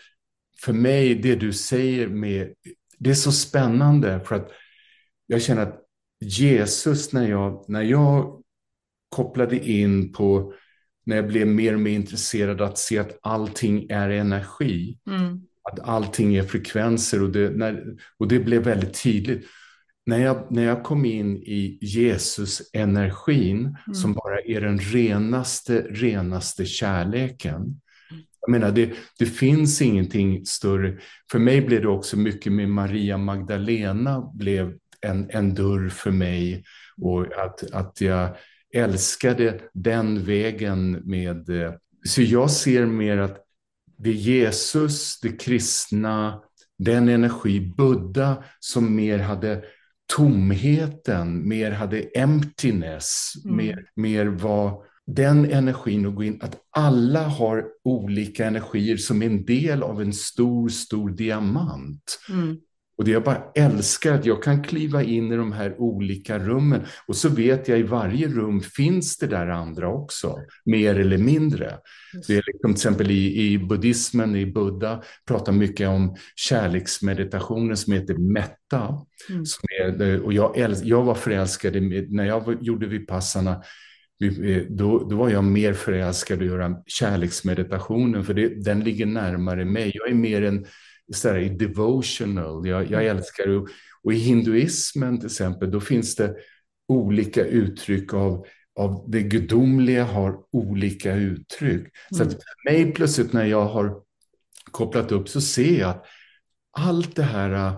för 0.61 0.72
mig, 0.72 1.14
det 1.14 1.34
du 1.34 1.52
säger 1.52 2.08
med, 2.08 2.52
det 2.98 3.11
är 3.11 3.14
så 3.14 3.32
spännande 3.32 4.20
för 4.24 4.36
att 4.36 4.50
jag 5.26 5.42
känner 5.42 5.62
att 5.62 5.80
Jesus, 6.20 7.12
när 7.12 7.28
jag, 7.28 7.64
när 7.68 7.82
jag 7.82 8.39
kopplade 9.11 9.68
in 9.68 10.12
på 10.12 10.52
när 11.06 11.16
jag 11.16 11.28
blev 11.28 11.46
mer 11.46 11.74
och 11.74 11.80
mer 11.80 11.92
intresserad 11.92 12.61
att 12.61 12.78
se 12.78 12.98
att 12.98 13.18
allting 13.22 13.86
är 13.90 14.11
energi. 14.11 14.98
Mm. 15.06 15.40
Att 15.72 15.80
allting 15.80 16.34
är 16.36 16.42
frekvenser 16.42 17.22
och 17.22 17.30
det, 17.30 17.50
när, 17.50 17.84
och 18.18 18.28
det 18.28 18.38
blev 18.38 18.62
väldigt 18.62 19.02
tydligt. 19.02 19.46
När 20.06 20.18
jag, 20.18 20.46
när 20.50 20.62
jag 20.62 20.82
kom 20.82 21.04
in 21.04 21.36
i 21.36 21.78
Jesus-energin 21.80 23.58
mm. 23.58 23.94
som 23.94 24.12
bara 24.12 24.40
är 24.40 24.61
den 24.61 24.78
renaste, 24.78 25.80
renaste 25.90 26.66
kärleken. 26.66 27.80
Jag 28.40 28.50
menar, 28.50 28.70
det, 28.70 28.92
det 29.18 29.26
finns 29.26 29.82
ingenting 29.82 30.46
större. 30.46 30.98
För 31.30 31.38
mig 31.38 31.61
blev 31.61 31.82
det 31.82 31.88
också 31.88 32.16
mycket 32.16 32.52
med 32.52 32.68
Maria 32.68 33.18
Magdalena 33.18 34.30
blev 34.34 34.72
en, 35.00 35.30
en 35.30 35.54
dörr 35.54 35.88
för 35.88 36.11
mig. 36.11 36.64
Och 36.96 37.26
att, 37.44 37.72
att 37.72 38.00
jag 38.00 38.36
älskade 38.75 39.61
den 39.75 40.25
vägen 40.25 40.93
med... 41.05 41.49
Eh, 41.49 41.73
så 42.05 42.23
jag 42.23 42.51
ser 42.51 42.87
mer 42.87 43.18
att 43.18 43.37
det 43.99 44.11
är 44.11 44.14
Jesus, 44.14 45.21
det 45.21 45.41
kristna, 45.41 46.43
den 46.79 47.09
energi, 47.09 47.75
Buddha, 47.77 48.45
som 48.61 48.97
mer 48.97 49.18
hade 49.18 49.64
tomheten, 50.16 51.49
mer 51.49 51.71
hade 51.71 52.01
emptiness, 52.01 53.33
mm. 53.45 53.57
mer, 53.57 53.91
mer 53.97 54.27
var 54.27 54.85
den 55.07 55.51
energin 55.51 56.07
att 56.07 56.14
gå 56.14 56.25
in, 56.25 56.39
att 56.43 56.57
alla 56.71 57.23
har 57.23 57.64
olika 57.85 58.47
energier 58.47 58.97
som 58.97 59.23
är 59.23 59.27
en 59.27 59.45
del 59.45 59.83
av 59.83 60.03
en 60.03 60.12
stor, 60.12 60.68
stor 60.68 61.11
diamant. 61.11 62.18
Mm. 62.29 62.57
Och 63.01 63.07
det 63.07 63.11
jag 63.11 63.24
bara 63.24 63.42
älskar 63.55 64.14
att 64.14 64.26
jag 64.26 64.42
kan 64.42 64.62
kliva 64.62 65.03
in 65.03 65.32
i 65.32 65.36
de 65.36 65.53
här 65.53 65.80
olika 65.80 66.38
rummen 66.38 66.80
och 67.07 67.16
så 67.16 67.28
vet 67.28 67.68
jag 67.68 67.78
i 67.78 67.82
varje 67.82 68.28
rum 68.28 68.61
finns 68.61 69.18
det 69.18 69.26
där 69.26 69.46
andra 69.46 69.88
också, 69.88 70.36
mer 70.64 70.98
eller 70.98 71.18
mindre. 71.18 71.78
Det 72.28 72.32
är 72.32 72.42
liksom, 72.46 72.61
till 72.62 72.70
exempel 72.70 73.11
i, 73.11 73.53
i 73.53 73.59
buddhismen, 73.59 74.36
i 74.36 74.46
Buddha, 74.46 75.03
pratar 75.26 75.53
mycket 75.53 75.88
om 75.88 76.16
kärleksmeditationen 76.36 77.76
som 77.76 77.92
heter 77.92 78.14
metta. 78.14 78.98
Mm. 79.30 79.46
Som 79.46 79.68
är, 79.82 80.20
och 80.20 80.32
jag, 80.32 80.59
älsk, 80.59 80.84
jag 80.84 81.03
var 81.03 81.14
förälskad, 81.14 81.76
i, 81.76 82.07
när 82.11 82.24
jag 82.24 82.57
gjorde 82.61 82.86
vipassarna, 82.86 83.62
då, 84.68 85.09
då 85.09 85.16
var 85.16 85.30
jag 85.30 85.44
mer 85.44 85.72
förälskad 85.72 86.38
att 86.38 86.46
göra 86.46 86.76
kärleksmeditationen, 86.86 88.24
för 88.24 88.34
det, 88.34 88.64
den 88.64 88.80
ligger 88.80 89.07
närmare 89.07 89.64
mig. 89.64 89.90
Jag 89.94 90.11
är 90.11 90.14
mer 90.14 90.42
en 90.42 90.66
sådär, 91.12 91.40
devotional. 91.40 92.66
Jag, 92.66 92.82
jag 92.90 93.04
mm. 93.04 93.16
älskar 93.16 93.46
det. 93.46 93.66
Och 94.02 94.12
i 94.12 94.16
hinduismen 94.16 95.18
till 95.18 95.26
exempel, 95.26 95.70
då 95.70 95.80
finns 95.80 96.16
det 96.16 96.34
olika 96.88 97.44
uttryck 97.44 98.14
av, 98.14 98.46
av 98.78 99.04
det 99.08 99.22
gudomliga 99.22 100.04
har 100.04 100.38
olika 100.52 101.14
uttryck. 101.14 101.86
Så 102.11 102.22
att 102.22 102.28
mm. 102.28 102.40
för 102.40 102.72
mig 102.72 102.92
plötsligt 102.92 103.32
när 103.32 103.44
jag 103.44 103.64
har 103.64 104.02
kopplat 104.70 105.12
upp 105.12 105.28
så 105.28 105.40
ser 105.40 105.80
jag 105.80 105.90
att 105.90 106.06
allt 106.78 107.16
det 107.16 107.22
här, 107.22 107.74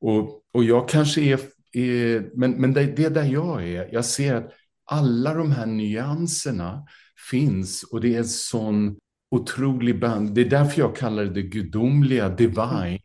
och, 0.00 0.42
och 0.52 0.64
jag 0.64 0.88
kanske 0.88 1.20
är, 1.20 1.40
är 1.72 2.30
men, 2.34 2.50
men 2.50 2.72
det, 2.72 2.86
det 2.86 3.04
är 3.04 3.10
där 3.10 3.24
jag 3.24 3.68
är. 3.68 3.88
Jag 3.92 4.04
ser 4.04 4.34
att 4.34 4.52
alla 4.84 5.34
de 5.34 5.50
här 5.52 5.66
nyanserna 5.66 6.86
finns 7.30 7.82
och 7.82 8.00
det 8.00 8.14
är 8.14 8.18
en 8.18 8.24
sån 8.24 8.96
otrolig 9.32 10.00
band. 10.00 10.34
Det 10.34 10.40
är 10.40 10.50
därför 10.50 10.80
jag 10.80 10.96
kallar 10.96 11.24
det 11.24 11.42
gudomliga, 11.42 12.28
divine. 12.28 12.98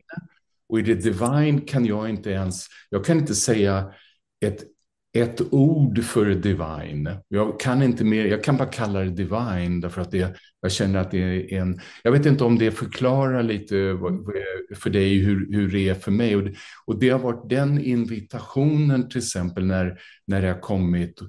Och 0.68 0.78
i 0.78 0.82
det 0.82 0.94
divine 0.94 1.60
kan 1.60 1.86
jag 1.86 2.08
inte 2.10 2.30
ens, 2.30 2.66
jag 2.90 3.04
kan 3.04 3.18
inte 3.18 3.34
säga 3.34 3.92
ett, 4.44 4.64
ett 5.16 5.40
ord 5.50 6.04
för 6.04 6.26
divine. 6.26 7.10
Jag 7.28 7.60
kan 7.60 7.82
inte 7.82 8.04
mer, 8.04 8.24
jag 8.24 8.44
kan 8.44 8.56
bara 8.56 8.68
kalla 8.68 9.00
det 9.00 9.10
divine 9.10 9.80
därför 9.80 10.00
att 10.00 10.10
det, 10.10 10.36
jag 10.60 10.72
känner 10.72 10.98
att 10.98 11.10
det 11.10 11.18
är 11.18 11.58
en, 11.58 11.80
jag 12.02 12.12
vet 12.12 12.26
inte 12.26 12.44
om 12.44 12.58
det 12.58 12.70
förklarar 12.70 13.42
lite 13.42 13.98
för 14.76 14.90
dig 14.90 15.18
hur, 15.18 15.52
hur 15.52 15.72
det 15.72 15.88
är 15.88 15.94
för 15.94 16.10
mig. 16.10 16.36
Och 16.36 16.44
det, 16.44 16.54
och 16.86 16.98
det 16.98 17.08
har 17.08 17.18
varit 17.18 17.50
den 17.50 17.84
invitationen 17.84 19.08
till 19.08 19.18
exempel 19.18 19.66
när, 19.66 20.00
när 20.26 20.42
det 20.42 20.48
har 20.48 20.60
kommit 20.60 21.20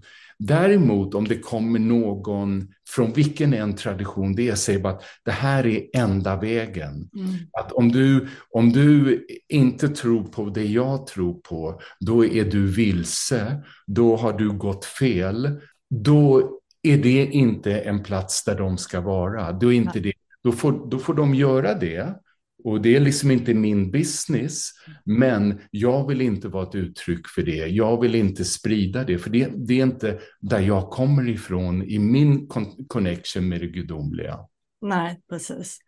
Däremot 0.44 1.16
om 1.16 1.28
det 1.28 1.40
kommer 1.40 1.80
någon 1.80 2.68
från 2.90 3.14
vilken 3.14 3.54
en 3.54 3.76
tradition 3.76 4.36
det 4.36 4.50
är, 4.50 4.56
säger 4.56 4.80
bara 4.80 4.94
att 4.94 5.04
det 5.26 5.32
här 5.32 5.68
är 5.68 5.88
enda 5.94 6.36
vägen. 6.36 7.10
Mm. 7.16 7.34
Att 7.60 7.72
om 7.72 7.92
du, 7.92 8.28
om 8.50 8.72
du 8.72 9.26
inte 9.50 9.90
tror 9.90 10.24
på 10.24 10.46
det 10.46 10.64
jag 10.64 11.08
tror 11.08 11.34
på, 11.34 11.82
då 12.00 12.26
är 12.26 12.46
du 12.46 12.68
vilse, 12.68 13.64
då 13.88 14.16
har 14.16 14.34
du 14.34 14.52
gått 14.52 14.86
fel, 14.86 15.60
då 15.90 16.52
är 16.84 16.98
det 16.98 17.26
inte 17.26 17.80
en 17.80 18.04
plats 18.04 18.44
där 18.44 18.58
de 18.58 18.78
ska 18.78 19.02
vara. 19.02 19.52
Då 19.52 19.72
inte 19.72 20.00
det 20.00 20.14
då 20.44 20.52
får, 20.52 20.90
då 20.90 21.00
får 21.00 21.14
de 21.14 21.36
göra 21.36 21.74
det. 21.74 22.20
Och 22.64 22.82
det 22.82 22.96
är 22.96 23.00
liksom 23.00 23.32
inte 23.32 23.54
min 23.54 23.92
business, 23.92 24.70
men 25.06 25.60
jag 25.72 26.08
vill 26.08 26.22
inte 26.22 26.48
vara 26.48 26.70
ett 26.70 26.76
uttryck 26.76 27.28
för 27.28 27.42
det. 27.42 27.68
Jag 27.68 28.02
vill 28.02 28.16
inte 28.16 28.46
sprida 28.46 29.04
det, 29.04 29.18
för 29.18 29.30
det, 29.30 29.52
det 29.56 29.80
är 29.80 29.84
inte 29.84 30.20
där 30.40 30.60
jag 30.60 30.90
kommer 30.90 31.30
ifrån 31.30 31.84
i 31.84 32.00
min 32.00 32.48
connection 32.88 33.50
med 33.50 33.62
det 33.62 33.68
gudomliga. 33.68 34.40
Nej, 34.82 35.22
precis. 35.30 35.80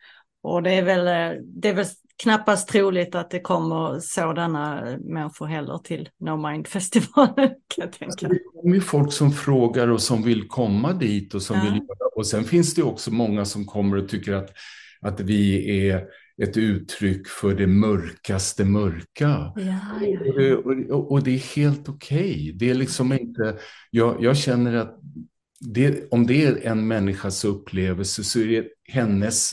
Och 0.43 0.63
det 0.63 0.71
är 0.71 0.83
väl, 0.83 1.05
det 1.43 1.69
är 1.69 1.73
väl 1.73 1.85
knappast 2.23 2.67
troligt 2.67 3.15
att 3.15 3.29
det 3.29 3.39
kommer 3.39 3.99
sådana 3.99 4.85
människor 4.99 5.45
heller 5.45 5.77
till 5.77 6.09
No 6.19 6.47
Mind-festivalen. 6.47 7.35
Kan 7.75 7.77
jag 7.77 7.91
tänka. 7.91 8.05
Alltså, 8.05 8.27
det 8.27 8.39
kommer 8.39 8.75
ju 8.75 8.81
folk 8.81 9.13
som 9.13 9.31
frågar 9.31 9.87
och 9.87 10.01
som 10.01 10.23
vill 10.23 10.47
komma 10.47 10.93
dit 10.93 11.33
och 11.33 11.41
som 11.41 11.57
ja. 11.57 11.63
vill 11.63 11.73
göra. 11.73 12.09
Och 12.15 12.27
sen 12.27 12.43
finns 12.43 12.75
det 12.75 12.83
också 12.83 13.11
många 13.11 13.45
som 13.45 13.65
kommer 13.65 13.97
och 13.97 14.09
tycker 14.09 14.33
att, 14.33 14.49
att 15.01 15.19
vi 15.19 15.89
är 15.89 16.07
ett 16.43 16.57
uttryck 16.57 17.27
för 17.27 17.53
det 17.55 17.67
mörkaste 17.67 18.65
mörka. 18.65 19.53
Ja, 19.55 20.01
ja, 20.35 20.57
och, 20.95 21.11
och, 21.11 21.23
det 21.23 21.31
är 21.31 21.55
helt 21.55 21.89
okej. 21.89 22.19
Okay. 22.19 22.51
Det 22.51 22.69
är 22.69 22.73
liksom 22.73 23.13
inte, 23.13 23.57
jag, 23.91 24.23
jag 24.23 24.37
känner 24.37 24.75
att 24.75 24.99
det, 25.59 26.11
om 26.11 26.27
det 26.27 26.45
är 26.45 26.67
en 26.67 26.87
människas 26.87 27.45
upplevelse 27.45 28.23
så 28.23 28.39
är 28.39 28.47
det 28.47 28.67
hennes 28.83 29.51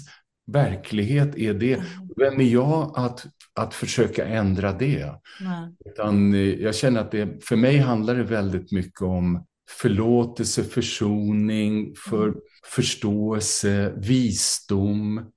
verklighet 0.53 1.39
är 1.39 1.55
det. 1.55 1.75
Mm. 1.75 1.87
Vem 2.17 2.41
är 2.41 2.45
jag 2.45 2.93
att, 2.97 3.27
att 3.55 3.75
försöka 3.75 4.27
ändra 4.27 4.73
det? 4.73 5.15
Nej. 5.41 5.75
Utan 5.85 6.35
eh, 6.35 6.41
jag 6.41 6.75
känner 6.75 7.01
att 7.01 7.11
det, 7.11 7.45
för 7.45 7.57
mig 7.57 7.79
handlar 7.79 8.15
det 8.15 8.23
väldigt 8.23 8.73
mycket 8.73 9.03
om 9.03 9.45
förlåtelse, 9.71 10.65
försoning, 10.65 11.95
för, 12.09 12.29
mm. 12.29 12.41
förståelse, 12.65 13.93
visdom, 13.97 15.19
mm. 15.19 15.31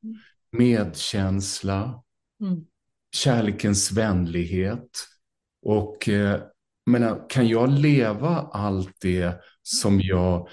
medkänsla, 0.51 2.03
mm. 2.41 2.61
kärlekens 3.15 3.91
vänlighet. 3.91 4.89
Och 5.65 6.09
eh, 6.09 6.41
menar, 6.85 7.29
kan 7.29 7.47
jag 7.47 7.69
leva 7.69 8.35
allt 8.51 8.95
det 9.01 9.41
som 9.63 10.01
jag 10.01 10.47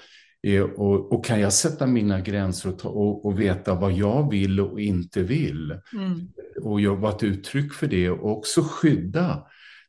och, 0.75 1.13
och, 1.13 1.25
kan 1.25 1.39
jag 1.39 1.53
sätta 1.53 1.85
mina 1.85 2.21
gränser 2.21 2.69
och, 2.69 2.79
ta, 2.79 2.89
och, 2.89 3.25
och, 3.25 3.39
veta 3.39 3.75
vad 3.75 3.91
jag 3.91 4.31
vill 4.31 4.59
och 4.59 4.81
inte 4.81 5.23
vill 5.23 5.79
mm. 5.93 6.27
och 6.63 6.81
vara 6.81 7.15
ett 7.15 7.23
uttryck 7.23 7.73
för 7.73 7.87
det 7.87 8.09
och 8.09 8.37
också 8.37 8.61
skydda 8.63 9.43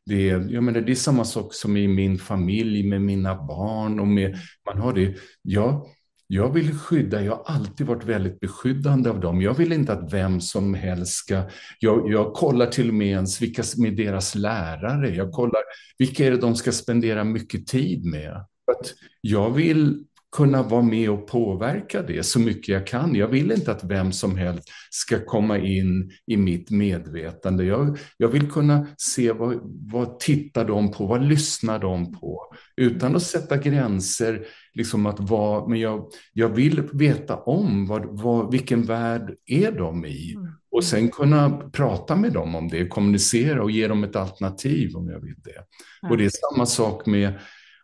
det, 0.05 0.25
jag 0.25 0.63
menar, 0.63 0.81
det 0.81 0.91
är 0.91 0.95
samma 0.95 1.25
sak 1.25 1.53
som 1.53 1.77
i 1.77 1.87
min 1.87 2.17
familj 2.17 2.83
med 2.83 3.01
mina 3.01 3.35
barn 3.35 3.99
och 3.99 4.07
med, 4.07 4.37
man 4.65 4.81
har 4.81 4.93
det. 4.93 5.15
Jag, 5.41 5.85
jag 6.27 6.53
vill 6.53 6.77
skydda, 6.77 7.23
jag 7.23 7.35
har 7.35 7.43
alltid 7.45 7.87
varit 7.87 8.05
väldigt 8.05 8.39
beskyddande 8.39 9.09
av 9.09 9.19
dem. 9.19 9.41
Jag 9.41 9.53
vill 9.53 9.71
inte 9.71 9.93
att 9.93 10.13
vem 10.13 10.41
som 10.41 10.73
helst 10.73 11.13
ska... 11.13 11.43
Jag, 11.79 12.11
jag 12.11 12.33
kollar 12.33 12.65
till 12.65 12.89
och 12.89 12.95
med 12.95 13.07
ens 13.07 13.41
vilka 13.41 13.63
med 13.77 13.95
deras 13.95 14.35
lärare. 14.35 15.15
Jag 15.15 15.31
kollar 15.31 15.61
vilka 15.97 16.25
är 16.25 16.31
det 16.31 16.37
de 16.37 16.55
ska 16.55 16.71
spendera 16.71 17.23
mycket 17.23 17.67
tid 17.67 18.05
med. 18.05 18.31
Att 18.71 18.93
jag 19.21 19.51
vill 19.51 20.05
kunna 20.31 20.63
vara 20.63 20.81
med 20.81 21.09
och 21.09 21.27
påverka 21.27 22.01
det 22.01 22.23
så 22.23 22.39
mycket 22.39 22.67
jag 22.67 22.87
kan. 22.87 23.15
Jag 23.15 23.27
vill 23.27 23.51
inte 23.51 23.71
att 23.71 23.83
vem 23.83 24.11
som 24.11 24.37
helst 24.37 24.69
ska 24.89 25.25
komma 25.25 25.57
in 25.57 26.11
i 26.27 26.37
mitt 26.37 26.69
medvetande. 26.69 27.63
Jag, 27.63 27.97
jag 28.17 28.27
vill 28.27 28.51
kunna 28.51 28.87
se 28.97 29.31
vad, 29.31 29.59
vad 29.91 30.19
tittar 30.19 30.65
de 30.65 30.91
på, 30.91 31.05
vad 31.05 31.23
lyssnar 31.23 31.79
de 31.79 32.19
på? 32.19 32.53
Utan 32.75 33.15
att 33.15 33.23
sätta 33.23 33.57
gränser, 33.57 34.45
liksom 34.73 35.05
att 35.05 35.19
vad, 35.19 35.69
men 35.69 35.79
jag, 35.79 36.05
jag 36.33 36.49
vill 36.49 36.81
veta 36.93 37.35
om 37.35 37.87
vad, 37.87 38.05
vad, 38.21 38.51
vilken 38.51 38.83
värld 38.83 39.35
är 39.45 39.71
de 39.71 40.05
i. 40.05 40.33
Mm. 40.33 40.47
Och 40.71 40.83
sen 40.83 41.09
kunna 41.09 41.49
prata 41.49 42.15
med 42.15 42.33
dem 42.33 42.55
om 42.55 42.67
det, 42.67 42.87
kommunicera 42.87 43.63
och 43.63 43.71
ge 43.71 43.87
dem 43.87 44.03
ett 44.03 44.15
alternativ 44.15 44.95
om 44.95 45.09
jag 45.09 45.19
vill 45.19 45.35
det. 45.43 45.65
Och 46.09 46.17
det 46.17 46.25
är 46.25 46.31
samma 46.51 46.65
sak 46.65 47.05
med 47.05 47.33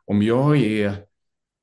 om 0.06 0.22
jag 0.22 0.58
är 0.58 1.07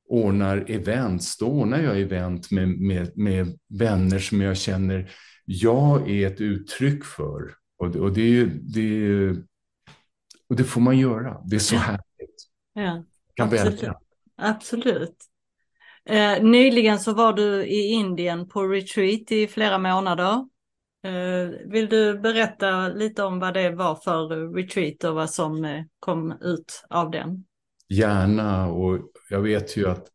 ordnar 0.09 0.71
events, 0.71 1.39
då 1.39 1.47
ordnar 1.47 1.79
jag 1.79 2.01
event 2.01 2.51
med, 2.51 2.69
med, 2.69 3.19
med 3.19 3.59
vänner 3.69 4.19
som 4.19 4.41
jag 4.41 4.57
känner 4.57 5.11
jag 5.45 6.11
är 6.11 6.27
ett 6.27 6.41
uttryck 6.41 7.05
för. 7.05 7.55
Och, 7.79 7.97
och, 7.97 8.13
det, 8.13 8.45
det, 8.45 9.31
och 10.49 10.57
det 10.57 10.65
får 10.65 10.81
man 10.81 10.99
göra. 10.99 11.41
Det 11.45 11.57
är 11.57 11.61
så 11.61 11.77
härligt. 11.77 12.01
Ja, 12.73 13.05
kan 13.35 13.49
absolut. 13.49 13.83
Välja. 13.83 13.95
absolut. 14.37 15.17
Eh, 16.07 16.43
nyligen 16.43 16.99
så 16.99 17.15
var 17.15 17.33
du 17.33 17.65
i 17.65 17.93
Indien 17.93 18.49
på 18.49 18.63
retreat 18.63 19.33
i 19.33 19.47
flera 19.47 19.79
månader. 19.79 20.49
Eh, 21.05 21.71
vill 21.71 21.89
du 21.89 22.19
berätta 22.19 22.89
lite 22.89 23.23
om 23.23 23.39
vad 23.39 23.55
det 23.55 23.71
var 23.71 23.95
för 23.95 24.53
retreat 24.55 25.05
och 25.05 25.15
vad 25.15 25.31
som 25.31 25.65
eh, 25.65 25.85
kom 26.01 26.33
ut 26.41 26.85
av 26.91 27.11
den? 27.11 27.45
Gärna, 27.89 28.69
och 28.69 29.01
jag 29.31 29.41
vet 29.41 29.77
ju 29.77 29.89
att 29.89 30.07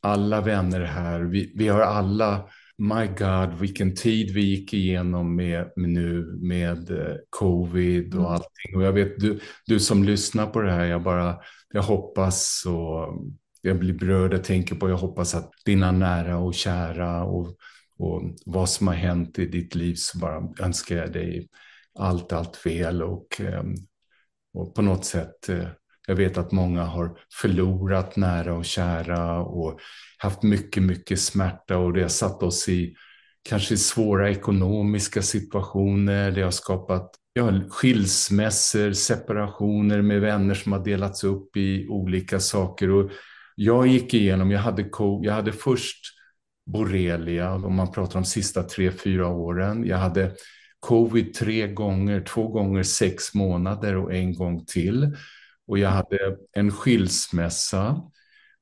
alla 0.00 0.40
vänner 0.40 0.80
här, 0.80 1.20
vi, 1.20 1.52
vi 1.54 1.68
har 1.68 1.80
alla, 1.80 2.48
my 2.78 3.06
God, 3.06 3.60
vilken 3.60 3.94
tid 3.94 4.30
vi 4.30 4.40
gick 4.40 4.74
igenom 4.74 5.36
med, 5.36 5.72
med 5.76 5.90
nu 5.90 6.38
med 6.40 6.90
eh, 6.90 7.16
covid 7.30 8.14
och 8.14 8.20
mm. 8.20 8.32
allting. 8.32 8.76
Och 8.76 8.82
jag 8.82 8.92
vet, 8.92 9.20
du, 9.20 9.40
du 9.66 9.80
som 9.80 10.04
lyssnar 10.04 10.46
på 10.46 10.60
det 10.60 10.72
här, 10.72 10.84
jag 10.84 11.02
bara, 11.02 11.36
jag 11.72 11.82
hoppas 11.82 12.64
och 12.66 13.22
jag 13.62 13.78
blir 13.78 13.94
berörd, 13.94 14.32
jag 14.32 14.44
tänker 14.44 14.74
på, 14.74 14.88
jag 14.88 14.96
hoppas 14.96 15.34
att 15.34 15.50
dina 15.64 15.92
nära 15.92 16.38
och 16.38 16.54
kära 16.54 17.24
och, 17.24 17.56
och 17.98 18.22
vad 18.46 18.70
som 18.70 18.86
har 18.86 18.94
hänt 18.94 19.38
i 19.38 19.46
ditt 19.46 19.74
liv 19.74 19.94
så 19.94 20.18
bara 20.18 20.48
önskar 20.58 20.96
jag 20.96 21.12
dig 21.12 21.48
allt, 21.98 22.32
allt 22.32 22.66
väl 22.66 23.02
och, 23.02 23.40
eh, 23.40 23.64
och 24.54 24.74
på 24.74 24.82
något 24.82 25.04
sätt 25.04 25.48
eh, 25.48 25.68
jag 26.06 26.16
vet 26.16 26.38
att 26.38 26.52
många 26.52 26.84
har 26.84 27.18
förlorat 27.40 28.16
nära 28.16 28.54
och 28.54 28.64
kära 28.64 29.40
och 29.40 29.80
haft 30.18 30.42
mycket, 30.42 30.82
mycket 30.82 31.20
smärta 31.20 31.78
och 31.78 31.92
det 31.92 32.02
har 32.02 32.08
satt 32.08 32.42
oss 32.42 32.68
i 32.68 32.94
kanske 33.48 33.76
svåra 33.76 34.30
ekonomiska 34.30 35.22
situationer. 35.22 36.30
Det 36.30 36.42
har 36.42 36.50
skapat 36.50 37.10
ja, 37.32 37.60
skilsmässor, 37.70 38.92
separationer 38.92 40.02
med 40.02 40.20
vänner 40.20 40.54
som 40.54 40.72
har 40.72 40.84
delats 40.84 41.24
upp 41.24 41.56
i 41.56 41.88
olika 41.88 42.40
saker. 42.40 42.90
Och 42.90 43.10
jag 43.54 43.86
gick 43.86 44.14
igenom, 44.14 44.50
jag 44.50 44.60
hade, 44.60 44.90
jag 45.22 45.32
hade 45.32 45.52
först 45.52 45.98
borrelia, 46.66 47.54
om 47.54 47.74
man 47.74 47.92
pratar 47.92 48.18
om 48.18 48.24
sista 48.24 48.62
tre, 48.62 48.90
fyra 48.90 49.28
åren. 49.28 49.86
Jag 49.86 49.98
hade 49.98 50.32
covid 50.80 51.34
tre 51.34 51.68
gånger, 51.68 52.20
två 52.20 52.48
gånger 52.48 52.82
sex 52.82 53.34
månader 53.34 53.96
och 53.96 54.14
en 54.14 54.34
gång 54.34 54.64
till. 54.64 55.16
Och 55.66 55.78
jag 55.78 55.90
hade 55.90 56.36
en 56.52 56.70
skilsmässa 56.70 58.02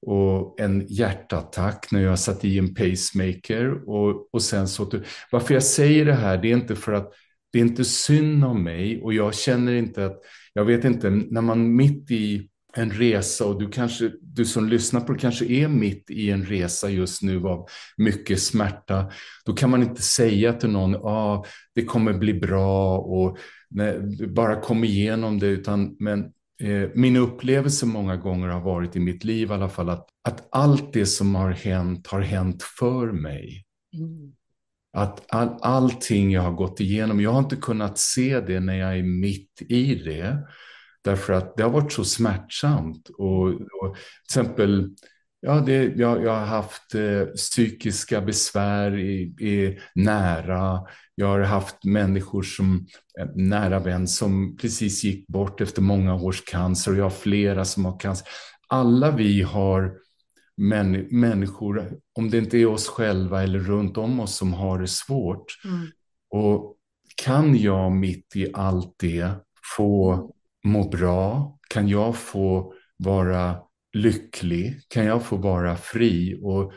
och 0.07 0.61
en 0.61 0.87
hjärtattack 0.89 1.87
när 1.93 2.01
jag 2.01 2.19
satt 2.19 2.45
i 2.45 2.59
en 2.59 2.75
pacemaker. 2.75 3.89
Och, 3.89 4.35
och 4.35 4.43
sen 4.43 4.69
så, 4.69 4.91
varför 5.33 5.55
jag 5.55 5.63
säger 5.63 6.05
det 6.05 6.15
här, 6.15 6.39
det 6.39 6.51
är 6.51 6.57
inte 6.57 6.77
för 6.77 6.93
att 6.93 7.13
det 7.53 7.59
är 7.59 7.63
inte 7.63 7.85
synd 7.85 8.45
om 8.45 8.65
mig 8.65 9.03
och 9.03 9.15
jag 9.15 9.35
känner 9.35 9.73
inte 9.73 10.07
att, 10.07 10.19
jag 10.53 10.65
vet 10.65 10.85
inte, 10.85 11.11
när 11.11 11.41
man 11.41 11.77
mitt 11.77 12.11
i 12.11 12.49
en 12.77 12.91
resa 12.91 13.47
och 13.47 13.59
du 13.59 13.69
kanske, 13.69 14.13
du 14.23 14.45
som 14.45 14.69
lyssnar 14.69 15.01
på 15.01 15.13
det 15.13 15.19
kanske 15.19 15.45
är 15.45 15.69
mitt 15.69 16.11
i 16.11 16.31
en 16.31 16.45
resa 16.45 16.91
just 16.91 17.23
nu 17.23 17.47
av 17.47 17.67
mycket 17.97 18.43
smärta. 18.43 19.11
Då 19.45 19.53
kan 19.53 19.71
man 19.71 19.83
inte 19.83 20.03
säga 20.03 20.53
till 20.53 20.71
någon, 20.71 20.95
ah, 20.95 21.45
det 21.75 21.85
kommer 21.85 22.13
bli 22.13 22.35
bra 22.35 22.99
och 22.99 23.39
nej, 23.71 24.01
bara 24.29 24.61
kom 24.61 24.85
igenom 24.85 25.39
det, 25.39 25.47
utan 25.47 25.97
men 25.99 26.33
min 26.95 27.17
upplevelse 27.17 27.87
många 27.87 28.17
gånger 28.17 28.49
har 28.49 28.61
varit 28.61 28.97
i 28.97 29.01
mitt 29.01 29.25
liv 29.25 29.51
i 29.51 29.53
alla 29.53 29.69
fall 29.69 29.91
att, 29.91 30.07
att 30.29 30.49
allt 30.51 30.93
det 30.93 31.07
som 31.07 31.35
har 31.35 31.51
hänt 31.51 32.07
har 32.07 32.21
hänt 32.21 32.63
för 32.63 33.13
mig. 33.13 33.65
Mm. 33.95 34.33
Att 34.93 35.35
all, 35.35 35.59
allting 35.63 36.33
jag 36.33 36.43
har 36.43 36.53
gått 36.53 36.81
igenom, 36.81 37.21
jag 37.21 37.33
har 37.33 37.39
inte 37.39 37.57
kunnat 37.57 37.99
se 37.99 38.41
det 38.41 38.61
när 38.61 38.75
jag 38.75 38.99
är 38.99 39.03
mitt 39.03 39.63
i 39.69 39.95
det. 39.95 40.39
Därför 41.05 41.33
att 41.33 41.57
det 41.57 41.63
har 41.63 41.71
varit 41.71 41.93
så 41.93 42.05
smärtsamt. 42.05 43.09
Och, 43.09 43.47
och 43.47 43.97
till 43.97 44.41
exempel 44.41 44.95
Ja, 45.43 45.61
det, 45.61 45.85
jag, 45.85 46.25
jag 46.25 46.33
har 46.33 46.47
haft 46.47 46.95
eh, 46.95 47.25
psykiska 47.25 48.21
besvär 48.21 48.99
i, 48.99 49.21
i, 49.41 49.79
nära. 49.95 50.81
Jag 51.15 51.27
har 51.27 51.41
haft 51.41 51.85
människor 51.85 52.43
som, 52.43 52.87
eh, 53.21 53.27
nära 53.35 53.79
vän 53.79 54.09
som 54.09 54.57
precis 54.57 55.05
gick 55.05 55.27
bort 55.27 55.61
efter 55.61 55.83
många 55.83 56.15
års 56.15 56.45
cancer 56.45 56.93
och 56.93 56.99
jag 56.99 57.05
har 57.05 57.11
flera 57.11 57.65
som 57.65 57.85
har 57.85 57.99
cancer. 57.99 58.27
Alla 58.69 59.11
vi 59.11 59.43
har 59.43 59.93
män, 60.57 61.07
människor, 61.11 61.99
om 62.15 62.31
det 62.31 62.39
inte 62.39 62.59
är 62.59 62.67
oss 62.67 62.89
själva 62.89 63.43
eller 63.43 63.59
runt 63.59 63.97
om 63.97 64.21
oss 64.21 64.37
som 64.37 64.53
har 64.53 64.79
det 64.79 64.89
svårt. 64.89 65.45
Mm. 65.65 65.87
Och 66.31 66.77
kan 67.23 67.57
jag 67.57 67.93
mitt 67.93 68.37
i 68.37 68.51
allt 68.55 68.95
det 68.99 69.31
få 69.77 70.31
må 70.65 70.89
bra? 70.89 71.57
Kan 71.69 71.89
jag 71.89 72.17
få 72.17 72.75
vara 72.97 73.57
lycklig? 73.93 74.81
Kan 74.89 75.05
jag 75.05 75.23
få 75.23 75.37
vara 75.37 75.77
fri? 75.77 76.39
Och, 76.43 76.73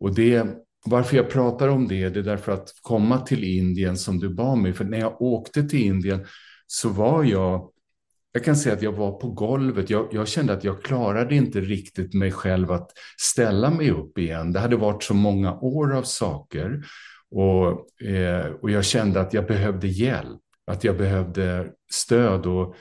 och 0.00 0.14
det, 0.14 0.46
varför 0.84 1.16
jag 1.16 1.30
pratar 1.30 1.68
om 1.68 1.88
det, 1.88 2.08
det 2.08 2.20
är 2.20 2.24
därför 2.24 2.52
att 2.52 2.68
komma 2.80 3.20
till 3.20 3.44
Indien 3.44 3.96
som 3.96 4.18
du 4.18 4.34
bad 4.34 4.58
mig. 4.58 4.72
För 4.72 4.84
när 4.84 4.98
jag 4.98 5.22
åkte 5.22 5.62
till 5.62 5.82
Indien 5.82 6.26
så 6.66 6.88
var 6.88 7.24
jag, 7.24 7.70
jag 8.32 8.44
kan 8.44 8.56
säga 8.56 8.74
att 8.74 8.82
jag 8.82 8.92
var 8.92 9.12
på 9.12 9.28
golvet. 9.28 9.90
Jag, 9.90 10.08
jag 10.12 10.28
kände 10.28 10.52
att 10.52 10.64
jag 10.64 10.82
klarade 10.82 11.34
inte 11.34 11.60
riktigt 11.60 12.14
mig 12.14 12.32
själv 12.32 12.72
att 12.72 12.90
ställa 13.20 13.70
mig 13.70 13.90
upp 13.90 14.18
igen. 14.18 14.52
Det 14.52 14.60
hade 14.60 14.76
varit 14.76 15.02
så 15.02 15.14
många 15.14 15.60
år 15.60 15.96
av 15.96 16.02
saker. 16.02 16.82
Och, 17.30 18.02
eh, 18.02 18.46
och 18.46 18.70
jag 18.70 18.84
kände 18.84 19.20
att 19.20 19.34
jag 19.34 19.46
behövde 19.46 19.88
hjälp, 19.88 20.40
att 20.66 20.84
jag 20.84 20.96
behövde 20.96 21.70
stöd. 21.90 22.46
Och, 22.46 22.74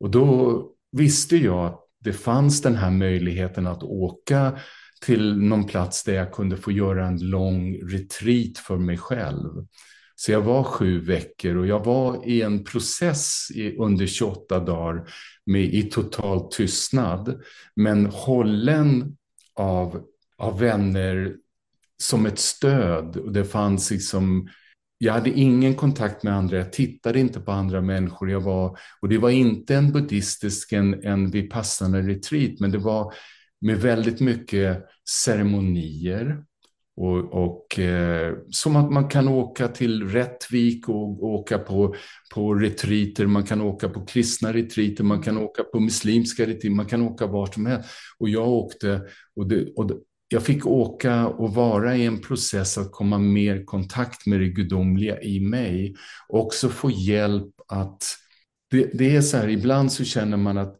och 0.00 0.10
då 0.10 0.62
visste 0.92 1.36
jag 1.36 1.66
att 1.66 1.85
det 2.06 2.12
fanns 2.12 2.62
den 2.62 2.74
här 2.74 2.90
möjligheten 2.90 3.66
att 3.66 3.82
åka 3.82 4.58
till 5.00 5.36
någon 5.36 5.66
plats 5.66 6.04
där 6.04 6.14
jag 6.14 6.32
kunde 6.32 6.56
få 6.56 6.72
göra 6.72 7.06
en 7.06 7.30
lång 7.30 7.74
retreat 7.74 8.58
för 8.58 8.76
mig 8.76 8.98
själv. 8.98 9.66
Så 10.16 10.32
jag 10.32 10.40
var 10.40 10.62
sju 10.62 11.00
veckor 11.00 11.56
och 11.56 11.66
jag 11.66 11.84
var 11.84 12.28
i 12.28 12.42
en 12.42 12.64
process 12.64 13.50
i, 13.54 13.76
under 13.76 14.06
28 14.06 14.60
dagar 14.60 15.08
med, 15.46 15.74
i 15.74 15.82
total 15.82 16.48
tystnad. 16.50 17.42
Men 17.76 18.06
hållen 18.06 19.16
av, 19.54 20.02
av 20.38 20.58
vänner 20.58 21.36
som 22.02 22.26
ett 22.26 22.38
stöd. 22.38 23.16
Och 23.16 23.32
det 23.32 23.44
fanns 23.44 23.90
liksom, 23.90 24.48
jag 24.98 25.12
hade 25.12 25.30
ingen 25.30 25.74
kontakt 25.74 26.22
med 26.22 26.34
andra, 26.34 26.56
jag 26.56 26.72
tittade 26.72 27.20
inte 27.20 27.40
på 27.40 27.52
andra 27.52 27.80
människor. 27.80 28.30
Jag 28.30 28.40
var, 28.40 28.78
och 29.00 29.08
det 29.08 29.18
var 29.18 29.30
inte 29.30 29.74
en 29.74 29.92
buddhistisk, 29.92 30.72
en, 30.72 31.04
en 31.04 31.30
vipassana 31.30 31.98
retreat, 31.98 32.60
men 32.60 32.70
det 32.70 32.78
var 32.78 33.14
med 33.60 33.80
väldigt 33.80 34.20
mycket 34.20 34.84
ceremonier. 35.24 36.42
Och, 36.96 37.44
och 37.44 37.78
eh, 37.78 38.34
som 38.50 38.76
att 38.76 38.92
man 38.92 39.08
kan 39.08 39.28
åka 39.28 39.68
till 39.68 40.08
Rättvik 40.08 40.88
och, 40.88 41.22
och 41.22 41.34
åka 41.34 41.58
på, 41.58 41.94
på 42.34 42.54
retreater, 42.54 43.26
man 43.26 43.42
kan 43.44 43.60
åka 43.60 43.88
på 43.88 44.06
kristna 44.06 44.52
retreater, 44.52 45.04
man 45.04 45.22
kan 45.22 45.38
åka 45.38 45.64
på 45.64 45.80
muslimska 45.80 46.42
retreater, 46.42 46.70
man 46.70 46.86
kan 46.86 47.02
åka 47.02 47.26
vart 47.26 47.54
som 47.54 47.66
helst. 47.66 47.88
Och 48.18 48.28
jag 48.28 48.48
åkte 48.48 49.00
och, 49.36 49.48
det, 49.48 49.72
och 49.76 49.90
jag 50.28 50.42
fick 50.42 50.66
åka 50.66 51.26
och 51.26 51.54
vara 51.54 51.96
i 51.96 52.06
en 52.06 52.20
process 52.20 52.78
att 52.78 52.92
komma 52.92 53.18
mer 53.18 53.56
i 53.56 53.64
kontakt 53.64 54.26
med 54.26 54.40
det 54.40 54.48
gudomliga 54.48 55.22
i 55.22 55.40
mig. 55.40 55.96
Och 56.28 56.40
också 56.40 56.68
få 56.68 56.90
hjälp 56.90 57.54
att, 57.68 58.04
det, 58.70 58.90
det 58.94 59.16
är 59.16 59.20
så 59.20 59.36
här, 59.36 59.48
ibland 59.48 59.92
så 59.92 60.04
känner 60.04 60.36
man 60.36 60.58
att 60.58 60.76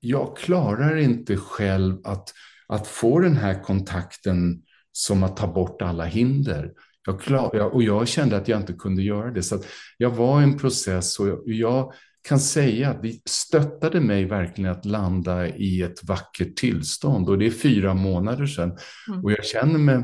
jag 0.00 0.36
klarar 0.36 0.96
inte 0.96 1.36
själv 1.36 1.96
att, 2.04 2.32
att 2.68 2.86
få 2.86 3.18
den 3.18 3.36
här 3.36 3.62
kontakten 3.62 4.62
som 4.92 5.22
att 5.22 5.36
ta 5.36 5.46
bort 5.46 5.82
alla 5.82 6.04
hinder. 6.04 6.72
Jag 7.06 7.20
klar, 7.20 7.74
och 7.74 7.82
jag 7.82 8.08
kände 8.08 8.36
att 8.36 8.48
jag 8.48 8.60
inte 8.60 8.72
kunde 8.72 9.02
göra 9.02 9.30
det. 9.30 9.42
Så 9.42 9.58
jag 9.96 10.10
var 10.10 10.40
i 10.40 10.44
en 10.44 10.58
process 10.58 11.18
och 11.18 11.28
jag, 11.28 11.42
jag 11.44 11.92
kan 12.22 12.40
säga 12.40 12.90
att 12.90 13.02
det 13.02 13.20
stöttade 13.28 14.00
mig 14.00 14.24
verkligen 14.24 14.70
att 14.70 14.84
landa 14.84 15.48
i 15.48 15.82
ett 15.82 16.04
vackert 16.04 16.56
tillstånd. 16.56 17.28
Och 17.28 17.38
det 17.38 17.46
är 17.46 17.50
fyra 17.50 17.94
månader 17.94 18.46
sedan. 18.46 18.78
Mm. 19.08 19.24
Och 19.24 19.32
jag 19.32 19.44
känner 19.44 19.78
mig 19.78 20.02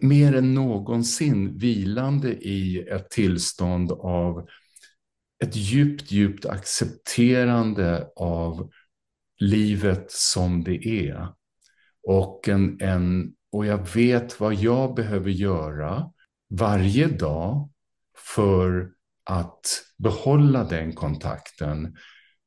mer 0.00 0.34
än 0.34 0.54
någonsin 0.54 1.58
vilande 1.58 2.32
i 2.32 2.88
ett 2.90 3.10
tillstånd 3.10 3.92
av 3.92 4.48
ett 5.44 5.56
djupt, 5.56 6.10
djupt 6.10 6.46
accepterande 6.46 8.08
av 8.16 8.70
livet 9.40 10.10
som 10.12 10.64
det 10.64 10.88
är. 10.88 11.28
Och, 12.06 12.48
en, 12.48 12.80
en, 12.80 13.32
och 13.52 13.66
jag 13.66 13.94
vet 13.94 14.40
vad 14.40 14.54
jag 14.54 14.94
behöver 14.94 15.30
göra 15.30 16.10
varje 16.50 17.06
dag 17.06 17.70
för 18.34 18.90
att 19.28 19.84
behålla 19.98 20.64
den 20.64 20.92
kontakten. 20.92 21.96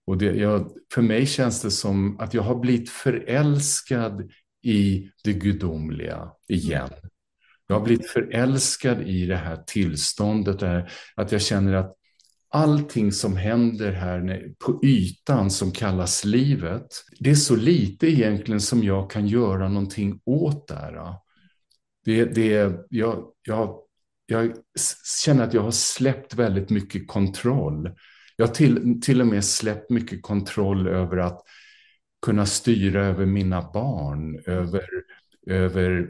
Och 0.06 0.18
det, 0.18 0.26
jag, 0.26 0.72
för 0.94 1.02
mig 1.02 1.26
känns 1.26 1.62
det 1.62 1.72
som 1.72 2.20
att 2.20 2.34
jag 2.34 2.42
har 2.42 2.56
blivit 2.56 2.90
förälskad 2.90 4.32
i 4.64 5.10
det 5.24 5.34
gudomliga 5.34 6.32
igen. 6.48 6.90
Jag 7.68 7.76
har 7.76 7.86
blivit 7.86 8.10
förälskad 8.10 9.02
i 9.02 9.26
det 9.26 9.36
här 9.36 9.64
tillståndet, 9.68 10.60
där, 10.60 10.92
att 11.16 11.32
jag 11.32 11.42
känner 11.42 11.74
att 11.74 11.96
allting 12.50 13.12
som 13.12 13.38
händer 13.38 13.92
här 13.92 14.50
på 14.66 14.80
ytan 14.84 15.52
som 15.52 15.72
kallas 15.72 16.26
livet, 16.26 16.88
det 17.20 17.30
är 17.30 17.36
så 17.36 17.56
lite 17.56 18.08
egentligen 18.08 18.62
som 18.62 18.84
jag 18.84 19.12
kan 19.12 19.28
göra 19.28 19.70
någonting 19.70 20.22
åt 20.26 20.68
där. 20.68 21.16
Det, 22.06 22.26
det, 22.26 22.74
jag, 22.90 23.26
jag, 23.42 23.80
jag 24.32 24.52
känner 25.24 25.44
att 25.44 25.54
jag 25.54 25.62
har 25.62 25.72
släppt 25.72 26.34
väldigt 26.34 26.70
mycket 26.70 27.08
kontroll. 27.08 27.92
Jag 28.36 28.48
har 28.48 28.54
till, 28.54 29.02
till 29.02 29.22
och 29.22 29.28
med 29.28 29.46
släppt 29.46 29.90
mycket 29.90 30.22
kontroll 30.22 30.88
över 30.88 31.18
att 31.18 31.42
kunna 32.26 32.46
styra 32.46 33.06
över 33.06 33.26
mina 33.26 33.72
barn, 33.74 34.44
över, 34.46 34.86
över 35.48 36.10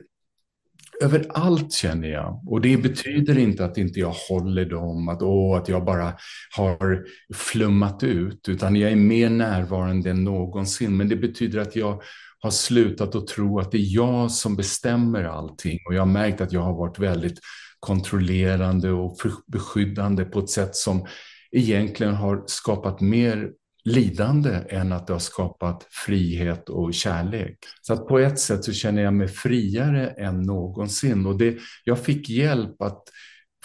över 1.02 1.26
allt 1.30 1.74
känner 1.74 2.08
jag. 2.08 2.44
Och 2.48 2.62
det 2.62 2.78
betyder 2.78 3.38
inte 3.38 3.66
att 3.66 3.78
inte 3.78 4.00
jag 4.00 4.16
håller 4.30 4.66
dem, 4.66 5.10
att, 5.10 5.22
åh, 5.22 5.58
att 5.58 5.70
jag 5.70 5.86
bara 5.86 6.14
har 6.56 7.06
flummat 7.34 8.04
ut, 8.04 8.50
utan 8.50 8.76
jag 8.76 8.92
är 8.92 8.96
mer 8.96 9.30
närvarande 9.30 10.10
än 10.10 10.24
någonsin. 10.24 10.98
Men 10.98 11.10
det 11.10 11.16
betyder 11.16 11.60
att 11.60 11.76
jag 11.76 12.02
har 12.40 12.52
slutat 12.52 13.16
att 13.16 13.28
tro 13.28 13.60
att 13.60 13.72
det 13.72 13.78
är 13.78 13.96
jag 13.96 14.32
som 14.32 14.56
bestämmer 14.56 15.24
allting. 15.24 15.80
Och 15.88 15.94
jag 15.94 16.02
har 16.02 16.12
märkt 16.12 16.42
att 16.42 16.52
jag 16.52 16.62
har 16.62 16.74
varit 16.74 17.00
väldigt 17.00 17.40
kontrollerande 17.82 18.92
och 18.92 19.18
beskyddande 19.48 20.26
på 20.26 20.40
ett 20.40 20.50
sätt 20.50 20.76
som 20.76 21.08
egentligen 21.52 22.14
har 22.14 22.44
skapat 22.48 23.02
mer 23.02 23.50
lidande 23.84 24.60
än 24.70 24.92
att 24.92 25.08
det 25.08 25.14
har 25.14 25.20
skapat 25.20 25.88
frihet 25.90 26.70
och 26.70 26.94
kärlek. 26.94 27.58
Så 27.82 27.94
att 27.94 28.08
på 28.08 28.20
ett 28.20 28.40
sätt 28.40 28.64
så 28.64 28.74
känner 28.74 29.02
jag 29.02 29.14
mig 29.14 29.28
friare 29.28 30.08
än 30.08 30.42
någonsin 30.42 31.26
och 31.26 31.38
det, 31.38 31.58
jag 31.84 32.00
fick 32.00 32.30
hjälp 32.30 32.82
att 32.82 33.04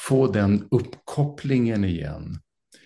få 0.01 0.33
den 0.33 0.69
uppkopplingen 0.71 1.85
igen. 1.85 2.39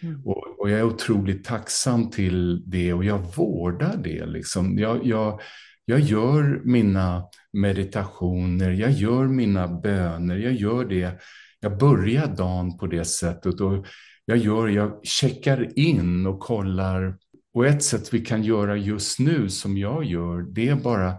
Mm. 0.02 0.22
Och, 0.26 0.60
och, 0.60 0.70
jag 0.70 0.78
är 0.78 0.84
otroligt 0.84 1.44
tacksam 1.44 2.10
till 2.10 2.70
det 2.70 2.92
och 2.92 3.04
jag 3.04 3.36
vårdar 3.36 3.96
det. 3.96 4.26
Liksom. 4.26 4.78
Jag, 4.78 5.06
jag, 5.06 5.40
jag 5.84 6.00
gör 6.00 6.60
mina 6.64 7.24
meditationer, 7.52 8.70
jag 8.70 8.90
gör 8.90 9.26
mina 9.26 9.68
böner, 9.68 10.36
jag 10.36 10.52
gör 10.52 10.84
det. 10.84 11.20
Jag 11.60 11.78
börjar 11.78 12.26
dagen 12.26 12.78
på 12.78 12.86
det 12.86 13.04
sättet 13.04 13.60
och 13.60 13.86
jag 14.24 14.38
gör, 14.38 14.68
jag 14.68 15.06
checkar 15.06 15.78
in 15.78 16.26
och 16.26 16.40
kollar. 16.40 17.18
Och 17.54 17.66
ett 17.66 17.82
sätt 17.82 18.14
vi 18.14 18.24
kan 18.24 18.42
göra 18.42 18.76
just 18.76 19.18
nu 19.18 19.48
som 19.48 19.78
jag 19.78 20.04
gör, 20.04 20.42
det 20.42 20.68
är 20.68 20.76
bara 20.76 21.14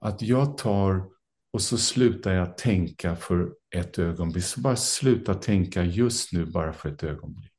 att 0.00 0.22
jag 0.22 0.58
tar 0.58 1.04
och 1.52 1.62
så 1.62 1.78
slutar 1.78 2.32
jag 2.32 2.58
tänka 2.58 3.16
för 3.16 3.52
ett 3.76 3.98
ögonblick. 3.98 4.44
Så 4.44 4.60
bara 4.60 4.76
sluta 4.76 5.34
tänka 5.34 5.84
just 5.84 6.32
nu 6.32 6.46
bara 6.46 6.72
för 6.72 6.88
ett 6.88 7.02
ögonblick. 7.02 7.53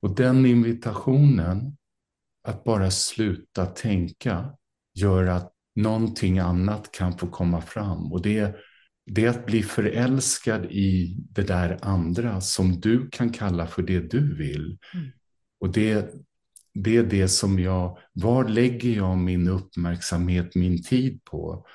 Och 0.00 0.14
den 0.14 0.46
invitationen, 0.46 1.76
att 2.42 2.64
bara 2.64 2.90
sluta 2.90 3.66
tänka, 3.66 4.54
gör 4.94 5.26
att 5.26 5.52
någonting 5.74 6.38
annat 6.38 6.92
kan 6.92 7.18
få 7.18 7.26
komma 7.26 7.60
fram. 7.60 8.12
Och 8.12 8.22
det, 8.22 8.56
det 9.06 9.24
är 9.24 9.28
att 9.28 9.46
bli 9.46 9.62
förälskad 9.62 10.64
i 10.64 11.16
det 11.30 11.42
där 11.42 11.78
andra 11.82 12.40
som 12.40 12.80
du 12.80 13.08
kan 13.10 13.32
kalla 13.32 13.66
för 13.66 13.82
det 13.82 14.00
du 14.00 14.36
vill. 14.36 14.78
Mm. 14.94 15.06
Och 15.60 15.72
det, 15.72 16.14
det 16.74 16.96
är 16.96 17.02
det 17.02 17.28
som 17.28 17.58
jag, 17.58 17.98
var 18.12 18.48
lägger 18.48 18.96
jag 18.96 19.18
min 19.18 19.48
uppmärksamhet, 19.48 20.54
min 20.54 20.82
tid 20.82 21.24
på? 21.24 21.66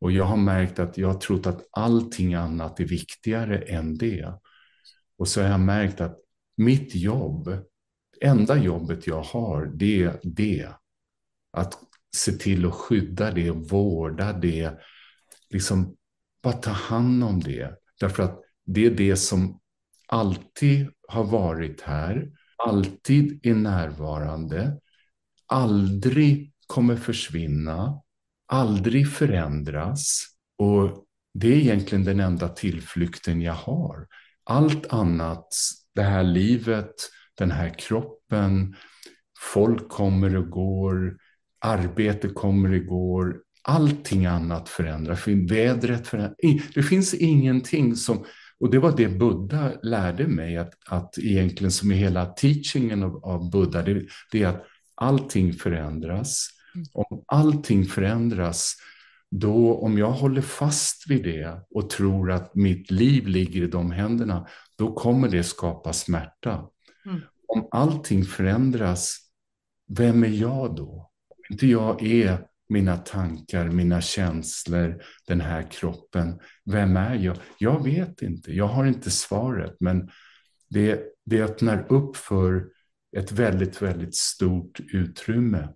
Och 0.00 0.12
jag 0.12 0.24
har 0.24 0.36
märkt 0.36 0.78
att 0.78 0.98
jag 0.98 1.08
har 1.08 1.20
trott 1.20 1.46
att 1.46 1.68
allting 1.70 2.34
annat 2.34 2.80
är 2.80 2.84
viktigare 2.84 3.58
än 3.58 3.98
det. 3.98 4.34
Och 5.18 5.28
så 5.28 5.42
har 5.42 5.48
jag 5.48 5.60
märkt 5.60 6.00
att 6.00 6.18
mitt 6.60 6.94
jobb, 6.94 7.64
enda 8.20 8.56
jobbet 8.56 9.06
jag 9.06 9.22
har, 9.22 9.66
det 9.74 10.02
är 10.02 10.20
det. 10.22 10.68
Att 11.52 11.78
se 12.16 12.32
till 12.32 12.66
att 12.66 12.74
skydda 12.74 13.30
det, 13.30 13.50
vårda 13.50 14.32
det, 14.32 14.78
liksom 15.50 15.96
bara 16.42 16.52
ta 16.52 16.70
hand 16.70 17.24
om 17.24 17.40
det. 17.40 17.74
Därför 18.00 18.22
att 18.22 18.40
det 18.66 18.86
är 18.86 18.90
det 18.90 19.16
som 19.16 19.60
alltid 20.06 20.90
har 21.08 21.24
varit 21.24 21.80
här, 21.80 22.30
alltid 22.56 23.46
är 23.46 23.54
närvarande, 23.54 24.80
aldrig 25.46 26.52
kommer 26.66 26.96
försvinna, 26.96 28.02
aldrig 28.46 29.12
förändras. 29.12 30.22
Och 30.58 31.04
det 31.34 31.48
är 31.48 31.56
egentligen 31.56 32.04
den 32.04 32.20
enda 32.20 32.48
tillflykten 32.48 33.40
jag 33.40 33.54
har. 33.54 34.06
Allt 34.44 34.92
annat, 34.92 35.54
det 35.94 36.02
här 36.02 36.22
livet, 36.22 36.94
den 37.38 37.50
här 37.50 37.78
kroppen, 37.78 38.74
folk 39.38 39.88
kommer 39.88 40.36
och 40.36 40.50
går, 40.50 41.16
arbete 41.60 42.28
kommer 42.28 42.80
och 42.80 42.86
går, 42.86 43.36
allting 43.62 44.26
annat 44.26 44.68
förändras, 44.68 45.28
vädret 45.28 46.06
förändras. 46.06 46.36
Det 46.74 46.82
finns 46.82 47.14
ingenting 47.14 47.96
som, 47.96 48.24
och 48.60 48.70
det 48.70 48.78
var 48.78 48.96
det 48.96 49.08
Buddha 49.08 49.72
lärde 49.82 50.26
mig, 50.26 50.56
att, 50.56 50.74
att 50.86 51.18
egentligen 51.18 51.70
som 51.70 51.90
är 51.90 51.94
hela 51.94 52.26
teachingen 52.26 53.02
av, 53.02 53.24
av 53.24 53.50
Buddha, 53.50 53.82
det, 53.82 54.06
det 54.32 54.42
är 54.42 54.46
att 54.48 54.64
allting 54.94 55.52
förändras. 55.52 56.48
Mm. 56.74 56.86
Om 56.92 57.24
allting 57.26 57.84
förändras, 57.84 58.74
då 59.30 59.74
om 59.74 59.98
jag 59.98 60.10
håller 60.10 60.42
fast 60.42 61.10
vid 61.10 61.24
det 61.24 61.60
och 61.70 61.90
tror 61.90 62.30
att 62.30 62.54
mitt 62.54 62.90
liv 62.90 63.26
ligger 63.26 63.62
i 63.62 63.66
de 63.66 63.90
händerna, 63.90 64.46
då 64.78 64.94
kommer 64.94 65.28
det 65.28 65.42
skapa 65.42 65.92
smärta. 65.92 66.68
Mm. 67.06 67.20
Om 67.48 67.68
allting 67.70 68.24
förändras, 68.24 69.16
vem 69.88 70.24
är 70.24 70.28
jag 70.28 70.76
då? 70.76 71.10
Om 71.28 71.36
inte 71.50 71.66
jag 71.66 72.02
är 72.02 72.46
mina 72.68 72.96
tankar, 72.96 73.68
mina 73.68 74.00
känslor, 74.00 75.02
den 75.26 75.40
här 75.40 75.70
kroppen. 75.70 76.40
Vem 76.64 76.96
är 76.96 77.14
jag? 77.14 77.36
Jag 77.58 77.84
vet 77.84 78.22
inte, 78.22 78.52
jag 78.52 78.66
har 78.66 78.86
inte 78.86 79.10
svaret, 79.10 79.76
men 79.80 80.10
det, 80.68 81.02
det 81.24 81.42
öppnar 81.42 81.92
upp 81.92 82.16
för 82.16 82.66
ett 83.16 83.32
väldigt, 83.32 83.82
väldigt 83.82 84.14
stort 84.14 84.80
utrymme. 84.80 85.68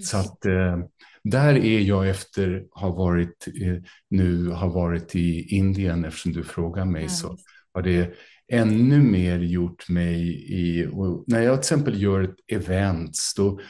Så 0.00 0.16
att 0.16 0.46
eh, 0.46 0.78
där 1.24 1.54
är 1.54 1.80
jag 1.80 2.08
efter 2.08 2.64
ha 2.70 2.90
varit 2.90 3.48
eh, 3.62 3.76
nu 4.10 4.48
har 4.48 4.68
varit 4.68 5.16
i 5.16 5.56
Indien 5.56 6.04
eftersom 6.04 6.32
du 6.32 6.44
frågar 6.44 6.84
mig 6.84 7.02
mm. 7.02 7.10
så 7.10 7.36
har 7.74 7.82
det 7.82 8.14
ännu 8.52 9.02
mer 9.02 9.38
gjort 9.38 9.88
mig 9.88 10.28
i, 10.52 10.88
när 11.26 11.40
jag 11.40 11.54
till 11.54 11.58
exempel 11.58 12.02
gör 12.02 12.22
ett 12.22 12.36
event 12.52 13.16
då, 13.36 13.60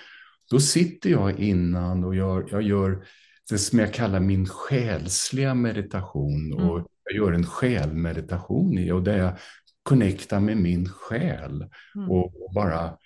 då 0.51 0.61
sitter 0.61 1.11
jag 1.11 1.39
innan 1.39 2.05
och 2.05 2.15
jag, 2.15 2.49
jag 2.51 2.63
gör 2.63 3.05
det 3.51 3.59
som 3.59 3.79
jag 3.79 3.95
kallar 3.95 4.21
min 4.21 4.47
själsliga 4.47 5.55
meditation 5.55 6.53
mm. 6.53 6.69
och 6.69 6.87
jag 7.05 7.17
gör 7.17 7.33
en 7.33 7.47
själmeditation 7.47 8.79
i 8.79 8.93
och 8.93 9.03
där 9.03 9.19
jag 9.19 9.33
connectar 9.83 10.41
med 10.41 10.57
min 10.57 10.89
själ 10.89 11.67
mm. 11.97 12.11
och 12.11 12.33
bara 12.55 12.97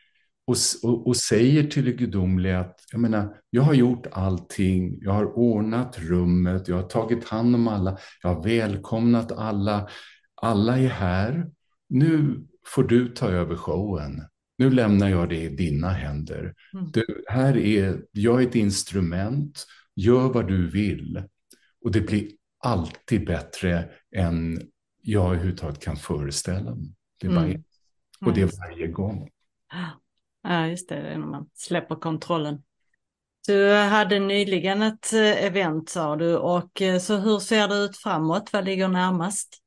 och, 0.52 0.90
och, 0.90 1.06
och, 1.06 1.16
säger 1.16 1.64
till 1.64 1.84
det 1.84 1.92
gudomliga 1.92 2.60
att 2.60 2.80
jag 2.92 3.00
menar, 3.00 3.36
jag 3.50 3.62
har 3.62 3.74
gjort 3.74 4.06
allting, 4.12 4.98
jag 5.00 5.12
har 5.12 5.38
ordnat 5.38 5.98
rummet, 5.98 6.68
jag 6.68 6.76
har 6.76 6.88
tagit 6.88 7.24
hand 7.24 7.54
om 7.54 7.68
alla, 7.68 7.98
jag 8.22 8.34
har 8.34 8.42
välkomnat 8.42 9.32
alla, 9.32 9.88
alla 10.34 10.78
är 10.78 10.88
här. 10.88 11.50
Nu 11.88 12.42
får 12.66 12.82
du 12.82 13.08
ta 13.08 13.28
över 13.28 13.56
showen. 13.56 14.22
Nu 14.58 14.70
lämnar 14.70 15.08
jag 15.08 15.28
det 15.28 15.42
i 15.42 15.48
dina 15.48 15.88
händer. 15.90 16.54
Mm. 16.74 16.90
Du, 16.92 17.24
här 17.28 17.56
är, 17.56 18.02
jag 18.12 18.42
är 18.42 18.48
ett 18.48 18.54
instrument, 18.54 19.66
gör 19.96 20.28
vad 20.28 20.48
du 20.48 20.70
vill. 20.70 21.22
Och 21.84 21.92
det 21.92 22.00
blir 22.00 22.28
alltid 22.64 23.26
bättre 23.26 23.88
än 24.16 24.60
jag 25.02 25.26
överhuvudtaget 25.26 25.82
kan 25.82 25.96
föreställa 25.96 26.74
mig. 26.74 26.94
Det 27.20 27.26
är 27.26 27.30
mm. 27.30 27.52
bara, 27.52 28.28
och 28.28 28.34
det 28.34 28.42
är 28.42 28.68
varje 28.68 28.86
gång. 28.86 29.28
Ja, 30.42 30.66
just 30.66 30.88
det, 30.88 31.02
det 31.02 31.08
är 31.08 31.18
när 31.18 31.26
man 31.26 31.46
släpper 31.54 31.94
kontrollen. 31.94 32.62
Du 33.46 33.72
hade 33.72 34.18
nyligen 34.18 34.82
ett 34.82 35.12
eh, 35.12 35.44
event 35.44 35.88
sa 35.88 36.16
du 36.16 36.36
och 36.36 36.82
eh, 36.82 36.98
så 36.98 37.16
hur 37.16 37.38
ser 37.38 37.68
det 37.68 37.74
ut 37.74 37.96
framåt? 37.96 38.52
Vad 38.52 38.64
ligger 38.64 38.88
närmast? 38.88 39.58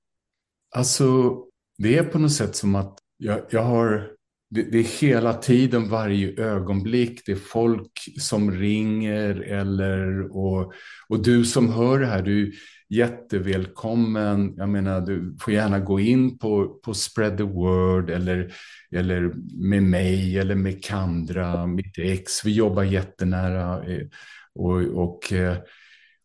Alltså, 0.75 1.35
det 1.77 1.97
är 1.97 2.03
på 2.03 2.19
något 2.19 2.33
sätt 2.33 2.55
som 2.55 2.75
att 2.75 2.99
jag, 3.17 3.41
jag 3.49 3.63
har 3.63 4.14
det, 4.49 4.63
det, 4.71 4.77
är 4.77 5.01
hela 5.01 5.33
tiden, 5.33 5.89
varje 5.89 6.43
ögonblick, 6.43 7.21
det 7.25 7.31
är 7.31 7.35
folk 7.35 7.91
som 8.19 8.51
ringer 8.51 9.41
eller 9.41 10.21
och, 10.37 10.73
och 11.09 11.23
du 11.23 11.45
som 11.45 11.73
hör 11.73 11.99
det 11.99 12.05
här, 12.05 12.21
du 12.21 12.47
är 12.47 12.53
jättevälkommen. 12.89 14.53
Jag 14.57 14.69
menar, 14.69 15.01
du 15.01 15.37
får 15.41 15.53
gärna 15.53 15.79
gå 15.79 15.99
in 15.99 16.37
på, 16.37 16.79
på 16.83 16.93
Spread 16.93 17.37
the 17.37 17.43
Word 17.43 18.09
eller, 18.09 18.53
eller 18.91 19.33
med 19.69 19.83
mig 19.83 20.39
eller 20.39 20.55
med 20.55 20.83
Kandra, 20.83 21.67
mitt 21.67 21.97
ex. 21.97 22.45
Vi 22.45 22.51
jobbar 22.51 22.83
jättenära 22.83 23.83
eh, 23.83 24.07
och, 24.55 24.81
och 24.81 25.33
eh, 25.33 25.57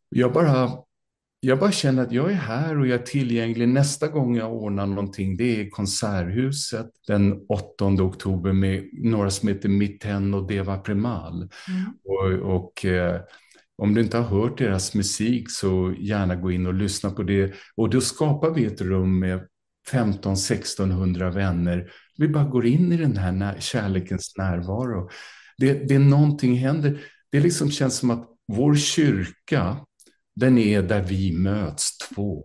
jag 0.08 0.32
bara 0.32 0.70
jag 1.40 1.58
bara 1.58 1.72
känner 1.72 2.02
att 2.02 2.12
jag 2.12 2.30
är 2.30 2.34
här 2.34 2.78
och 2.78 2.86
jag 2.86 3.00
är 3.00 3.04
tillgänglig. 3.04 3.68
Nästa 3.68 4.08
gång 4.08 4.36
jag 4.36 4.52
ordnar 4.52 4.86
någonting, 4.86 5.36
det 5.36 5.60
är 5.60 5.70
Konserthuset 5.70 6.86
den 7.06 7.40
8 7.48 7.84
oktober 7.84 8.52
med 8.52 8.88
några 8.92 9.30
som 9.30 9.48
heter 9.48 9.68
Mitten 9.68 10.34
och 10.34 10.46
Deva 10.46 10.78
Premal. 10.78 11.34
Mm. 11.34 11.50
Och, 12.04 12.56
och 12.56 12.84
eh, 12.84 13.20
om 13.82 13.94
du 13.94 14.00
inte 14.00 14.18
har 14.18 14.40
hört 14.40 14.58
deras 14.58 14.94
musik 14.94 15.50
så 15.50 15.94
gärna 15.98 16.36
gå 16.36 16.50
in 16.50 16.66
och 16.66 16.74
lyssna 16.74 17.10
på 17.10 17.22
det. 17.22 17.52
Och 17.76 17.90
då 17.90 18.00
skapar 18.00 18.50
vi 18.50 18.64
ett 18.64 18.80
rum 18.80 19.18
med 19.18 19.46
15-1600 19.92 21.30
vänner. 21.30 21.90
Vi 22.16 22.28
bara 22.28 22.44
går 22.44 22.66
in 22.66 22.92
i 22.92 22.96
den 22.96 23.16
här 23.16 23.32
när 23.32 23.60
kärlekens 23.60 24.34
närvaro. 24.38 25.10
Det, 25.58 25.88
det 25.88 25.94
är 25.94 25.98
någonting 25.98 26.56
händer. 26.56 27.00
Det 27.32 27.40
liksom 27.40 27.70
känns 27.70 27.96
som 27.96 28.10
att 28.10 28.28
vår 28.52 28.74
kyrka 28.74 29.76
den 30.40 30.58
är 30.58 30.82
där 30.82 31.02
vi 31.02 31.32
möts 31.32 31.98
två. 31.98 32.44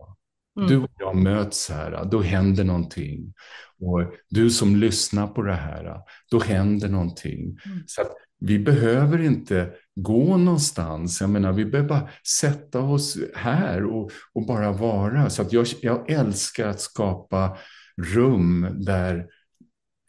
Mm. 0.58 0.70
Du 0.70 0.78
och 0.78 0.92
jag 1.00 1.16
möts 1.16 1.70
här, 1.70 2.06
då 2.06 2.22
händer 2.22 2.64
någonting. 2.64 3.34
Och 3.80 4.14
du 4.30 4.50
som 4.50 4.76
lyssnar 4.76 5.28
på 5.28 5.42
det 5.42 5.56
här, 5.56 6.00
då 6.32 6.40
händer 6.40 6.90
någonting. 6.90 7.42
Mm. 7.66 7.84
Så 7.88 8.02
vi 8.40 8.60
behöver 8.60 9.22
inte 9.22 9.72
gå 9.96 10.38
någonstans. 10.38 11.22
Jag 11.22 11.30
menar, 11.30 11.54
vi 11.54 11.66
behöver 11.66 11.90
bara 11.90 12.10
sätta 12.28 12.80
oss 12.80 13.18
här 13.36 13.86
och, 13.86 14.12
och 14.34 14.46
bara 14.46 14.72
vara. 14.72 15.30
Så 15.30 15.42
att 15.42 15.54
jag, 15.54 15.66
jag 15.82 16.10
älskar 16.10 16.68
att 16.68 16.82
skapa 16.82 17.58
rum 18.02 18.68
där 18.74 19.28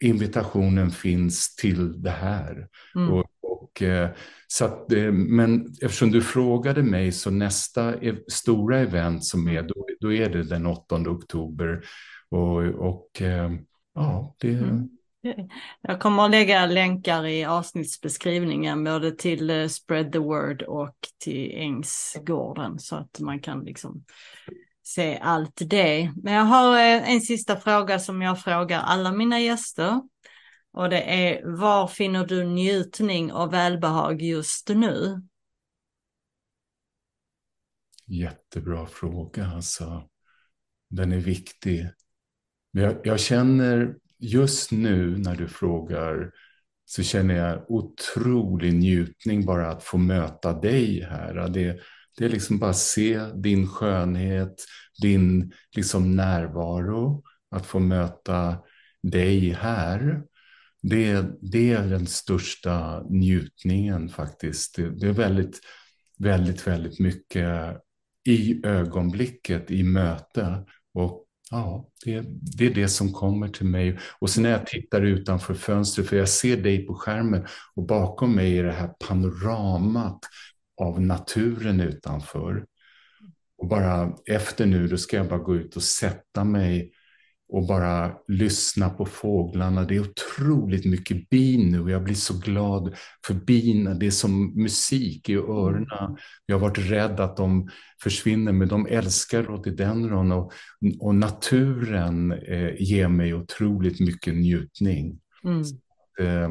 invitationen 0.03 0.91
finns 0.91 1.55
till 1.55 2.01
det 2.01 2.11
här. 2.11 2.67
Mm. 2.95 3.13
Och, 3.13 3.25
och, 3.47 3.81
eh, 3.81 4.09
så 4.47 4.65
att, 4.65 4.91
eh, 4.91 5.11
men 5.11 5.75
eftersom 5.81 6.11
du 6.11 6.21
frågade 6.21 6.83
mig 6.83 7.11
så 7.11 7.31
nästa 7.31 7.93
stora 8.27 8.79
event 8.79 9.25
som 9.25 9.47
är, 9.47 9.63
då, 9.63 9.87
då 9.99 10.13
är 10.13 10.29
det 10.29 10.43
den 10.43 10.65
8 10.65 10.95
oktober. 10.95 11.81
Och, 12.29 12.63
och 12.63 13.21
eh, 13.21 13.51
ja, 13.95 14.35
det... 14.39 14.49
Mm. 14.49 14.89
Jag 15.81 15.99
kommer 15.99 16.25
att 16.25 16.31
lägga 16.31 16.65
länkar 16.65 17.25
i 17.25 17.45
avsnittsbeskrivningen 17.45 18.83
både 18.83 19.11
till 19.11 19.69
Spread 19.69 20.11
the 20.11 20.19
Word 20.19 20.61
och 20.61 20.95
till 21.23 21.51
Ängsgården 21.55 22.79
så 22.79 22.95
att 22.95 23.19
man 23.19 23.39
kan 23.39 23.63
liksom 23.63 24.03
se 24.83 25.19
allt 25.21 25.61
det. 25.65 26.11
Men 26.23 26.33
jag 26.33 26.43
har 26.43 26.79
en 26.79 27.21
sista 27.21 27.55
fråga 27.55 27.99
som 27.99 28.21
jag 28.21 28.41
frågar 28.41 28.79
alla 28.79 29.11
mina 29.11 29.39
gäster. 29.39 30.01
Och 30.77 30.89
det 30.89 31.01
är, 31.01 31.45
var 31.45 31.87
finner 31.87 32.25
du 32.25 32.43
njutning 32.43 33.31
och 33.31 33.53
välbehag 33.53 34.21
just 34.21 34.69
nu? 34.69 35.21
Jättebra 38.07 38.85
fråga 38.85 39.45
alltså. 39.45 40.09
Den 40.89 41.11
är 41.11 41.19
viktig. 41.19 41.89
Jag, 42.71 42.97
jag 43.03 43.19
känner 43.19 43.95
just 44.17 44.71
nu 44.71 45.17
när 45.17 45.35
du 45.35 45.47
frågar 45.47 46.31
så 46.85 47.03
känner 47.03 47.35
jag 47.35 47.71
otrolig 47.71 48.73
njutning 48.73 49.45
bara 49.45 49.69
att 49.69 49.83
få 49.83 49.97
möta 49.97 50.53
dig 50.53 51.01
här. 51.01 51.49
Det, 51.49 51.79
det 52.17 52.25
är 52.25 52.29
liksom 52.29 52.59
bara 52.59 52.73
se 52.73 53.19
din 53.35 53.67
skönhet, 53.67 54.65
din 55.01 55.53
liksom 55.75 56.15
närvaro, 56.15 57.23
att 57.51 57.65
få 57.65 57.79
möta 57.79 58.57
dig 59.03 59.49
här 59.49 60.23
det, 60.81 61.25
det 61.41 61.71
är 61.71 61.87
den 61.87 62.07
största 62.07 63.03
njutningen 63.09 64.09
faktiskt. 64.09 64.75
Det, 64.75 64.89
det, 64.89 65.07
är 65.07 65.13
väldigt, 65.13 65.59
väldigt, 66.19 66.67
väldigt 66.67 66.99
mycket 66.99 67.77
i 68.27 68.65
ögonblicket, 68.65 69.71
i 69.71 69.83
möte. 69.83 70.65
Och 70.93 71.25
ja, 71.51 71.89
det, 72.05 72.25
det 72.57 72.65
är 72.65 72.73
det 72.73 72.87
som 72.87 73.13
kommer 73.13 73.47
till 73.47 73.65
mig. 73.65 73.99
Och 74.19 74.29
sen 74.29 74.43
när 74.43 74.49
jag 74.49 74.67
tittar 74.67 75.01
utanför 75.01 75.53
fönstret, 75.53 76.07
för 76.07 76.17
jag 76.17 76.29
ser 76.29 76.57
dig 76.57 76.85
på 76.85 76.93
skärmen 76.93 77.45
och 77.75 77.85
bakom 77.85 78.35
mig 78.35 78.57
är 78.57 78.63
det 78.63 78.71
här 78.71 78.87
panoramat 79.07 80.19
av 80.81 81.01
naturen 81.01 81.79
utanför. 81.79 82.65
Och 83.57 83.67
bara 83.67 84.15
efter 84.25 84.65
nu, 84.65 84.87
då 84.87 84.97
ska 84.97 85.17
jag 85.17 85.29
bara 85.29 85.39
gå 85.39 85.55
ut 85.55 85.75
och 85.75 85.83
sätta 85.83 86.43
mig 86.43 86.91
och 87.49 87.67
bara 87.67 88.11
lyssna 88.27 88.89
på 88.89 89.05
fåglarna. 89.05 89.83
Det 89.83 89.95
är 89.95 89.99
otroligt 89.99 90.85
mycket 90.85 91.29
bin 91.29 91.71
nu 91.71 91.81
och 91.81 91.91
jag 91.91 92.03
blir 92.03 92.15
så 92.15 92.33
glad 92.39 92.95
för 93.27 93.33
bina. 93.33 93.93
Det 93.93 94.07
är 94.07 94.11
som 94.11 94.61
musik 94.61 95.29
i 95.29 95.35
öronen. 95.35 96.17
Jag 96.45 96.55
har 96.59 96.69
varit 96.69 96.91
rädd 96.91 97.19
att 97.19 97.37
de 97.37 97.69
försvinner 98.03 98.51
men 98.51 98.67
de 98.67 98.87
älskar 98.87 99.43
rhododendron 99.43 100.31
och, 100.31 100.53
och 100.99 101.15
naturen 101.15 102.31
eh, 102.31 102.81
ger 102.81 103.07
mig 103.07 103.33
otroligt 103.33 103.99
mycket 103.99 104.35
njutning. 104.35 105.19
Mm. 105.43 105.63
Så, 105.63 105.75
eh, 106.19 106.49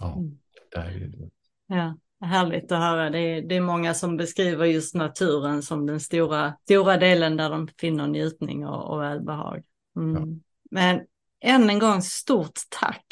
ja, 0.00 0.16
mm. 0.16 0.38
där 0.74 1.02
är 1.02 1.08
det. 1.08 1.30
Ja. 1.66 1.96
Härligt 2.20 2.72
att 2.72 2.78
höra. 2.78 3.10
Det 3.10 3.18
är, 3.18 3.42
det 3.42 3.56
är 3.56 3.60
många 3.60 3.94
som 3.94 4.16
beskriver 4.16 4.64
just 4.64 4.94
naturen 4.94 5.62
som 5.62 5.86
den 5.86 6.00
stora, 6.00 6.54
stora 6.64 6.96
delen 6.96 7.36
där 7.36 7.50
de 7.50 7.68
finner 7.80 8.06
njutning 8.06 8.66
och, 8.66 8.92
och 8.92 9.00
välbehag. 9.02 9.62
Mm. 9.96 10.14
Ja. 10.14 10.38
Men 10.70 11.00
än 11.40 11.70
en 11.70 11.78
gång 11.78 12.02
stort 12.02 12.60
tack. 12.68 13.06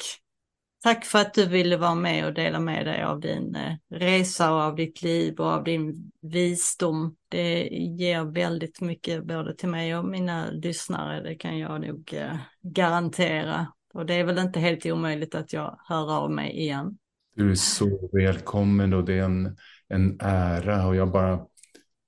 Tack 0.83 1.05
för 1.05 1.19
att 1.19 1.35
du 1.35 1.47
ville 1.47 1.77
vara 1.77 1.95
med 1.95 2.27
och 2.27 2.35
dela 2.35 2.61
med 2.61 2.87
dig 2.87 3.03
av 3.03 3.21
din 3.21 3.55
eh, 3.55 3.75
resa 3.91 4.53
och 4.55 4.61
av 4.61 4.77
ditt 4.77 5.03
liv 5.03 5.41
och 5.41 5.47
av 5.47 5.65
din 5.65 6.11
visdom. 6.23 7.17
Det 7.29 7.69
ger 7.73 8.25
väldigt 8.25 8.81
mycket 8.81 9.25
både 9.25 9.57
till 9.57 9.69
mig 9.69 9.97
och 9.97 10.05
mina 10.05 10.51
lyssnare, 10.51 11.23
det 11.23 11.35
kan 11.35 11.59
jag 11.59 11.81
nog 11.81 12.15
eh, 12.15 12.37
garantera. 12.63 13.67
Och 13.95 14.07
det 14.07 14.15
är 14.15 14.25
väl 14.25 14.39
inte 14.39 14.61
helt 14.61 14.87
omöjligt 14.87 15.35
att 15.35 15.53
jag 15.53 15.79
hör 15.89 16.13
av 16.13 16.31
mig 16.31 16.61
igen. 16.61 16.99
Du 17.35 17.51
är 17.51 17.55
så 17.55 18.11
välkommen 18.13 18.93
och 18.93 19.05
det 19.05 19.15
är 19.15 19.23
en, 19.23 19.57
en 19.89 20.21
ära 20.21 20.87
och 20.87 20.97
jag 20.97 21.13
bara, 21.13 21.41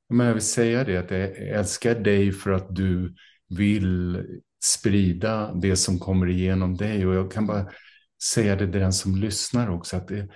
men 0.09 0.27
jag 0.27 0.35
vill 0.35 0.43
säga 0.43 0.85
det 0.85 0.97
att 0.97 1.11
jag 1.11 1.37
älskar 1.37 1.95
dig 1.95 2.33
för 2.33 2.51
att 2.51 2.75
du 2.77 3.15
vill 3.49 4.25
sprida 4.65 5.55
det 5.55 5.77
som 5.77 5.99
kommer 5.99 6.29
igenom 6.29 6.77
dig 6.77 7.07
och 7.07 7.15
jag 7.15 7.33
kan 7.33 7.47
bara 7.47 7.67
säga 8.23 8.57
det 8.57 8.73
till 8.73 8.81
den 8.81 8.93
som 8.93 9.17
lyssnar 9.17 9.71
också 9.71 9.97
att 9.97 10.09
det, 10.09 10.29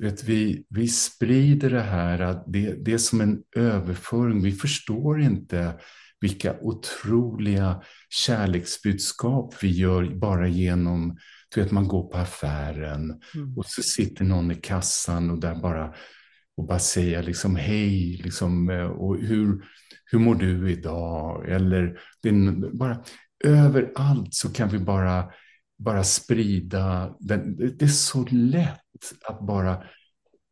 vet, 0.00 0.24
vi, 0.24 0.64
vi 0.68 0.88
sprider 0.88 1.70
det 1.70 1.80
här, 1.80 2.42
det, 2.46 2.84
det 2.84 2.92
är 2.92 2.98
som 2.98 3.20
en 3.20 3.42
överföring, 3.56 4.42
vi 4.42 4.52
förstår 4.52 5.20
inte 5.20 5.80
vilka 6.20 6.56
otroliga 6.60 7.82
kärleksbudskap 8.08 9.54
vi 9.62 9.68
gör 9.68 10.14
bara 10.14 10.48
genom 10.48 11.18
du 11.54 11.62
vet, 11.62 11.70
man 11.70 11.88
går 11.88 12.08
på 12.08 12.18
affären 12.18 13.22
mm. 13.34 13.58
och 13.58 13.66
så 13.66 13.82
sitter 13.82 14.24
någon 14.24 14.50
i 14.50 14.54
kassan 14.54 15.30
och 15.30 15.40
där 15.40 15.54
bara 15.54 15.94
och 16.56 16.66
bara 16.66 16.78
säga 16.78 17.22
liksom 17.22 17.56
hej, 17.56 18.20
liksom, 18.24 18.70
eh, 18.70 18.86
och 18.86 19.18
hur, 19.18 19.64
hur 20.04 20.18
mår 20.18 20.34
du 20.34 20.72
idag? 20.72 21.48
Eller 21.48 22.00
bara 22.72 23.04
överallt 23.44 24.34
så 24.34 24.52
kan 24.52 24.68
vi 24.68 24.78
bara, 24.78 25.32
bara 25.78 26.04
sprida, 26.04 27.16
den, 27.20 27.56
det 27.56 27.82
är 27.82 27.86
så 27.86 28.26
lätt 28.30 29.12
att 29.28 29.46
bara, 29.46 29.82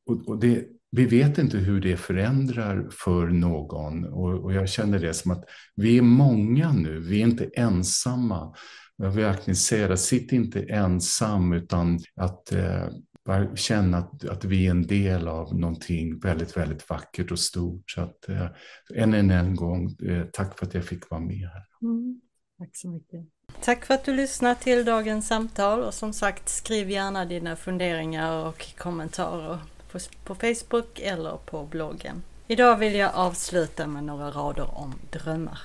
och, 0.06 0.28
och 0.28 0.38
det, 0.40 0.64
vi 0.90 1.04
vet 1.04 1.38
inte 1.38 1.58
hur 1.58 1.80
det 1.80 1.96
förändrar 1.96 2.88
för 2.90 3.26
någon 3.26 4.04
och, 4.04 4.44
och, 4.44 4.52
jag 4.52 4.68
känner 4.68 4.98
det 4.98 5.14
som 5.14 5.30
att 5.30 5.44
vi 5.76 5.98
är 5.98 6.02
många 6.02 6.72
nu, 6.72 7.00
vi 7.00 7.20
är 7.22 7.26
inte 7.26 7.50
ensamma. 7.54 8.54
Jag 8.96 9.10
vill 9.10 9.24
verkligen 9.24 9.56
säga 9.56 9.88
det, 9.88 9.96
sitt 9.96 10.32
inte 10.32 10.62
ensam 10.62 11.52
utan 11.52 12.00
att 12.14 12.52
eh, 12.52 12.88
bara 13.26 13.56
känna 13.56 13.98
att, 13.98 14.24
att 14.24 14.44
vi 14.44 14.66
är 14.66 14.70
en 14.70 14.86
del 14.86 15.28
av 15.28 15.58
någonting 15.58 16.18
väldigt, 16.18 16.56
väldigt 16.56 16.90
vackert 16.90 17.30
och 17.30 17.38
stort. 17.38 17.90
Så 17.90 18.00
att, 18.00 18.28
eh, 18.28 18.46
än 18.94 19.14
en, 19.14 19.30
en 19.30 19.56
gång, 19.56 19.96
eh, 20.02 20.24
tack 20.32 20.58
för 20.58 20.66
att 20.66 20.74
jag 20.74 20.84
fick 20.84 21.10
vara 21.10 21.20
med 21.20 21.48
här. 21.48 21.64
Mm, 21.82 22.20
tack 22.58 22.76
så 22.76 22.88
mycket. 22.88 23.20
Tack 23.60 23.84
för 23.84 23.94
att 23.94 24.04
du 24.04 24.14
lyssnade 24.14 24.54
till 24.54 24.84
dagens 24.84 25.28
samtal 25.28 25.82
och 25.82 25.94
som 25.94 26.12
sagt 26.12 26.48
skriv 26.48 26.90
gärna 26.90 27.24
dina 27.24 27.56
funderingar 27.56 28.46
och 28.46 28.76
kommentarer 28.76 29.58
på, 29.92 29.98
på 30.24 30.34
Facebook 30.34 31.00
eller 31.00 31.36
på 31.36 31.64
bloggen. 31.64 32.22
Idag 32.46 32.76
vill 32.76 32.94
jag 32.94 33.14
avsluta 33.14 33.86
med 33.86 34.04
några 34.04 34.30
rader 34.30 34.78
om 34.78 34.94
drömmar. 35.10 35.58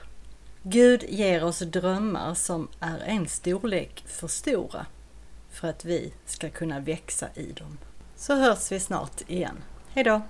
Gud 0.63 1.03
ger 1.09 1.43
oss 1.43 1.59
drömmar 1.59 2.33
som 2.33 2.67
är 2.79 2.99
en 2.99 3.27
storlek 3.27 4.03
för 4.07 4.27
stora 4.27 4.85
för 5.49 5.67
att 5.67 5.85
vi 5.85 6.13
ska 6.25 6.49
kunna 6.49 6.79
växa 6.79 7.27
i 7.33 7.51
dem. 7.51 7.77
Så 8.15 8.35
hörs 8.35 8.71
vi 8.71 8.79
snart 8.79 9.21
igen. 9.29 9.57
Hejdå! 9.93 10.21